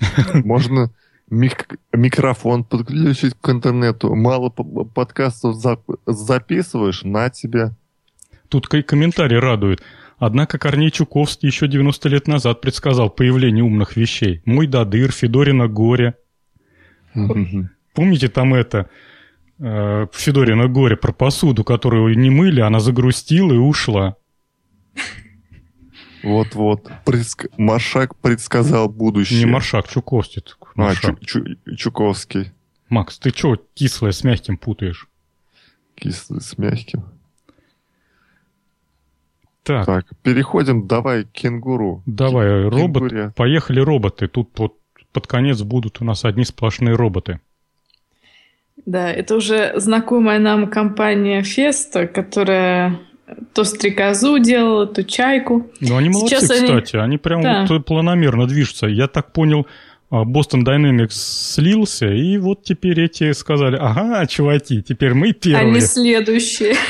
Можно 0.34 0.92
мик- 1.30 1.78
микрофон 1.92 2.64
подключить 2.64 3.34
к 3.40 3.48
интернету. 3.48 4.14
Мало 4.14 4.50
подкастов 4.50 5.64
зап- 5.64 5.98
записываешь, 6.06 7.02
на 7.04 7.30
тебя. 7.30 7.76
Тут 8.48 8.66
комментарий 8.66 9.38
радует. 9.38 9.80
Однако 10.18 10.58
Корней 10.58 10.90
Чуковский 10.90 11.48
еще 11.48 11.68
90 11.68 12.08
лет 12.08 12.26
назад 12.26 12.60
предсказал 12.60 13.08
появление 13.08 13.64
умных 13.64 13.96
вещей. 13.96 14.42
Мой 14.44 14.66
Дадыр, 14.66 15.12
Федорина 15.12 15.68
Горе. 15.68 16.14
Помните 17.94 18.28
там 18.28 18.54
это, 18.54 18.88
э, 19.58 20.06
Федорина 20.12 20.68
Горе 20.68 20.96
про 20.96 21.12
посуду, 21.12 21.64
которую 21.64 22.16
не 22.18 22.30
мыли, 22.30 22.60
она 22.60 22.80
загрустила 22.80 23.52
и 23.52 23.58
ушла. 23.58 24.16
Вот-вот. 26.22 26.90
Предск... 27.06 27.46
Маршак 27.56 28.14
предсказал 28.16 28.88
будущее. 28.88 29.38
Не 29.44 29.46
Маршак, 29.46 29.88
Чуковский. 29.88 30.42
Маршак. 30.74 31.16
А, 31.18 31.24
Чу- 31.24 31.44
Чу- 31.44 31.76
Чуковский. 31.76 32.52
Макс, 32.90 33.18
ты 33.18 33.30
что 33.30 33.56
кислое 33.74 34.12
с 34.12 34.22
мягким 34.24 34.58
путаешь? 34.58 35.08
Кислое 35.94 36.40
с 36.40 36.58
мягким. 36.58 37.04
Так. 39.62 39.86
так, 39.86 40.06
переходим, 40.22 40.86
давай 40.86 41.24
к 41.24 41.32
кенгуру. 41.32 42.02
Давай, 42.06 42.64
робот. 42.68 43.34
Поехали 43.36 43.80
роботы. 43.80 44.26
Тут 44.26 44.58
вот 44.58 44.76
под 45.12 45.26
конец 45.26 45.60
будут 45.62 46.00
у 46.00 46.04
нас 46.04 46.24
одни 46.24 46.44
сплошные 46.44 46.94
роботы. 46.94 47.40
Да, 48.86 49.10
это 49.10 49.36
уже 49.36 49.72
знакомая 49.76 50.38
нам 50.38 50.68
компания 50.68 51.42
Феста, 51.42 52.06
которая 52.06 52.98
то 53.52 53.64
стрекозу 53.64 54.38
делала, 54.38 54.86
то 54.86 55.04
чайку. 55.04 55.70
Ну, 55.80 55.96
они 55.96 56.08
молодцы, 56.08 56.40
Сейчас 56.40 56.50
кстати. 56.50 56.96
Они, 56.96 57.04
они 57.04 57.18
прям 57.18 57.42
да. 57.42 57.66
вот 57.68 57.84
планомерно 57.84 58.46
движутся. 58.46 58.86
Я 58.86 59.06
так 59.06 59.32
понял, 59.32 59.66
а, 60.10 60.24
Boston 60.24 60.64
Dynamics 60.64 61.10
слился, 61.10 62.08
и 62.08 62.36
вот 62.38 62.64
теперь 62.64 63.00
эти 63.00 63.32
сказали, 63.32 63.76
ага, 63.80 64.26
чуваки, 64.26 64.82
теперь 64.82 65.14
мы 65.14 65.32
первые. 65.32 65.70
Они 65.70 65.80
следующие. 65.80 66.74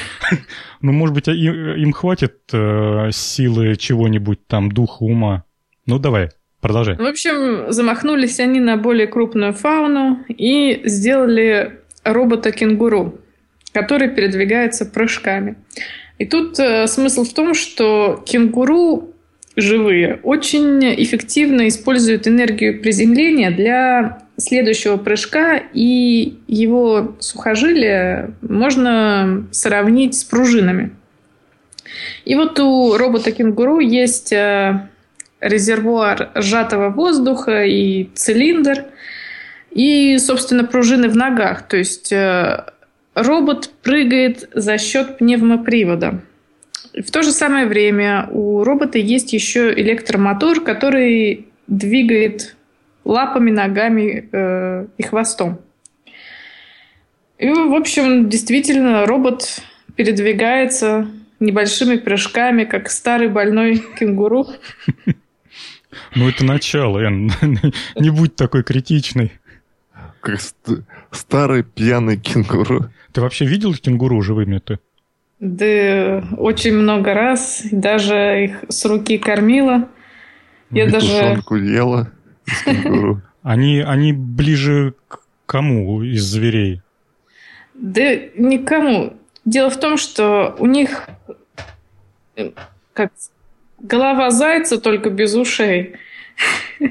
Ну, 0.82 0.93
может 0.93 1.14
быть, 1.14 1.28
им 1.28 1.93
хватит 1.93 2.36
э, 2.55 3.11
силы 3.12 3.76
чего-нибудь 3.76 4.47
там, 4.47 4.72
духа, 4.72 5.03
ума. 5.03 5.45
Ну, 5.84 5.99
давай, 5.99 6.30
продолжай. 6.62 6.97
В 6.97 7.05
общем, 7.05 7.70
замахнулись 7.70 8.41
они 8.41 8.61
на 8.61 8.78
более 8.78 9.07
крупную 9.07 9.53
фауну 9.53 10.24
и 10.28 10.80
сделали 10.86 11.80
робота-кенгуру, 12.05 13.18
который 13.72 14.09
передвигается 14.09 14.86
прыжками. 14.86 15.57
И 16.18 16.26
тут 16.26 16.59
э, 16.59 16.86
смысл 16.86 17.24
в 17.24 17.32
том, 17.32 17.55
что 17.55 18.22
кенгуру 18.26 19.11
живые 19.57 20.20
очень 20.22 20.94
эффективно 21.03 21.68
используют 21.68 22.28
энергию 22.28 22.80
приземления 22.80 23.51
для 23.51 24.22
следующего 24.36 24.96
прыжка, 24.96 25.61
и 25.72 26.38
его 26.46 27.16
сухожилия 27.20 28.32
можно 28.42 29.46
сравнить 29.51 30.14
с 30.14 30.24
пружинами. 30.24 30.90
И 32.24 32.34
вот 32.34 32.59
у 32.61 32.96
робота-кенгуру 32.96 33.80
есть 33.80 34.32
э, 34.32 34.88
резервуар 35.40 36.30
сжатого 36.34 36.90
воздуха 36.90 37.64
и 37.64 38.09
цилиндр, 38.14 38.84
и, 39.71 40.18
собственно, 40.18 40.64
пружины 40.64 41.09
в 41.09 41.16
ногах. 41.16 41.68
То 41.68 41.77
есть 41.77 42.12
э, 42.12 42.64
робот 43.14 43.71
прыгает 43.83 44.49
за 44.55 44.79
счет 44.79 45.18
пневмопривода. 45.18 46.23
В 46.95 47.11
то 47.11 47.23
же 47.23 47.31
самое 47.31 47.66
время 47.66 48.29
у 48.31 48.64
робота 48.64 48.99
есть 48.99 49.33
еще 49.33 49.73
электромотор, 49.73 50.61
который 50.61 51.47
двигает 51.68 52.57
лапами, 53.05 53.51
ногами 53.51 54.29
э, 54.33 54.87
и 54.99 55.03
хвостом. 55.03 55.61
И, 57.39 57.49
в 57.49 57.75
общем, 57.75 58.29
действительно, 58.29 59.07
робот 59.07 59.62
передвигается 59.97 61.09
небольшими 61.39 61.97
прыжками, 61.97 62.64
как 62.64 62.91
старый 62.91 63.29
больной 63.29 63.83
кенгуру. 63.99 64.47
Ну, 66.14 66.29
это 66.29 66.45
начало, 66.45 67.01
Эн. 67.01 67.33
Не 67.97 68.11
будь 68.11 68.37
такой 68.37 68.62
критичной. 68.62 69.33
Как 70.21 70.39
старый 71.11 71.62
пьяный 71.62 72.16
кенгуру. 72.18 72.91
Ты 73.12 73.21
вообще 73.21 73.47
видел 73.47 73.75
кенгуру 73.75 74.21
живыми-то? 74.21 74.79
Да 75.41 76.23
очень 76.37 76.75
много 76.75 77.14
раз. 77.14 77.62
Даже 77.73 78.45
их 78.45 78.64
с 78.68 78.85
руки 78.85 79.18
кормила. 79.18 79.89
Я 80.71 80.89
даже... 80.91 81.43
ела 81.51 82.12
Они, 83.43 83.81
они 83.81 84.12
ближе 84.12 84.95
к 85.09 85.21
кому 85.47 86.03
из 86.03 86.23
зверей? 86.25 86.83
Да 87.75 88.14
никому. 88.37 89.16
Дело 89.47 89.71
в 89.71 89.81
том, 89.81 89.97
что 89.97 90.55
у 90.59 90.66
них 90.66 91.09
э, 92.37 92.51
как 92.93 93.11
голова 93.79 94.31
зайца, 94.31 94.79
только 94.79 95.09
без 95.09 95.35
ушей. 95.35 95.97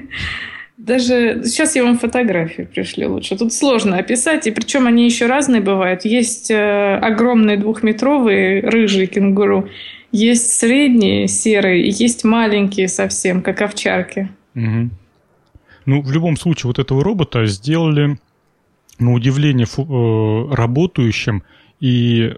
Даже 0.80 1.42
сейчас 1.44 1.76
я 1.76 1.84
вам 1.84 1.98
фотографии 2.00 2.62
пришлю 2.62 3.12
лучше. 3.12 3.38
Тут 3.38 3.52
сложно 3.52 3.98
описать, 3.98 4.48
и 4.48 4.52
причем 4.52 4.88
они 4.88 5.04
еще 5.04 5.26
разные 5.26 5.62
бывают. 5.62 6.06
Есть 6.06 6.50
э, 6.50 6.96
огромные 6.96 7.58
двухметровые 7.58 8.62
рыжие 8.62 9.08
кенгуру, 9.08 9.68
есть 10.14 10.54
средние 10.54 11.28
серые, 11.28 11.86
и 11.86 11.92
есть 11.92 12.24
маленькие 12.24 12.88
совсем, 12.88 13.42
как 13.42 13.62
овчарки. 13.62 14.30
Угу. 14.56 14.90
Ну, 15.86 16.02
в 16.02 16.12
любом 16.14 16.38
случае, 16.38 16.70
вот 16.70 16.80
этого 16.80 17.04
робота 17.04 17.46
сделали, 17.46 18.18
на 19.00 19.14
удивление, 19.14 19.68
э, 19.68 20.56
работающим, 20.56 21.44
и 21.82 22.36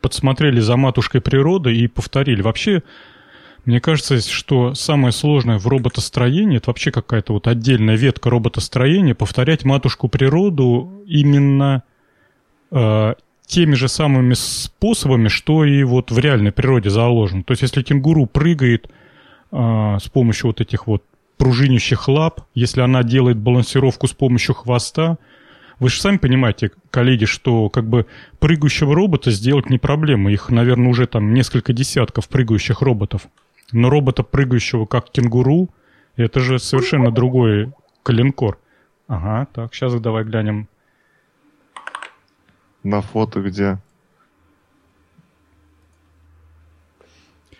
подсмотрели 0.00 0.60
за 0.60 0.76
матушкой 0.76 1.20
природы 1.20 1.74
и 1.74 1.88
повторили. 1.88 2.40
Вообще, 2.40 2.84
мне 3.64 3.80
кажется, 3.80 4.20
что 4.20 4.74
самое 4.74 5.12
сложное 5.12 5.58
в 5.58 5.66
роботостроении, 5.68 6.56
это 6.56 6.70
вообще 6.70 6.90
какая-то 6.90 7.32
вот 7.32 7.46
отдельная 7.46 7.96
ветка 7.96 8.28
роботостроения, 8.28 9.14
повторять 9.14 9.64
матушку 9.64 10.08
природу 10.08 11.04
именно 11.06 11.84
э, 12.72 13.14
теми 13.46 13.74
же 13.74 13.88
самыми 13.88 14.34
способами, 14.34 15.28
что 15.28 15.64
и 15.64 15.84
вот 15.84 16.10
в 16.10 16.18
реальной 16.18 16.50
природе 16.50 16.90
заложено. 16.90 17.44
То 17.44 17.52
есть 17.52 17.62
если 17.62 17.82
кенгуру 17.82 18.26
прыгает 18.26 18.88
э, 19.52 19.98
с 20.00 20.08
помощью 20.08 20.48
вот 20.48 20.60
этих 20.60 20.88
вот 20.88 21.04
пружинящих 21.36 22.08
лап, 22.08 22.42
если 22.54 22.80
она 22.80 23.02
делает 23.02 23.36
балансировку 23.36 24.08
с 24.08 24.12
помощью 24.12 24.54
хвоста, 24.54 25.18
вы 25.78 25.88
же 25.88 26.00
сами 26.00 26.16
понимаете, 26.16 26.70
коллеги, 26.90 27.24
что 27.24 27.68
как 27.68 27.88
бы 27.88 28.06
прыгающего 28.38 28.94
робота 28.94 29.30
сделать 29.30 29.68
не 29.68 29.78
проблема. 29.78 30.32
Их, 30.32 30.48
наверное, 30.50 30.88
уже 30.88 31.06
там 31.06 31.34
несколько 31.34 31.72
десятков 31.72 32.28
прыгающих 32.28 32.82
роботов. 32.82 33.22
Но 33.72 33.90
робота, 33.90 34.22
прыгающего 34.22 34.86
как 34.86 35.10
кенгуру, 35.10 35.70
это 36.16 36.40
же 36.40 36.58
совершенно 36.58 37.10
другой 37.10 37.72
калинкор. 38.02 38.58
Ага, 39.08 39.46
так, 39.52 39.74
сейчас 39.74 39.98
давай 40.00 40.24
глянем. 40.24 40.68
На 42.82 43.00
фото 43.00 43.40
где? 43.40 43.78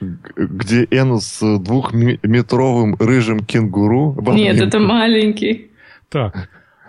Где 0.00 0.86
Эн 0.90 1.20
с 1.20 1.58
двухметровым 1.58 2.96
рыжим 2.98 3.40
кенгуру? 3.40 4.16
Нет, 4.32 4.60
это 4.60 4.80
маленький. 4.80 5.70
Так. 6.08 6.48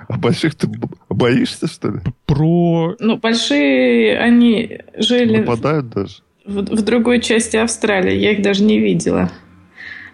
А 0.10 0.18
больших 0.18 0.56
ты 0.56 0.68
боишься, 1.10 1.68
что 1.68 1.90
ли? 1.90 2.00
Про... 2.26 2.96
Ну, 3.00 3.18
большие, 3.18 4.18
они 4.20 4.80
жили... 4.98 5.38
Нападают 5.38 5.90
даже? 5.90 6.24
В, 6.46 6.62
в 6.62 6.82
другой 6.82 7.22
части 7.22 7.58
Австралии. 7.58 8.16
Я 8.16 8.32
их 8.32 8.42
даже 8.42 8.64
не 8.64 8.80
видела. 8.80 9.32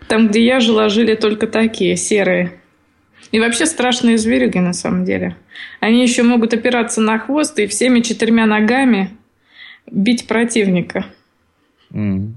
Там, 0.08 0.28
где 0.28 0.44
я 0.44 0.60
жила, 0.60 0.90
жили 0.90 1.16
только 1.16 1.48
такие, 1.48 1.96
серые. 1.96 2.60
И 3.32 3.40
вообще 3.40 3.66
страшные 3.66 4.18
зверюги 4.18 4.58
на 4.58 4.74
самом 4.74 5.06
деле. 5.06 5.36
Они 5.80 6.02
еще 6.02 6.24
могут 6.24 6.54
опираться 6.54 7.02
на 7.02 7.20
хвост 7.20 7.60
и 7.60 7.68
всеми 7.68 8.00
четырьмя 8.00 8.46
ногами 8.46 9.16
бить 9.86 10.28
противника. 10.28 11.06
Mm. 11.92 12.34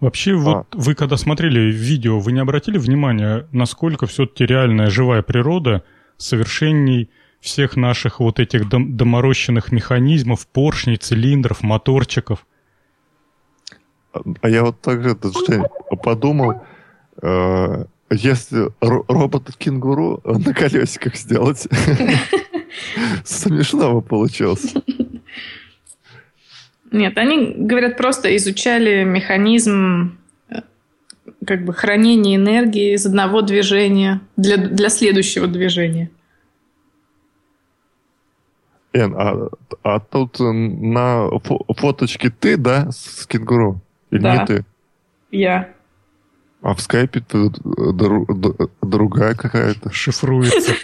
Вообще, 0.00 0.32
а. 0.32 0.36
вот 0.36 0.66
вы 0.72 0.94
когда 0.94 1.16
смотрели 1.16 1.70
видео, 1.70 2.18
вы 2.18 2.32
не 2.32 2.40
обратили 2.40 2.78
внимания, 2.78 3.46
насколько 3.52 4.06
все-таки 4.06 4.44
реальная 4.44 4.90
живая 4.90 5.22
природа 5.22 5.84
совершенней 6.16 7.08
всех 7.40 7.76
наших 7.76 8.20
вот 8.20 8.38
этих 8.38 8.68
дом- 8.68 8.96
доморощенных 8.96 9.72
механизмов, 9.72 10.46
поршней, 10.46 10.96
цилиндров, 10.96 11.62
моторчиков. 11.62 12.46
А 14.12 14.48
я 14.48 14.64
вот 14.64 14.80
также 14.80 15.16
Жень, 15.22 15.62
подумал, 16.02 16.62
э, 17.22 17.84
если 18.10 18.68
робот-кенгуру 18.80 20.20
на 20.24 20.52
колесиках 20.52 21.16
сделать, 21.16 21.66
смешно 23.24 23.94
бы 23.94 24.02
получилось. 24.02 24.74
Нет, 26.90 27.16
они, 27.18 27.54
говорят, 27.56 27.96
просто 27.96 28.36
изучали 28.36 29.04
механизм 29.04 30.18
э, 30.48 30.62
как 31.46 31.64
бы 31.64 31.72
хранения 31.72 32.34
энергии 32.34 32.94
из 32.94 33.06
одного 33.06 33.42
движения 33.42 34.20
для, 34.36 34.56
для 34.56 34.88
следующего 34.88 35.46
движения. 35.46 36.10
Эн, 38.92 39.14
а, 39.16 39.48
а 39.82 40.00
тут 40.00 40.38
на 40.40 41.28
фоточке 41.40 42.30
ты, 42.30 42.56
да, 42.56 42.90
с 42.90 43.26
кенгуру? 43.26 43.80
Или 44.10 44.22
да. 44.22 44.36
не 44.36 44.46
ты? 44.46 44.64
Я. 45.30 45.72
А 46.62 46.74
в 46.74 46.80
скайпе 46.80 47.22
другая 48.82 49.34
какая-то. 49.34 49.92
Шифруется. 49.92 50.74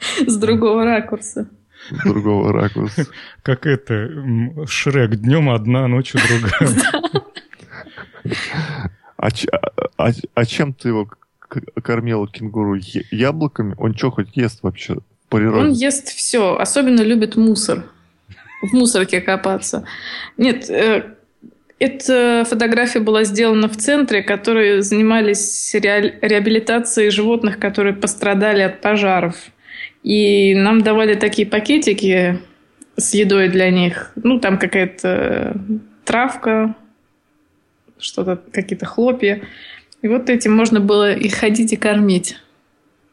С 0.26 0.36
другого 0.36 0.84
ракурса. 0.84 1.48
С 1.90 2.04
другого 2.04 2.52
ракурса. 2.52 3.06
Как 3.42 3.66
это, 3.66 4.10
Шрек, 4.66 5.16
днем 5.16 5.50
одна, 5.50 5.86
ночью 5.88 6.20
другая. 6.28 6.76
А, 9.16 9.28
а, 9.98 10.10
а 10.34 10.44
чем 10.44 10.72
ты 10.72 10.88
его 10.88 11.08
кормил 11.80 12.26
кенгуру? 12.26 12.74
Яблоками? 13.12 13.76
Он 13.78 13.94
что 13.96 14.10
хоть 14.10 14.36
ест 14.36 14.64
вообще 14.64 14.98
природе? 15.36 15.58
Он 15.58 15.72
ест 15.72 16.08
все, 16.08 16.56
особенно 16.56 17.00
любит 17.00 17.36
мусор. 17.36 17.84
В 18.62 18.72
мусорке 18.72 19.20
копаться. 19.20 19.84
Нет, 20.36 20.70
э, 20.70 21.02
эта 21.80 22.44
фотография 22.48 23.00
была 23.00 23.24
сделана 23.24 23.68
в 23.68 23.76
центре, 23.76 24.22
которые 24.22 24.82
занимались 24.82 25.74
ре 25.74 26.16
реабилитацией 26.22 27.10
животных, 27.10 27.58
которые 27.58 27.94
пострадали 27.94 28.62
от 28.62 28.80
пожаров. 28.80 29.34
И 30.04 30.54
нам 30.54 30.82
давали 30.82 31.14
такие 31.14 31.46
пакетики 31.46 32.38
с 32.96 33.14
едой 33.14 33.48
для 33.48 33.70
них. 33.70 34.12
Ну, 34.14 34.38
там 34.38 34.58
какая-то 34.58 35.56
травка, 36.04 36.76
что-то, 37.98 38.40
какие-то 38.52 38.86
хлопья. 38.86 39.42
И 40.02 40.08
вот 40.08 40.30
этим 40.30 40.52
можно 40.52 40.80
было 40.80 41.12
их 41.12 41.34
ходить 41.34 41.72
и 41.72 41.76
кормить. 41.76 42.36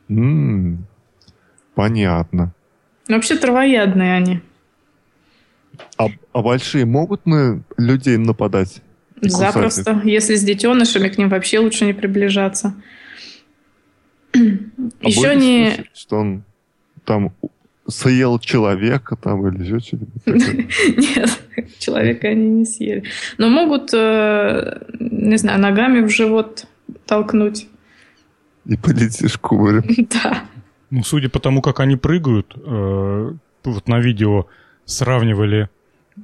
Mm, 0.09 0.77
понятно. 1.79 2.53
Но 3.07 3.15
вообще 3.15 3.37
травоядные 3.37 4.13
они. 4.13 4.41
А, 5.97 6.07
а 6.33 6.41
большие 6.41 6.83
могут 6.83 7.25
на 7.25 7.63
людей 7.77 8.17
нападать? 8.17 8.81
Запросто. 9.21 9.91
Их? 9.91 10.05
Если 10.05 10.35
с 10.35 10.43
детенышами, 10.43 11.07
к 11.07 11.17
ним 11.17 11.29
вообще 11.29 11.59
лучше 11.59 11.85
не 11.85 11.93
приближаться. 11.93 12.73
А 14.33 14.37
Еще 14.37 15.35
не... 15.35 15.69
Слышать, 15.69 15.97
что 15.97 16.17
он 16.17 16.43
там 17.05 17.33
съел 17.87 18.39
человека 18.39 19.15
там 19.15 19.47
или 19.47 19.63
еще 19.63 19.79
что-нибудь? 19.79 20.25
Нет, 21.15 21.41
человека 21.79 22.27
они 22.27 22.49
не 22.49 22.65
съели. 22.65 23.05
Но 23.37 23.47
могут, 23.47 23.93
э, 23.93 24.81
не 24.99 25.37
знаю, 25.37 25.61
ногами 25.61 26.01
в 26.01 26.09
живот 26.09 26.65
толкнуть. 27.05 27.69
И 28.65 28.75
полетишь 28.75 29.37
кубарем. 29.37 29.85
Да. 30.09 30.43
Ну, 30.91 31.03
судя 31.03 31.29
по 31.29 31.39
тому, 31.39 31.61
как 31.61 31.79
они 31.79 31.95
прыгают, 31.95 32.53
э, 32.55 33.33
вот 33.63 33.87
на 33.87 33.99
видео 33.99 34.47
сравнивали 34.85 35.69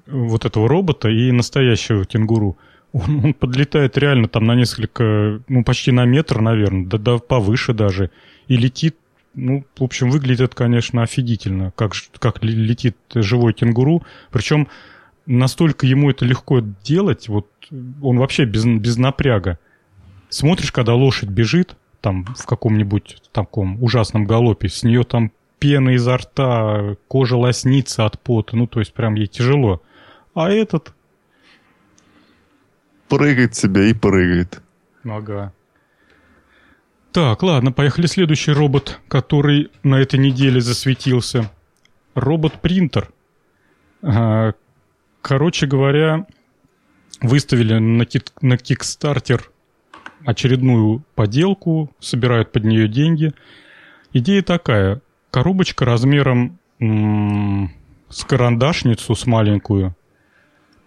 вот 0.07 0.45
этого 0.45 0.67
робота 0.67 1.09
и 1.09 1.31
настоящего 1.31 2.05
кенгуру. 2.05 2.57
Он, 2.93 3.25
он 3.25 3.33
подлетает 3.33 3.97
реально 3.97 4.27
там 4.27 4.45
на 4.45 4.55
несколько, 4.55 5.41
ну, 5.47 5.63
почти 5.63 5.91
на 5.91 6.05
метр, 6.05 6.41
наверное, 6.41 6.85
да, 6.85 6.97
да 6.97 7.17
повыше 7.17 7.73
даже. 7.73 8.09
И 8.47 8.57
летит, 8.57 8.95
ну, 9.33 9.65
в 9.77 9.83
общем, 9.83 10.09
выглядит, 10.09 10.55
конечно, 10.55 11.03
офигительно, 11.03 11.71
как, 11.75 11.93
как 12.19 12.43
летит 12.43 12.97
живой 13.13 13.53
кенгуру. 13.53 14.03
Причем 14.31 14.67
настолько 15.25 15.85
ему 15.85 16.09
это 16.09 16.25
легко 16.25 16.61
делать, 16.83 17.27
вот 17.27 17.47
он 18.01 18.17
вообще 18.17 18.45
без, 18.45 18.65
без 18.65 18.97
напряга. 18.97 19.59
Смотришь, 20.29 20.71
когда 20.71 20.95
лошадь 20.95 21.29
бежит, 21.29 21.75
там 22.05 22.23
в 22.23 22.45
каком-нибудь 22.45 23.17
таком 23.31 23.81
ужасном 23.83 24.27
галопе, 24.27 24.69
с 24.69 24.83
нее 24.83 25.03
там 25.03 25.31
пена 25.57 25.95
изо 25.95 26.17
рта, 26.17 26.97
кожа 27.07 27.35
лоснится 27.35 28.05
от 28.05 28.21
пота, 28.21 28.55
ну, 28.55 28.67
то 28.67 28.79
есть 28.79 28.93
прям 28.93 29.15
ей 29.15 29.25
тяжело. 29.25 29.81
А 30.35 30.51
этот... 30.51 30.93
Прыгает 33.09 33.55
себе 33.55 33.89
и 33.89 33.95
прыгает. 33.95 34.61
Ага. 35.03 35.51
Так, 37.11 37.41
ладно, 37.41 37.71
поехали. 37.71 38.05
Следующий 38.05 38.51
робот, 38.51 38.99
который 39.07 39.71
на 39.81 39.95
этой 39.95 40.19
неделе 40.19 40.61
засветился. 40.61 41.51
Робот-принтер. 42.13 43.11
Короче 45.23 45.65
говоря, 45.65 46.27
выставили 47.21 47.79
на, 47.79 48.05
кик 48.05 48.31
на 48.41 48.53
Kickstarter 48.53 49.41
очередную 50.25 51.03
поделку, 51.15 51.91
собирают 51.99 52.51
под 52.51 52.63
нее 52.65 52.87
деньги. 52.87 53.33
Идея 54.13 54.41
такая 54.41 55.01
коробочка 55.31 55.85
размером 55.85 56.59
с 56.79 58.23
карандашницу, 58.23 59.15
с 59.15 59.25
маленькую, 59.25 59.95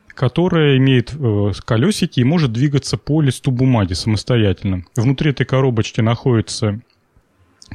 которая 0.09 0.77
имеет 0.79 1.15
э, 1.15 1.53
колесики 1.65 2.21
и 2.21 2.25
может 2.25 2.53
двигаться 2.53 2.97
по 2.97 3.21
листу 3.21 3.51
бумаги 3.51 3.93
самостоятельно. 3.93 4.85
Внутри 4.97 5.31
этой 5.31 5.47
коробочки 5.47 6.01
находится 6.01 6.81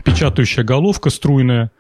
печатающая 0.04 0.64
головка 0.64 1.10
струйная, 1.10 1.72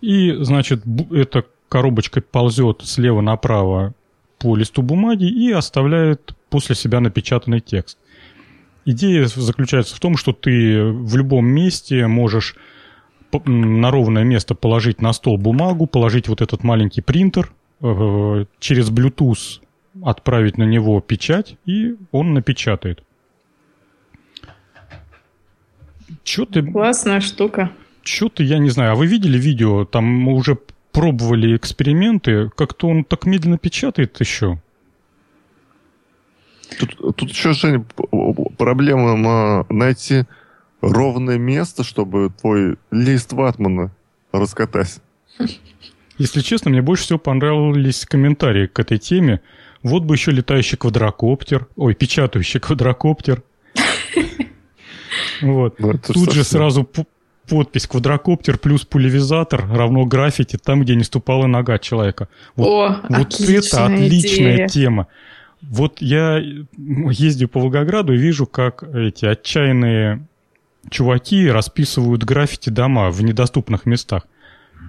и, 0.00 0.32
значит, 0.40 0.82
эта 1.10 1.44
коробочка 1.68 2.20
ползет 2.20 2.82
слева 2.82 3.20
направо 3.20 3.94
по 4.38 4.56
листу 4.56 4.82
бумаги 4.82 5.26
и 5.26 5.52
оставляет 5.52 6.34
после 6.48 6.74
себя 6.74 7.00
напечатанный 7.00 7.60
текст. 7.60 7.98
Идея 8.84 9.26
заключается 9.26 9.94
в 9.94 10.00
том, 10.00 10.16
что 10.16 10.32
ты 10.32 10.82
в 10.82 11.16
любом 11.16 11.46
месте 11.46 12.06
можешь 12.06 12.56
на 13.44 13.90
ровное 13.90 14.24
место 14.24 14.54
положить 14.54 15.00
на 15.00 15.12
стол 15.12 15.38
бумагу, 15.38 15.86
положить 15.86 16.28
вот 16.28 16.40
этот 16.40 16.64
маленький 16.64 17.00
принтер, 17.00 17.52
э, 17.80 18.44
через 18.58 18.90
Bluetooth 18.90 19.60
отправить 20.02 20.58
на 20.58 20.64
него 20.64 21.00
печать, 21.00 21.56
и 21.66 21.96
он 22.10 22.34
напечатает. 22.34 23.02
Чё 26.24 26.44
ты... 26.44 26.62
Классная 26.62 27.20
штука. 27.20 27.70
Чё-то, 28.02 28.42
я 28.42 28.58
не 28.58 28.70
знаю. 28.70 28.92
А 28.92 28.94
вы 28.94 29.06
видели 29.06 29.38
видео? 29.38 29.84
Там 29.84 30.04
мы 30.04 30.34
уже 30.34 30.58
пробовали 30.92 31.56
эксперименты. 31.56 32.50
Как-то 32.56 32.88
он 32.88 33.04
так 33.04 33.26
медленно 33.26 33.58
печатает 33.58 34.18
еще. 34.20 34.60
Тут, 36.78 37.16
тут 37.16 37.30
еще, 37.30 37.52
Женя, 37.52 37.84
проблема 38.56 39.66
найти 39.68 40.24
ровное 40.80 41.38
место, 41.38 41.84
чтобы 41.84 42.30
твой 42.40 42.76
лист 42.90 43.32
ватмана 43.32 43.92
раскатать. 44.32 45.00
Если 46.18 46.40
честно, 46.40 46.70
мне 46.70 46.82
больше 46.82 47.04
всего 47.04 47.18
понравились 47.18 48.04
комментарии 48.04 48.66
к 48.66 48.78
этой 48.78 48.98
теме. 48.98 49.40
Вот 49.82 50.02
бы 50.02 50.14
еще 50.14 50.30
летающий 50.32 50.76
квадрокоптер, 50.76 51.66
ой, 51.76 51.94
печатающий 51.94 52.60
квадрокоптер. 52.60 53.42
Вот. 55.42 55.80
Ну, 55.80 55.98
Тут 55.98 56.32
же 56.32 56.44
сразу 56.44 56.86
подпись 57.48 57.86
«Квадрокоптер 57.86 58.58
плюс 58.58 58.84
пулевизатор 58.84 59.66
равно 59.72 60.04
граффити 60.04 60.56
там, 60.62 60.82
где 60.82 60.94
не 60.94 61.02
ступала 61.02 61.46
нога 61.46 61.78
человека». 61.78 62.28
Вот, 62.56 62.68
О, 62.68 63.00
вот 63.08 63.40
это 63.40 63.86
отличная 63.86 64.68
тема. 64.68 65.08
Вот 65.62 66.00
я 66.00 66.38
ездил 66.38 67.48
по 67.48 67.60
Волгограду 67.60 68.14
и 68.14 68.18
вижу, 68.18 68.46
как 68.46 68.82
эти 68.82 69.26
отчаянные 69.26 70.26
чуваки 70.88 71.50
расписывают 71.50 72.24
граффити 72.24 72.70
дома 72.70 73.10
в 73.10 73.22
недоступных 73.22 73.84
местах. 73.84 74.26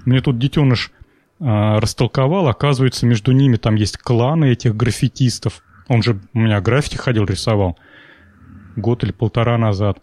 Мне 0.05 0.21
тут 0.21 0.39
детеныш 0.39 0.91
э, 1.39 1.43
растолковал, 1.79 2.47
оказывается, 2.47 3.05
между 3.05 3.33
ними 3.33 3.57
там 3.57 3.75
есть 3.75 3.97
кланы 3.97 4.51
этих 4.51 4.75
граффитистов. 4.75 5.63
Он 5.89 6.01
же 6.01 6.21
у 6.33 6.39
меня 6.39 6.61
граффити 6.61 6.95
ходил, 6.95 7.25
рисовал. 7.25 7.77
Год 8.77 9.03
или 9.03 9.11
полтора 9.11 9.57
назад. 9.57 9.99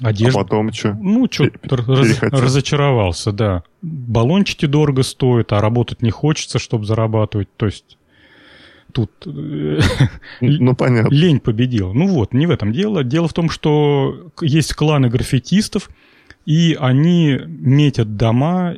Одежда. 0.00 0.40
А 0.40 0.42
потом 0.42 0.72
что? 0.72 0.92
Ну, 0.92 1.26
что-то 1.30 1.76
раз, 1.76 2.20
разочаровался, 2.20 3.32
да. 3.32 3.62
Баллончики 3.80 4.66
дорого 4.66 5.02
стоят, 5.02 5.52
а 5.52 5.60
работать 5.60 6.02
не 6.02 6.10
хочется, 6.10 6.58
чтобы 6.58 6.84
зарабатывать. 6.84 7.48
То 7.56 7.66
есть 7.66 7.96
тут 8.94 9.10
э, 9.26 9.80
ну, 10.40 10.74
понятно. 10.74 11.12
лень 11.12 11.40
победила. 11.40 11.92
Ну 11.92 12.06
вот, 12.06 12.32
не 12.32 12.46
в 12.46 12.50
этом 12.50 12.72
дело. 12.72 13.04
Дело 13.04 13.28
в 13.28 13.34
том, 13.34 13.50
что 13.50 14.30
есть 14.40 14.72
кланы 14.74 15.10
граффитистов, 15.10 15.90
и 16.46 16.76
они 16.80 17.40
метят 17.44 18.16
дома, 18.16 18.76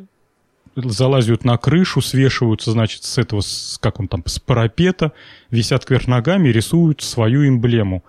залазят 0.75 1.45
на 1.45 1.57
крышу, 1.59 2.01
свешиваются, 2.01 2.73
значит, 2.73 3.05
с 3.05 3.19
этого, 3.19 3.41
с, 3.41 3.79
как 3.81 4.01
он 4.01 4.09
там, 4.09 4.23
с 4.27 4.39
парапета, 4.41 5.12
висят 5.51 5.85
кверх 5.85 6.09
ногами 6.09 6.49
и 6.49 6.53
рисуют 6.53 7.03
свою 7.03 7.47
эмблему. 7.47 8.03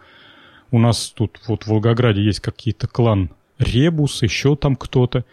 У 0.71 0.79
нас 0.79 1.13
тут 1.15 1.39
вот 1.47 1.63
в 1.63 1.67
Волгограде 1.67 2.23
есть 2.23 2.39
какие-то 2.39 2.87
клан 2.87 3.29
Ребус, 3.59 4.21
еще 4.21 4.55
там 4.55 4.75
кто-то. 4.75 5.25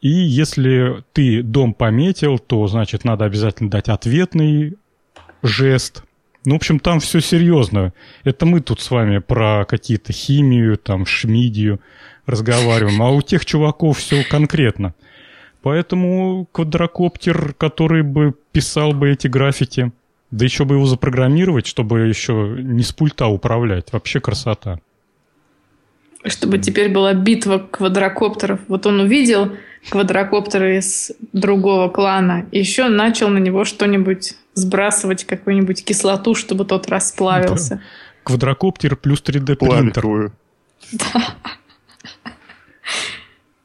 И 0.00 0.08
если 0.08 1.04
ты 1.12 1.42
дом 1.42 1.74
пометил, 1.74 2.38
то, 2.38 2.66
значит, 2.66 3.04
надо 3.04 3.24
обязательно 3.24 3.70
дать 3.70 3.88
ответный 3.88 4.76
жест. 5.42 6.04
Ну, 6.46 6.54
в 6.54 6.56
общем, 6.56 6.78
там 6.78 7.00
все 7.00 7.20
серьезно. 7.20 7.92
Это 8.22 8.46
мы 8.46 8.60
тут 8.60 8.80
с 8.80 8.90
вами 8.92 9.18
про 9.18 9.64
какие-то 9.64 10.12
химию, 10.12 10.78
там, 10.78 11.04
шмидию 11.04 11.80
разговариваем, 12.24 13.02
а 13.02 13.10
у 13.10 13.20
тех 13.20 13.44
чуваков 13.44 13.98
все 13.98 14.22
конкретно. 14.24 14.94
Поэтому 15.62 16.46
квадрокоптер, 16.52 17.54
который 17.54 18.02
бы 18.02 18.34
писал 18.52 18.92
бы 18.92 19.10
эти 19.10 19.26
граффити, 19.26 19.90
да 20.30 20.44
еще 20.44 20.64
бы 20.64 20.76
его 20.76 20.86
запрограммировать, 20.86 21.66
чтобы 21.66 22.06
еще 22.06 22.56
не 22.60 22.84
с 22.84 22.92
пульта 22.92 23.26
управлять. 23.26 23.92
Вообще 23.92 24.20
красота. 24.20 24.78
Чтобы 26.24 26.58
теперь 26.58 26.92
была 26.92 27.12
битва 27.14 27.58
квадрокоптеров. 27.58 28.60
Вот 28.68 28.86
он 28.86 29.00
увидел 29.00 29.50
квадрокоптера 29.90 30.78
из 30.78 31.10
другого 31.32 31.88
клана, 31.88 32.46
и 32.52 32.60
еще 32.60 32.88
начал 32.88 33.28
на 33.28 33.38
него 33.38 33.64
что-нибудь 33.64 34.34
сбрасывать, 34.56 35.24
какую-нибудь 35.24 35.84
кислоту, 35.84 36.34
чтобы 36.34 36.64
тот 36.64 36.88
расплавился. 36.88 37.76
Да. 37.76 37.82
Квадрокоптер 38.24 38.96
плюс 38.96 39.22
3D 39.22 39.54
принтер. 39.54 40.32
Да. 40.92 41.34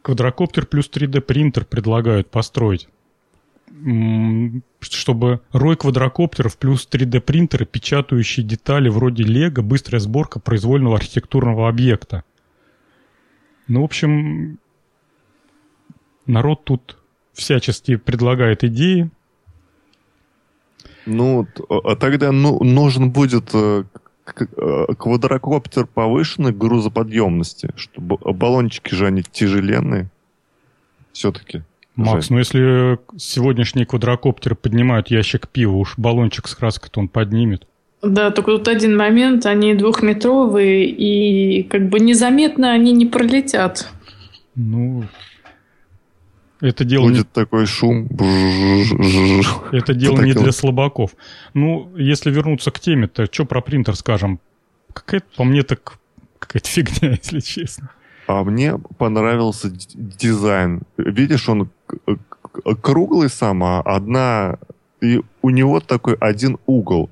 Квадрокоптер 0.04 0.66
плюс 0.66 0.90
3D 0.90 1.22
принтер 1.22 1.66
предлагают 1.66 2.30
построить. 2.30 2.90
Чтобы 4.82 5.42
рой 5.54 5.78
квадрокоптеров 5.78 6.58
плюс 6.58 6.88
3D 6.92 7.22
принтеры, 7.22 7.66
печатающие 7.66 8.46
детали 8.46 8.90
вроде 8.90 9.24
лего, 9.24 9.62
быстрая 9.62 10.00
сборка 10.00 10.40
произвольного 10.40 10.98
архитектурного 10.98 11.70
объекта. 11.70 12.24
Ну, 13.68 13.82
в 13.82 13.86
общем, 13.86 14.60
народ 16.26 16.66
тут 16.66 16.98
всячески 17.34 17.96
предлагает 17.96 18.64
идеи. 18.66 19.10
Ну, 21.06 21.48
а 21.70 21.96
тогда 21.96 22.32
ну, 22.32 22.64
нужен 22.64 23.12
будет 23.12 23.50
э, 23.54 23.84
э, 24.26 24.86
квадрокоптер 24.98 25.88
повышенной 25.88 26.52
грузоподъемности, 26.52 27.70
чтобы 27.76 28.18
баллончики 28.18 28.94
же 28.94 29.08
они 29.08 29.24
тяжеленные. 29.24 30.10
Все-таки. 31.12 31.64
Макс, 31.96 32.30
ну 32.30 32.38
если 32.38 33.00
сегодняшние 33.18 33.86
квадрокоптеры 33.86 34.56
поднимают 34.56 35.10
ящик 35.10 35.48
пива, 35.48 35.76
уж 35.76 35.98
баллончик 35.98 36.48
с 36.48 36.56
краской-то 36.56 37.00
он 37.00 37.08
поднимет. 37.10 37.68
Да, 38.02 38.32
только 38.32 38.52
тут 38.52 38.68
один 38.68 38.98
момент, 38.98 39.46
они 39.46 39.76
двухметровые, 39.76 40.86
и 40.88 41.64
как 41.64 41.90
бы 41.90 42.00
незаметно 42.00 42.72
они 42.72 42.94
не 42.94 43.06
пролетят. 43.06 43.90
Ну, 44.56 45.04
это 46.62 46.86
дело 46.86 47.06
Будет 47.06 47.28
не... 47.28 47.34
такой 47.34 47.66
шум. 47.66 48.08
Это 49.72 49.94
дело 49.94 50.22
не 50.22 50.34
для 50.36 50.52
слабаков. 50.52 51.16
Ну, 51.54 51.92
если 51.98 52.30
вернуться 52.32 52.72
к 52.72 52.80
теме, 52.80 53.08
то 53.08 53.26
что 53.26 53.46
про 53.46 53.62
принтер 53.62 53.96
скажем? 53.96 54.40
Какая-то, 54.94 55.26
по 55.36 55.44
мне, 55.44 55.64
так 55.64 55.98
какая-то 56.38 56.70
фигня, 56.70 57.18
если 57.24 57.40
честно. 57.40 57.90
А 58.28 58.44
мне 58.44 58.78
понравился 58.98 59.72
дизайн. 59.72 60.84
Видишь, 60.98 61.50
он 61.50 61.70
круглый 62.82 63.30
сам, 63.30 63.64
а 63.64 63.82
одна... 63.82 64.58
И 65.02 65.20
у 65.42 65.50
него 65.50 65.80
такой 65.80 66.14
один 66.14 66.60
угол. 66.68 67.10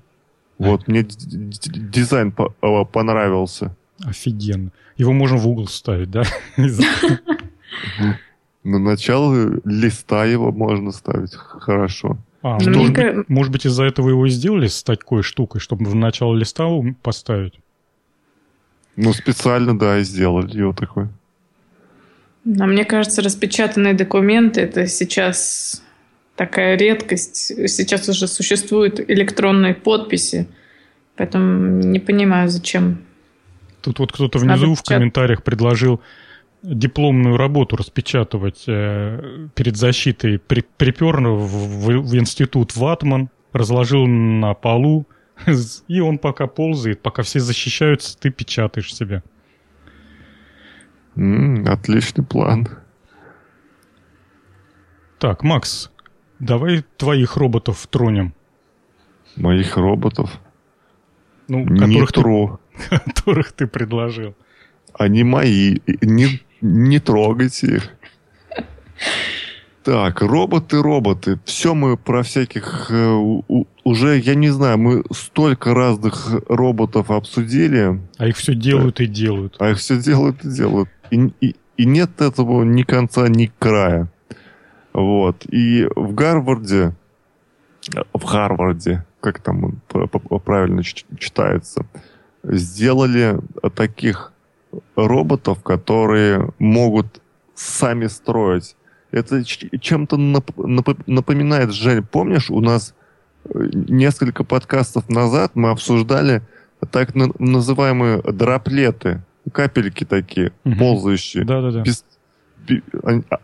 Вот, 0.59 0.87
мне 0.87 1.03
дизайн 1.03 2.35
а, 2.61 2.85
понравился. 2.85 3.75
Офигенно. 4.03 4.71
Его 4.95 5.11
можно 5.11 5.37
в 5.37 5.47
угол 5.47 5.67
ставить, 5.67 6.11
да? 6.11 6.21
На 8.69 8.77
начало 8.77 9.59
листа 9.65 10.25
его 10.25 10.51
можно 10.51 10.91
ставить 10.91 11.33
хорошо. 11.33 12.17
А, 12.43 12.59
ну, 12.61 12.77
может, 12.77 12.93
быть, 12.93 13.29
может 13.29 13.51
быть, 13.51 13.65
из-за 13.65 13.83
этого 13.85 14.09
его 14.09 14.27
и 14.27 14.29
сделали 14.29 14.67
с 14.67 14.83
такой 14.83 15.23
штукой, 15.23 15.59
чтобы 15.59 15.85
в 15.85 15.95
начало 15.95 16.35
листа 16.35 16.67
поставить? 17.01 17.59
Ну, 18.95 19.11
специально, 19.13 19.77
да, 19.77 19.97
и 19.97 20.03
сделали 20.03 20.55
его 20.55 20.73
такой. 20.73 21.07
А 22.45 22.65
мне 22.65 22.85
кажется, 22.85 23.23
распечатанные 23.23 23.95
документы 23.95 24.61
это 24.61 24.85
сейчас 24.85 25.81
такая 26.35 26.77
редкость. 26.77 27.69
Сейчас 27.69 28.07
уже 28.07 28.27
существуют 28.27 28.99
электронные 28.99 29.73
подписи, 29.73 30.47
поэтому 31.15 31.81
не 31.81 31.99
понимаю, 31.99 32.49
зачем. 32.49 32.99
Тут 33.81 33.97
вот 33.97 34.11
кто-то 34.11 34.37
внизу 34.37 34.75
в 34.75 34.83
комментариях 34.83 35.41
предложил 35.43 36.01
дипломную 36.61 37.37
работу 37.37 37.75
распечатывать 37.75 38.63
э, 38.67 39.47
перед 39.55 39.77
защитой. 39.77 40.39
При, 40.39 40.61
припер 40.61 41.19
в, 41.21 41.47
в, 41.47 41.85
в 41.87 42.17
институт 42.17 42.75
Ватман, 42.75 43.29
разложил 43.53 44.05
на 44.05 44.53
полу, 44.53 45.07
и 45.87 45.99
он 45.99 46.17
пока 46.17 46.47
ползает, 46.47 47.01
пока 47.01 47.23
все 47.23 47.39
защищаются, 47.39 48.17
ты 48.17 48.29
печатаешь 48.29 48.93
себя. 48.93 49.23
Mm, 51.15 51.67
отличный 51.67 52.25
план. 52.25 52.67
Так, 55.19 55.43
Макс, 55.43 55.91
Давай 56.39 56.85
твоих 56.97 57.35
роботов 57.35 57.85
тронем. 57.89 58.33
Моих 59.35 59.75
роботов? 59.77 60.39
Ну, 61.47 61.65
которых 61.65 62.13
ты, 62.13 62.21
которых 63.05 63.51
ты 63.51 63.67
предложил. 63.67 64.35
Они 64.93 65.23
мои. 65.23 65.79
Не, 66.01 66.39
не 66.61 66.99
трогайте 66.99 67.75
их. 67.75 67.89
Так, 69.83 70.21
роботы, 70.21 70.81
роботы. 70.81 71.39
Все 71.45 71.73
мы 71.73 71.97
про 71.97 72.21
всяких... 72.21 72.91
Э, 72.91 73.41
уже, 73.83 74.19
я 74.19 74.35
не 74.35 74.49
знаю, 74.49 74.77
мы 74.77 75.03
столько 75.11 75.73
разных 75.73 76.29
роботов 76.47 77.09
обсудили. 77.09 77.99
А 78.17 78.27
их 78.27 78.37
все 78.37 78.53
делают 78.53 78.99
и 78.99 79.07
делают. 79.07 79.55
А 79.59 79.71
их 79.71 79.77
все 79.77 79.97
делают 79.97 80.43
и 80.43 80.49
делают. 80.49 80.89
И, 81.11 81.31
и, 81.41 81.55
и 81.77 81.85
нет 81.85 82.21
этого 82.21 82.63
ни 82.63 82.83
конца, 82.83 83.27
ни 83.29 83.51
края. 83.57 84.11
Вот. 84.93 85.45
И 85.49 85.87
в 85.95 86.13
Гарварде, 86.13 86.93
в 88.13 88.23
Харварде, 88.23 89.05
как 89.21 89.39
там 89.39 89.81
правильно 90.45 90.83
читается, 90.83 91.85
сделали 92.43 93.39
таких 93.75 94.33
роботов, 94.95 95.59
несколько 95.63 96.51
могут 96.59 97.21
сами 97.55 98.07
строить. 98.07 98.75
Это 99.11 99.43
чем-то 99.43 100.17
напоминает, 100.17 101.71
Жень, 101.71 102.03
помнишь, 102.03 102.49
у 102.49 102.61
нас 102.61 102.93
э, 103.45 103.69
несколько 103.73 104.43
подкастов 104.43 105.09
назад 105.09 105.51
мы 105.55 105.71
обсуждали 105.71 106.43
так 106.91 107.15
называемые 107.15 108.21
дроплеты, 108.21 109.23
капельки 109.51 110.05
такие, 110.05 110.53
угу. 110.63 110.75
ползающие. 110.77 111.43
Да-да-да 111.43 111.83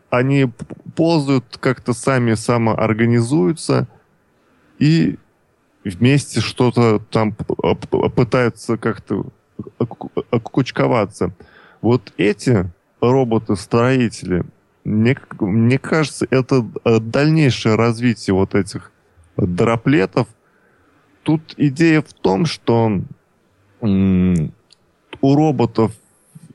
они 0.09 0.51
ползают 0.95 1.57
как-то 1.59 1.93
сами 1.93 2.33
самоорганизуются 2.35 3.87
и 4.79 5.17
вместе 5.83 6.41
что-то 6.41 6.99
там 7.11 7.33
пытаются 7.33 8.77
как-то 8.77 9.27
кучковаться. 10.43 11.31
Вот 11.81 12.13
эти 12.17 12.71
роботы-строители, 13.01 14.43
мне, 14.83 15.17
мне 15.39 15.77
кажется, 15.77 16.27
это 16.29 16.65
дальнейшее 16.83 17.75
развитие 17.75 18.33
вот 18.33 18.55
этих 18.55 18.91
дроплетов. 19.37 20.27
Тут 21.23 21.53
идея 21.57 22.01
в 22.01 22.13
том, 22.13 22.45
что 22.45 23.01
у 23.81 25.35
роботов 25.35 25.91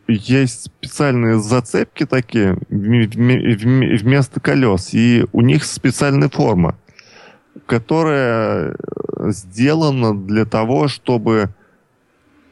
есть 0.09 0.65
специальные 0.65 1.39
зацепки 1.41 2.07
такие 2.07 2.59
вместо 2.69 4.41
колес, 4.41 4.95
и 4.95 5.27
у 5.33 5.41
них 5.41 5.65
специальная 5.65 6.29
форма, 6.29 6.77
которая 7.67 8.77
сделана 9.29 10.15
для 10.17 10.45
того, 10.45 10.89
чтобы 10.89 11.51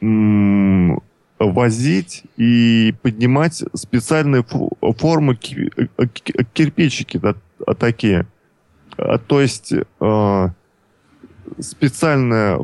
возить 0.01 2.25
и 2.37 2.95
поднимать 3.03 3.63
специальные 3.75 4.45
формы 4.99 5.37
кирпичики 5.37 7.21
такие. 7.79 8.27
А, 8.97 9.19
то 9.19 9.41
есть 9.41 9.73
э, 9.73 10.49
специальная 11.61 12.59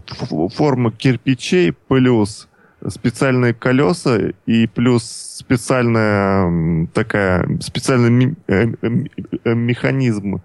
форма 0.54 0.90
кирпичей 0.90 1.72
плюс 1.72 2.48
специальные 2.88 3.54
колеса 3.54 4.32
и 4.46 4.66
плюс 4.66 5.04
специальная 5.04 6.86
такая 6.92 7.58
специальный 7.60 8.34
э, 8.46 8.74
э, 8.82 9.54
механизм 9.54 10.42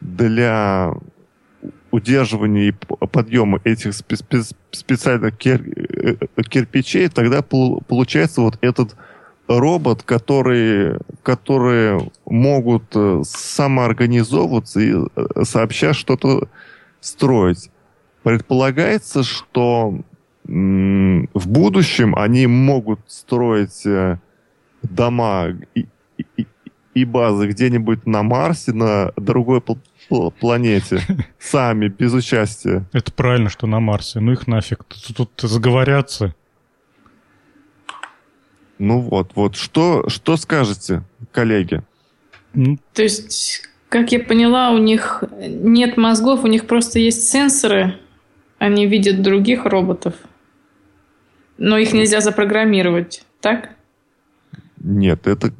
для 0.00 0.92
удерживания 1.90 2.68
и 2.68 2.72
подъема 2.72 3.60
этих 3.64 3.94
специальных 3.94 5.36
кир 5.36 5.62
кирпичей, 6.48 7.08
тогда 7.08 7.42
получается 7.42 8.40
вот 8.40 8.58
этот 8.60 8.96
робот, 9.48 10.02
который, 10.04 10.98
которые 11.22 12.10
могут 12.24 12.94
самоорганизовываться 13.24 14.80
и 14.80 14.94
сообща 15.42 15.92
что-то 15.92 16.48
строить. 17.00 17.70
Предполагается, 18.22 19.22
что 19.24 19.98
в 20.44 21.48
будущем 21.48 22.14
они 22.16 22.46
могут 22.46 23.00
строить 23.06 23.86
э, 23.86 24.18
дома 24.82 25.48
и, 26.94 27.04
базы 27.04 27.48
где-нибудь 27.48 28.06
на 28.06 28.22
Марсе, 28.22 28.72
на 28.72 29.12
другой 29.16 29.62
планете, 30.40 31.00
сами, 31.38 31.88
без 31.88 32.12
участия. 32.12 32.84
Это 32.92 33.12
правильно, 33.12 33.48
что 33.48 33.66
на 33.66 33.80
Марсе. 33.80 34.20
Ну 34.20 34.32
их 34.32 34.46
нафиг. 34.46 34.84
Тут, 34.84 35.30
тут 35.34 35.50
заговорятся. 35.50 36.34
Ну 38.78 39.00
вот, 39.00 39.32
вот. 39.34 39.56
Что, 39.56 40.08
что 40.08 40.36
скажете, 40.36 41.02
коллеги? 41.32 41.82
То 42.94 43.02
есть, 43.02 43.62
как 43.88 44.10
я 44.10 44.20
поняла, 44.20 44.70
у 44.70 44.78
них 44.78 45.22
нет 45.38 45.96
мозгов, 45.96 46.44
у 46.44 46.48
них 46.48 46.66
просто 46.66 46.98
есть 46.98 47.28
сенсоры, 47.28 47.98
они 48.58 48.86
видят 48.86 49.22
других 49.22 49.64
роботов. 49.64 50.14
Но 51.58 51.76
их 51.76 51.92
нельзя 51.92 52.20
запрограммировать, 52.20 53.22
так? 53.40 53.70
Нет, 54.78 55.26
это 55.26 55.52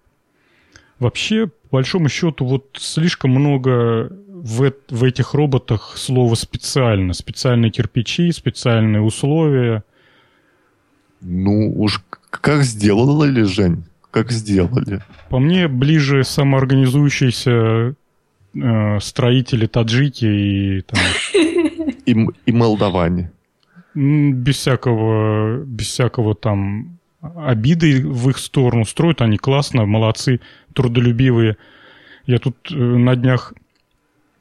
Вообще, 0.97 1.47
по 1.47 1.77
большому 1.77 2.09
счету, 2.09 2.45
вот 2.45 2.77
слишком 2.79 3.29
много 3.31 4.11
в, 4.45 4.71
в 4.89 5.03
этих 5.03 5.33
роботах 5.33 5.97
слова 5.97 6.35
специально. 6.35 7.13
Специальные 7.13 7.71
кирпичи, 7.71 8.31
специальные 8.31 9.01
условия. 9.01 9.83
Ну, 11.21 11.73
уж 11.75 12.03
как 12.29 12.63
сделали, 12.63 13.41
Жень? 13.41 13.85
Как 14.11 14.31
сделали? 14.31 15.01
По 15.29 15.39
мне, 15.39 15.67
ближе 15.67 16.23
самоорганизующиеся 16.23 17.95
э, 18.53 18.99
строители 18.99 19.65
таджики 19.65 20.25
и 20.25 20.81
там... 20.81 20.99
И, 22.05 22.27
и 22.45 22.51
молдаване. 22.51 23.31
Без 23.95 24.57
всякого, 24.57 25.63
без 25.63 25.87
всякого 25.87 26.35
там 26.35 26.99
обиды 27.19 28.07
в 28.07 28.29
их 28.29 28.37
сторону. 28.37 28.85
Строят 28.85 29.23
они 29.23 29.37
классно, 29.37 29.87
молодцы, 29.87 30.39
трудолюбивые. 30.73 31.57
Я 32.27 32.37
тут 32.37 32.55
э, 32.69 32.75
на 32.75 33.15
днях 33.15 33.53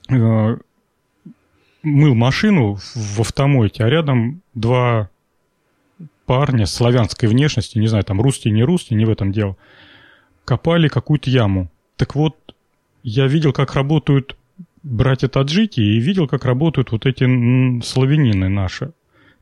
мыл 0.08 0.60
машину 2.14 2.78
в 2.94 3.20
автомойке, 3.20 3.84
а 3.84 3.88
рядом 3.88 4.42
два 4.54 5.10
парня 6.26 6.66
славянской 6.66 7.28
внешности, 7.28 7.78
не 7.78 7.86
знаю, 7.86 8.04
там 8.04 8.20
русские, 8.20 8.52
не 8.52 8.64
русские, 8.64 8.98
не 8.98 9.04
в 9.04 9.10
этом 9.10 9.32
дело, 9.32 9.56
копали 10.44 10.88
какую-то 10.88 11.30
яму. 11.30 11.70
Так 11.96 12.14
вот, 12.14 12.36
я 13.02 13.26
видел, 13.26 13.52
как 13.52 13.74
работают 13.74 14.36
братья-таджики 14.82 15.80
и 15.80 16.00
видел, 16.00 16.26
как 16.26 16.44
работают 16.44 16.92
вот 16.92 17.06
эти 17.06 17.80
славянины 17.82 18.48
наши. 18.48 18.92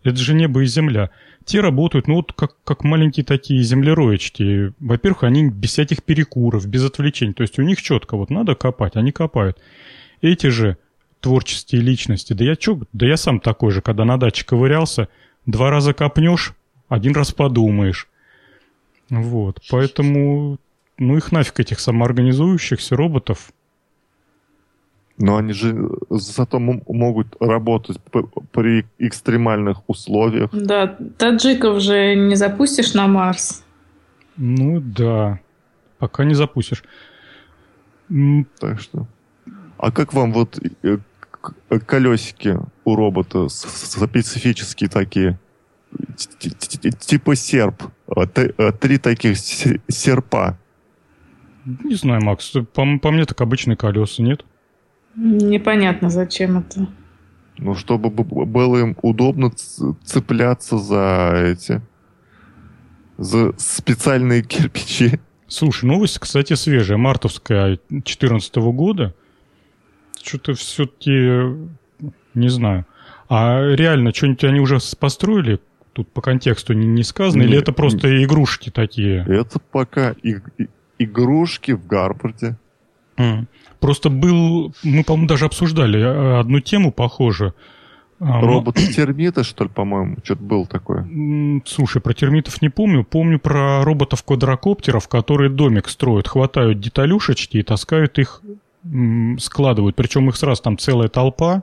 Это 0.04 0.16
же 0.16 0.34
небо 0.34 0.62
и 0.62 0.66
земля. 0.66 1.10
Те 1.44 1.60
работают, 1.60 2.08
ну 2.08 2.16
вот 2.16 2.32
как, 2.32 2.56
как 2.64 2.84
маленькие 2.84 3.24
такие 3.24 3.62
землероечки. 3.62 4.72
Во-первых, 4.80 5.24
они 5.24 5.48
без 5.48 5.70
всяких 5.70 6.02
перекуров, 6.02 6.66
без 6.66 6.84
отвлечений. 6.84 7.34
То 7.34 7.42
есть 7.42 7.58
у 7.58 7.62
них 7.62 7.80
четко 7.80 8.16
вот 8.16 8.30
надо 8.30 8.54
копать, 8.54 8.96
они 8.96 9.12
копают. 9.12 9.58
Эти 10.22 10.46
же 10.46 10.78
творческие 11.20 11.82
личности, 11.82 12.32
да 12.32 12.44
я 12.44 12.56
чё, 12.56 12.80
да 12.92 13.06
я 13.06 13.16
сам 13.16 13.40
такой 13.40 13.70
же, 13.72 13.82
когда 13.82 14.04
на 14.04 14.16
даче 14.16 14.46
ковырялся, 14.46 15.08
два 15.46 15.70
раза 15.70 15.92
копнешь, 15.92 16.54
один 16.88 17.14
раз 17.14 17.32
подумаешь. 17.32 18.08
Вот, 19.10 19.60
поэтому, 19.70 20.58
ну 20.96 21.16
их 21.16 21.32
нафиг 21.32 21.60
этих 21.60 21.80
самоорганизующихся 21.80 22.96
роботов, 22.96 23.52
но 25.18 25.36
они 25.36 25.52
же 25.52 25.90
зато 26.08 26.58
могут 26.58 27.36
работать 27.38 27.98
при 28.52 28.86
экстремальных 28.98 29.88
условиях. 29.88 30.50
Да, 30.52 30.86
таджиков 31.18 31.80
же 31.80 32.14
не 32.14 32.34
запустишь 32.34 32.94
на 32.94 33.06
Марс. 33.06 33.64
Ну 34.36 34.80
да, 34.80 35.40
пока 35.98 36.24
не 36.24 36.34
запустишь. 36.34 36.82
Так 38.58 38.80
что. 38.80 39.06
А 39.82 39.90
как 39.90 40.14
вам 40.14 40.32
вот 40.32 40.60
э, 40.84 40.98
колесики 41.86 42.56
у 42.84 42.94
робота 42.94 43.48
специфические 43.48 44.88
такие? 44.88 45.40
Типа 47.00 47.34
серп. 47.34 47.82
А, 48.06 48.20
а, 48.20 48.72
три 48.72 48.98
таких 48.98 49.36
серпа. 49.36 50.56
Не 51.64 51.96
знаю, 51.96 52.22
Макс. 52.22 52.52
По, 52.72 52.98
по 52.98 53.10
мне 53.10 53.24
так 53.24 53.40
обычные 53.40 53.76
колеса, 53.76 54.22
нет? 54.22 54.44
Непонятно, 55.16 56.10
зачем 56.10 56.58
это. 56.58 56.86
Ну, 57.58 57.74
чтобы 57.74 58.10
было 58.10 58.76
им 58.76 58.96
удобно 59.02 59.50
цепляться 59.50 60.78
за 60.78 61.32
эти... 61.44 61.82
за 63.18 63.52
специальные 63.58 64.44
кирпичи. 64.44 65.18
Слушай, 65.48 65.86
новость, 65.86 66.20
кстати, 66.20 66.52
свежая, 66.52 66.98
мартовская 66.98 67.80
2014 67.88 68.54
года. 68.56 69.12
Что-то 70.22 70.54
все-таки 70.54 71.70
не 72.34 72.48
знаю. 72.48 72.86
А 73.28 73.66
реально, 73.74 74.12
что-нибудь 74.14 74.44
они 74.44 74.60
уже 74.60 74.78
построили? 74.98 75.60
Тут 75.92 76.10
по 76.10 76.22
контексту 76.22 76.72
не, 76.72 76.86
не 76.86 77.02
сказано, 77.02 77.42
не, 77.42 77.48
или 77.48 77.58
это 77.58 77.72
просто 77.72 78.08
не, 78.08 78.24
игрушки 78.24 78.70
такие? 78.70 79.24
Это 79.28 79.58
пока 79.58 80.14
и, 80.22 80.36
и, 80.58 80.68
игрушки 80.98 81.72
в 81.72 81.86
Гарварде. 81.86 82.56
Просто 83.80 84.10
был, 84.10 84.74
мы, 84.82 85.04
по-моему, 85.04 85.28
даже 85.28 85.44
обсуждали 85.44 86.00
э, 86.00 86.38
одну 86.38 86.60
тему 86.60 86.92
похожую. 86.92 87.54
А, 88.20 88.40
Роботы-термиты, 88.40 89.42
что 89.44 89.64
ли, 89.64 89.70
по-моему, 89.70 90.16
что-то 90.22 90.42
было 90.42 90.66
такое. 90.66 91.06
Слушай, 91.66 92.00
про 92.00 92.14
термитов 92.14 92.62
не 92.62 92.68
помню. 92.68 93.04
Помню 93.04 93.38
про 93.38 93.82
роботов-квадрокоптеров, 93.84 95.08
которые 95.08 95.50
домик 95.50 95.88
строят, 95.88 96.28
хватают 96.28 96.80
деталюшечки 96.80 97.58
и 97.58 97.62
таскают 97.62 98.18
их, 98.18 98.40
складывают. 99.38 99.96
Причем 99.96 100.28
их 100.28 100.36
сразу 100.36 100.62
там 100.62 100.78
целая 100.78 101.08
толпа. 101.08 101.62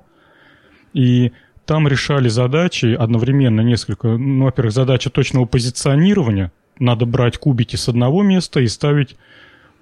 И 0.94 1.32
там 1.66 1.88
решали 1.88 2.30
задачи 2.30 2.96
одновременно 2.98 3.62
несколько. 3.62 4.18
Ну, 4.18 4.46
во-первых, 4.46 4.74
задача 4.74 5.10
точного 5.10 5.46
позиционирования. 5.46 6.52
Надо 6.80 7.06
брать 7.06 7.38
кубики 7.38 7.76
с 7.76 7.90
одного 7.90 8.24
места 8.24 8.62
и 8.62 8.68
ставить 8.68 9.18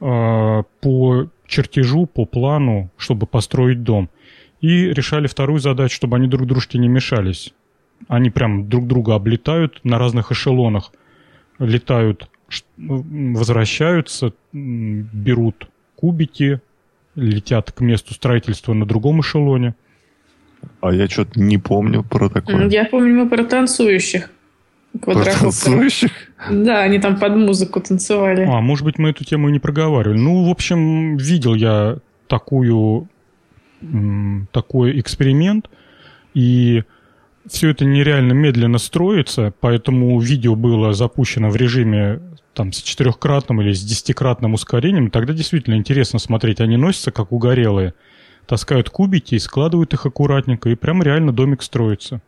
э, 0.02 0.64
по 0.82 1.30
чертежу, 1.46 2.06
по 2.06 2.26
плану, 2.26 2.92
чтобы 2.98 3.26
построить 3.26 3.84
дом. 3.84 4.10
И 4.60 4.88
решали 4.88 5.28
вторую 5.28 5.60
задачу, 5.60 5.96
чтобы 5.96 6.18
они 6.18 6.28
друг 6.28 6.48
дружке 6.48 6.78
не 6.80 6.88
мешались. 6.88 7.54
Они 8.08 8.30
прям 8.30 8.68
друг 8.68 8.88
друга 8.88 9.16
облетают 9.16 9.80
на 9.84 9.98
разных 9.98 10.32
эшелонах. 10.32 10.92
Летают, 11.60 12.30
возвращаются, 12.78 14.34
берут 14.52 15.68
кубики, 15.96 16.62
летят 17.18 17.72
к 17.72 17.82
месту 17.82 18.14
строительства 18.14 18.74
на 18.74 18.86
другом 18.86 19.22
эшелоне. 19.22 19.76
А 20.82 20.94
я 20.94 21.08
что-то 21.08 21.40
не 21.40 21.58
помню 21.58 22.04
про 22.04 22.30
такое. 22.30 22.70
Я 22.70 22.86
помню 22.86 23.14
мы 23.14 23.30
про 23.30 23.44
танцующих. 23.44 24.30
Танцующих? 25.02 26.12
Да, 26.50 26.82
они 26.82 27.00
там 27.00 27.18
под 27.18 27.36
музыку 27.36 27.82
танцевали. 27.82 28.44
А, 28.44 28.62
может 28.62 28.86
быть, 28.86 28.98
мы 28.98 29.10
эту 29.10 29.24
тему 29.24 29.50
и 29.50 29.52
не 29.52 29.60
проговаривали. 29.60 30.18
Ну, 30.18 30.46
в 30.46 30.50
общем, 30.50 31.18
видел 31.18 31.56
я 31.56 31.98
такую, 32.28 33.08
такой 34.52 35.00
эксперимент, 35.00 35.70
и 36.34 36.84
все 37.48 37.70
это 37.70 37.86
нереально 37.86 38.34
медленно 38.34 38.78
строится, 38.78 39.54
поэтому 39.60 40.20
видео 40.20 40.56
было 40.56 40.94
запущено 40.94 41.50
в 41.50 41.56
режиме 41.56 42.20
там 42.58 42.74
с 42.74 42.82
четырехкратным 42.82 43.62
или 43.62 43.72
с 43.72 43.84
десятикратным 43.84 44.56
ускорением, 44.56 45.12
тогда 45.12 45.32
действительно 45.34 45.76
интересно 45.76 46.18
смотреть. 46.18 46.60
Они 46.60 46.76
носятся 46.76 47.12
как 47.12 47.32
угорелые, 47.32 47.94
таскают 48.48 48.90
кубики 48.90 49.36
и 49.36 49.40
складывают 49.40 49.94
их 49.94 50.08
аккуратненько, 50.08 50.70
и 50.70 50.76
прям 50.76 51.04
реально 51.04 51.32
домик 51.32 51.62
строится. 51.62 52.20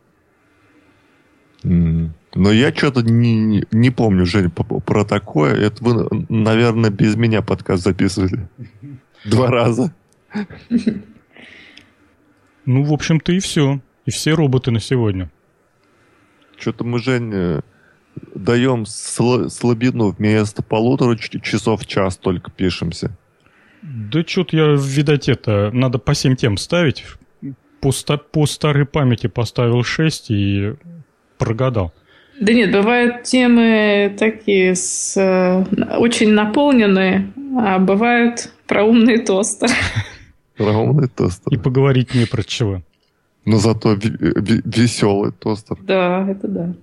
Но 1.64 2.12
я 2.52 2.72
что-то 2.72 3.02
не, 3.02 3.66
не 3.72 3.90
помню, 3.90 4.24
Жень, 4.24 4.50
про 4.50 5.04
такое. 5.04 5.54
Это 5.56 5.82
вы, 5.82 6.26
наверное, 6.28 6.90
без 6.90 7.16
меня 7.16 7.42
подкаст 7.42 7.82
записывали. 7.82 8.48
Два 9.24 9.48
раза. 9.48 9.92
Ну, 12.66 12.84
в 12.84 12.92
общем-то, 12.92 13.32
и 13.32 13.40
все. 13.40 13.80
И 14.06 14.12
все 14.12 14.34
роботы 14.34 14.70
на 14.70 14.78
сегодня. 14.78 15.28
Что-то 16.56 16.84
мы, 16.84 17.00
Жень, 17.00 17.62
даем 18.34 18.86
слабину 18.86 20.10
вместо 20.10 20.62
полутора 20.62 21.16
часов 21.16 21.82
в 21.82 21.86
час 21.86 22.16
только 22.16 22.50
пишемся. 22.50 23.16
Да 23.82 24.22
что-то 24.26 24.56
я, 24.56 24.76
видать, 24.78 25.28
это, 25.28 25.70
надо 25.72 25.98
по 25.98 26.14
7 26.14 26.36
тем 26.36 26.56
ставить. 26.56 27.04
По, 27.80 27.92
по 28.18 28.46
старой 28.46 28.84
памяти 28.84 29.26
поставил 29.26 29.82
6 29.82 30.30
и 30.30 30.74
прогадал. 31.38 31.92
Да 32.40 32.52
нет, 32.52 32.72
бывают 32.72 33.24
темы 33.24 34.14
такие 34.18 34.74
с, 34.74 35.14
э, 35.16 35.64
очень 35.98 36.32
наполненные, 36.32 37.32
а 37.58 37.78
бывают 37.78 38.50
про 38.66 38.84
умный 38.84 39.18
тостер. 39.18 39.70
Про 40.56 40.72
умный 40.72 41.08
тостер. 41.08 41.52
И 41.52 41.58
поговорить 41.58 42.14
не 42.14 42.26
про 42.26 42.42
чего. 42.42 42.82
Но 43.44 43.56
зато 43.56 43.94
веселый 43.94 45.32
тостер. 45.32 45.78
Да, 45.82 46.26
это 46.28 46.48
да. 46.48 46.74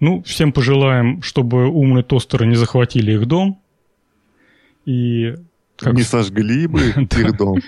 Ну, 0.00 0.22
всем 0.22 0.52
пожелаем, 0.52 1.22
чтобы 1.22 1.68
умные 1.68 2.02
тостеры 2.02 2.46
не 2.46 2.56
захватили 2.56 3.12
их 3.12 3.26
дом. 3.26 3.60
И 4.86 5.34
как... 5.76 5.94
Не 5.94 6.02
сожгли 6.02 6.66
бы 6.66 6.80
их 6.96 7.36
дом. 7.36 7.58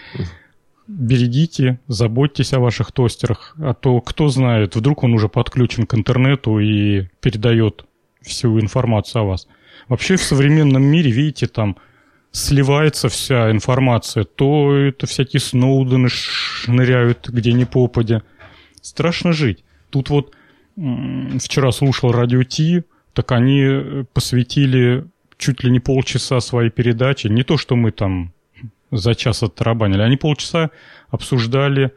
Берегите, 0.88 1.78
заботьтесь 1.86 2.52
о 2.52 2.60
ваших 2.60 2.90
тостерах, 2.92 3.54
а 3.58 3.72
то 3.72 4.00
кто 4.00 4.28
знает, 4.28 4.74
вдруг 4.74 5.04
он 5.04 5.14
уже 5.14 5.28
подключен 5.28 5.86
к 5.86 5.94
интернету 5.94 6.58
и 6.58 7.06
передает 7.20 7.84
всю 8.20 8.58
информацию 8.60 9.22
о 9.22 9.26
вас. 9.26 9.46
Вообще 9.88 10.16
в 10.16 10.22
современном 10.22 10.82
мире, 10.82 11.10
видите, 11.10 11.46
там 11.46 11.76
сливается 12.30 13.08
вся 13.08 13.50
информация. 13.50 14.24
То 14.24 14.74
это 14.74 15.06
всякие 15.06 15.40
Сноудены 15.40 16.08
шныряют 16.08 17.28
где 17.28 17.52
ни 17.52 17.64
попадя. 17.64 18.22
Страшно 18.80 19.32
жить. 19.32 19.64
Тут 19.90 20.10
вот 20.10 20.34
вчера 20.76 21.72
слушал 21.72 22.12
радио 22.12 22.42
Ти, 22.42 22.84
так 23.12 23.32
они 23.32 23.60
э, 23.60 24.04
посвятили 24.12 25.06
чуть 25.36 25.64
ли 25.64 25.70
не 25.70 25.80
полчаса 25.80 26.40
своей 26.40 26.70
передачи. 26.70 27.26
Не 27.26 27.42
то, 27.42 27.58
что 27.58 27.76
мы 27.76 27.90
там 27.90 28.32
за 28.90 29.14
час 29.14 29.42
оттарабанили. 29.42 30.00
Они 30.00 30.16
полчаса 30.16 30.70
обсуждали 31.08 31.92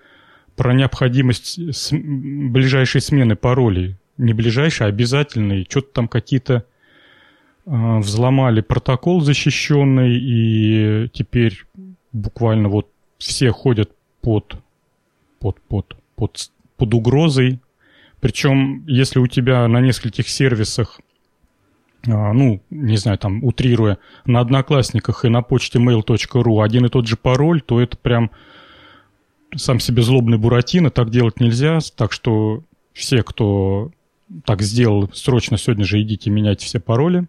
про 0.56 0.74
необходимость 0.74 1.60
ближайшей 1.92 3.02
смены 3.02 3.36
паролей. 3.36 3.98
Не 4.18 4.34
ближайшей, 4.34 4.88
а 4.88 4.90
обязательной. 4.90 5.68
Что-то 5.70 5.88
там 5.94 6.08
какие-то 6.08 6.66
э, 7.66 7.98
взломали 8.00 8.62
протокол 8.62 9.22
защищенный, 9.22 10.18
и 10.18 11.10
теперь 11.14 11.66
буквально 12.12 12.70
вот 12.70 12.90
все 13.18 13.52
ходят 13.52 13.92
под, 14.22 14.56
под, 15.40 15.62
под, 15.62 15.96
под, 16.16 16.50
под 16.78 16.94
угрозой 16.94 17.60
причем, 18.26 18.84
если 18.88 19.20
у 19.20 19.28
тебя 19.28 19.68
на 19.68 19.80
нескольких 19.82 20.28
сервисах, 20.28 21.00
а, 22.08 22.34
ну, 22.34 22.60
не 22.72 22.98
знаю, 22.98 23.20
там, 23.20 23.44
утрируя, 23.44 24.00
на 24.26 24.40
Одноклассниках 24.40 25.26
и 25.26 25.30
на 25.30 25.44
почте 25.44 25.78
mail.ru 25.78 26.64
один 26.64 26.88
и 26.88 26.90
тот 26.90 27.06
же 27.06 27.18
пароль, 27.18 27.62
то 27.62 27.80
это 27.80 27.98
прям 27.98 28.32
сам 29.56 29.80
себе 29.80 30.02
злобный 30.02 30.40
Буратино, 30.40 30.90
так 30.90 31.12
делать 31.12 31.40
нельзя. 31.40 31.78
Так 31.96 32.12
что 32.12 32.64
все, 32.94 33.22
кто 33.22 33.92
так 34.44 34.64
сделал, 34.64 35.08
срочно 35.14 35.60
сегодня 35.60 35.86
же 35.86 36.02
идите 36.02 36.32
менять 36.32 36.62
все 36.62 36.80
пароли. 36.80 37.28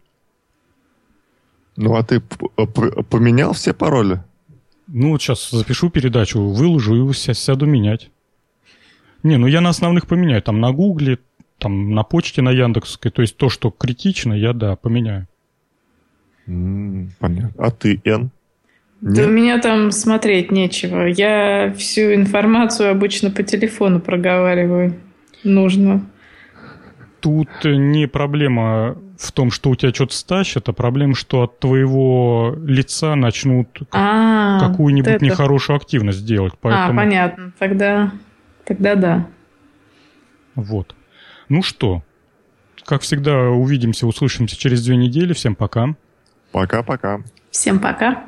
Ну, 1.76 1.94
а 1.94 2.04
ты 2.04 2.20
поменял 2.20 3.52
все 3.52 3.74
пароли? 3.74 4.24
Ну, 4.86 5.10
вот 5.10 5.20
сейчас 5.20 5.50
запишу 5.50 5.90
передачу, 5.90 6.40
выложу 6.40 7.10
и 7.10 7.12
сяду 7.12 7.66
менять. 7.66 8.10
Не, 9.26 9.38
ну 9.38 9.48
я 9.48 9.60
на 9.60 9.70
основных 9.70 10.06
поменяю. 10.06 10.40
Там 10.40 10.60
на 10.60 10.70
Гугле, 10.70 11.18
там 11.58 11.90
на 11.90 12.04
почте 12.04 12.42
на 12.42 12.50
Яндексской. 12.50 13.10
То 13.10 13.22
есть 13.22 13.36
то, 13.36 13.48
что 13.48 13.70
критично, 13.70 14.32
я, 14.32 14.52
да, 14.52 14.76
поменяю. 14.76 15.26
Понятно. 16.46 17.50
А 17.58 17.72
ты, 17.72 18.00
Н? 18.04 18.30
Да 19.00 19.22
Нет? 19.22 19.26
у 19.26 19.30
меня 19.32 19.60
там 19.60 19.90
смотреть 19.90 20.52
нечего. 20.52 21.06
Я 21.06 21.74
всю 21.76 22.14
информацию 22.14 22.88
обычно 22.88 23.32
по 23.32 23.42
телефону 23.42 23.98
проговариваю. 23.98 24.94
Нужно. 25.42 26.06
Тут 27.18 27.48
не 27.64 28.06
проблема 28.06 28.96
в 29.18 29.32
том, 29.32 29.50
что 29.50 29.70
у 29.70 29.74
тебя 29.74 29.92
что-то 29.92 30.14
стащат, 30.14 30.68
а 30.68 30.72
проблема, 30.72 31.16
что 31.16 31.42
от 31.42 31.58
твоего 31.58 32.56
лица 32.64 33.16
начнут 33.16 33.66
а, 33.90 34.60
какую-нибудь 34.68 35.14
это... 35.14 35.24
нехорошую 35.24 35.78
активность 35.78 36.24
делать. 36.24 36.52
А, 36.54 36.58
поэтому... 36.60 37.00
А, 37.00 37.02
понятно. 37.02 37.52
Тогда 37.58 38.12
Тогда 38.66 38.96
да. 38.96 39.26
Вот. 40.56 40.94
Ну 41.48 41.62
что, 41.62 42.02
как 42.84 43.02
всегда, 43.02 43.50
увидимся, 43.50 44.06
услышимся 44.06 44.56
через 44.56 44.84
две 44.84 44.96
недели. 44.96 45.32
Всем 45.32 45.54
пока. 45.54 45.94
Пока-пока. 46.50 47.20
Всем 47.50 47.78
пока. 47.78 48.26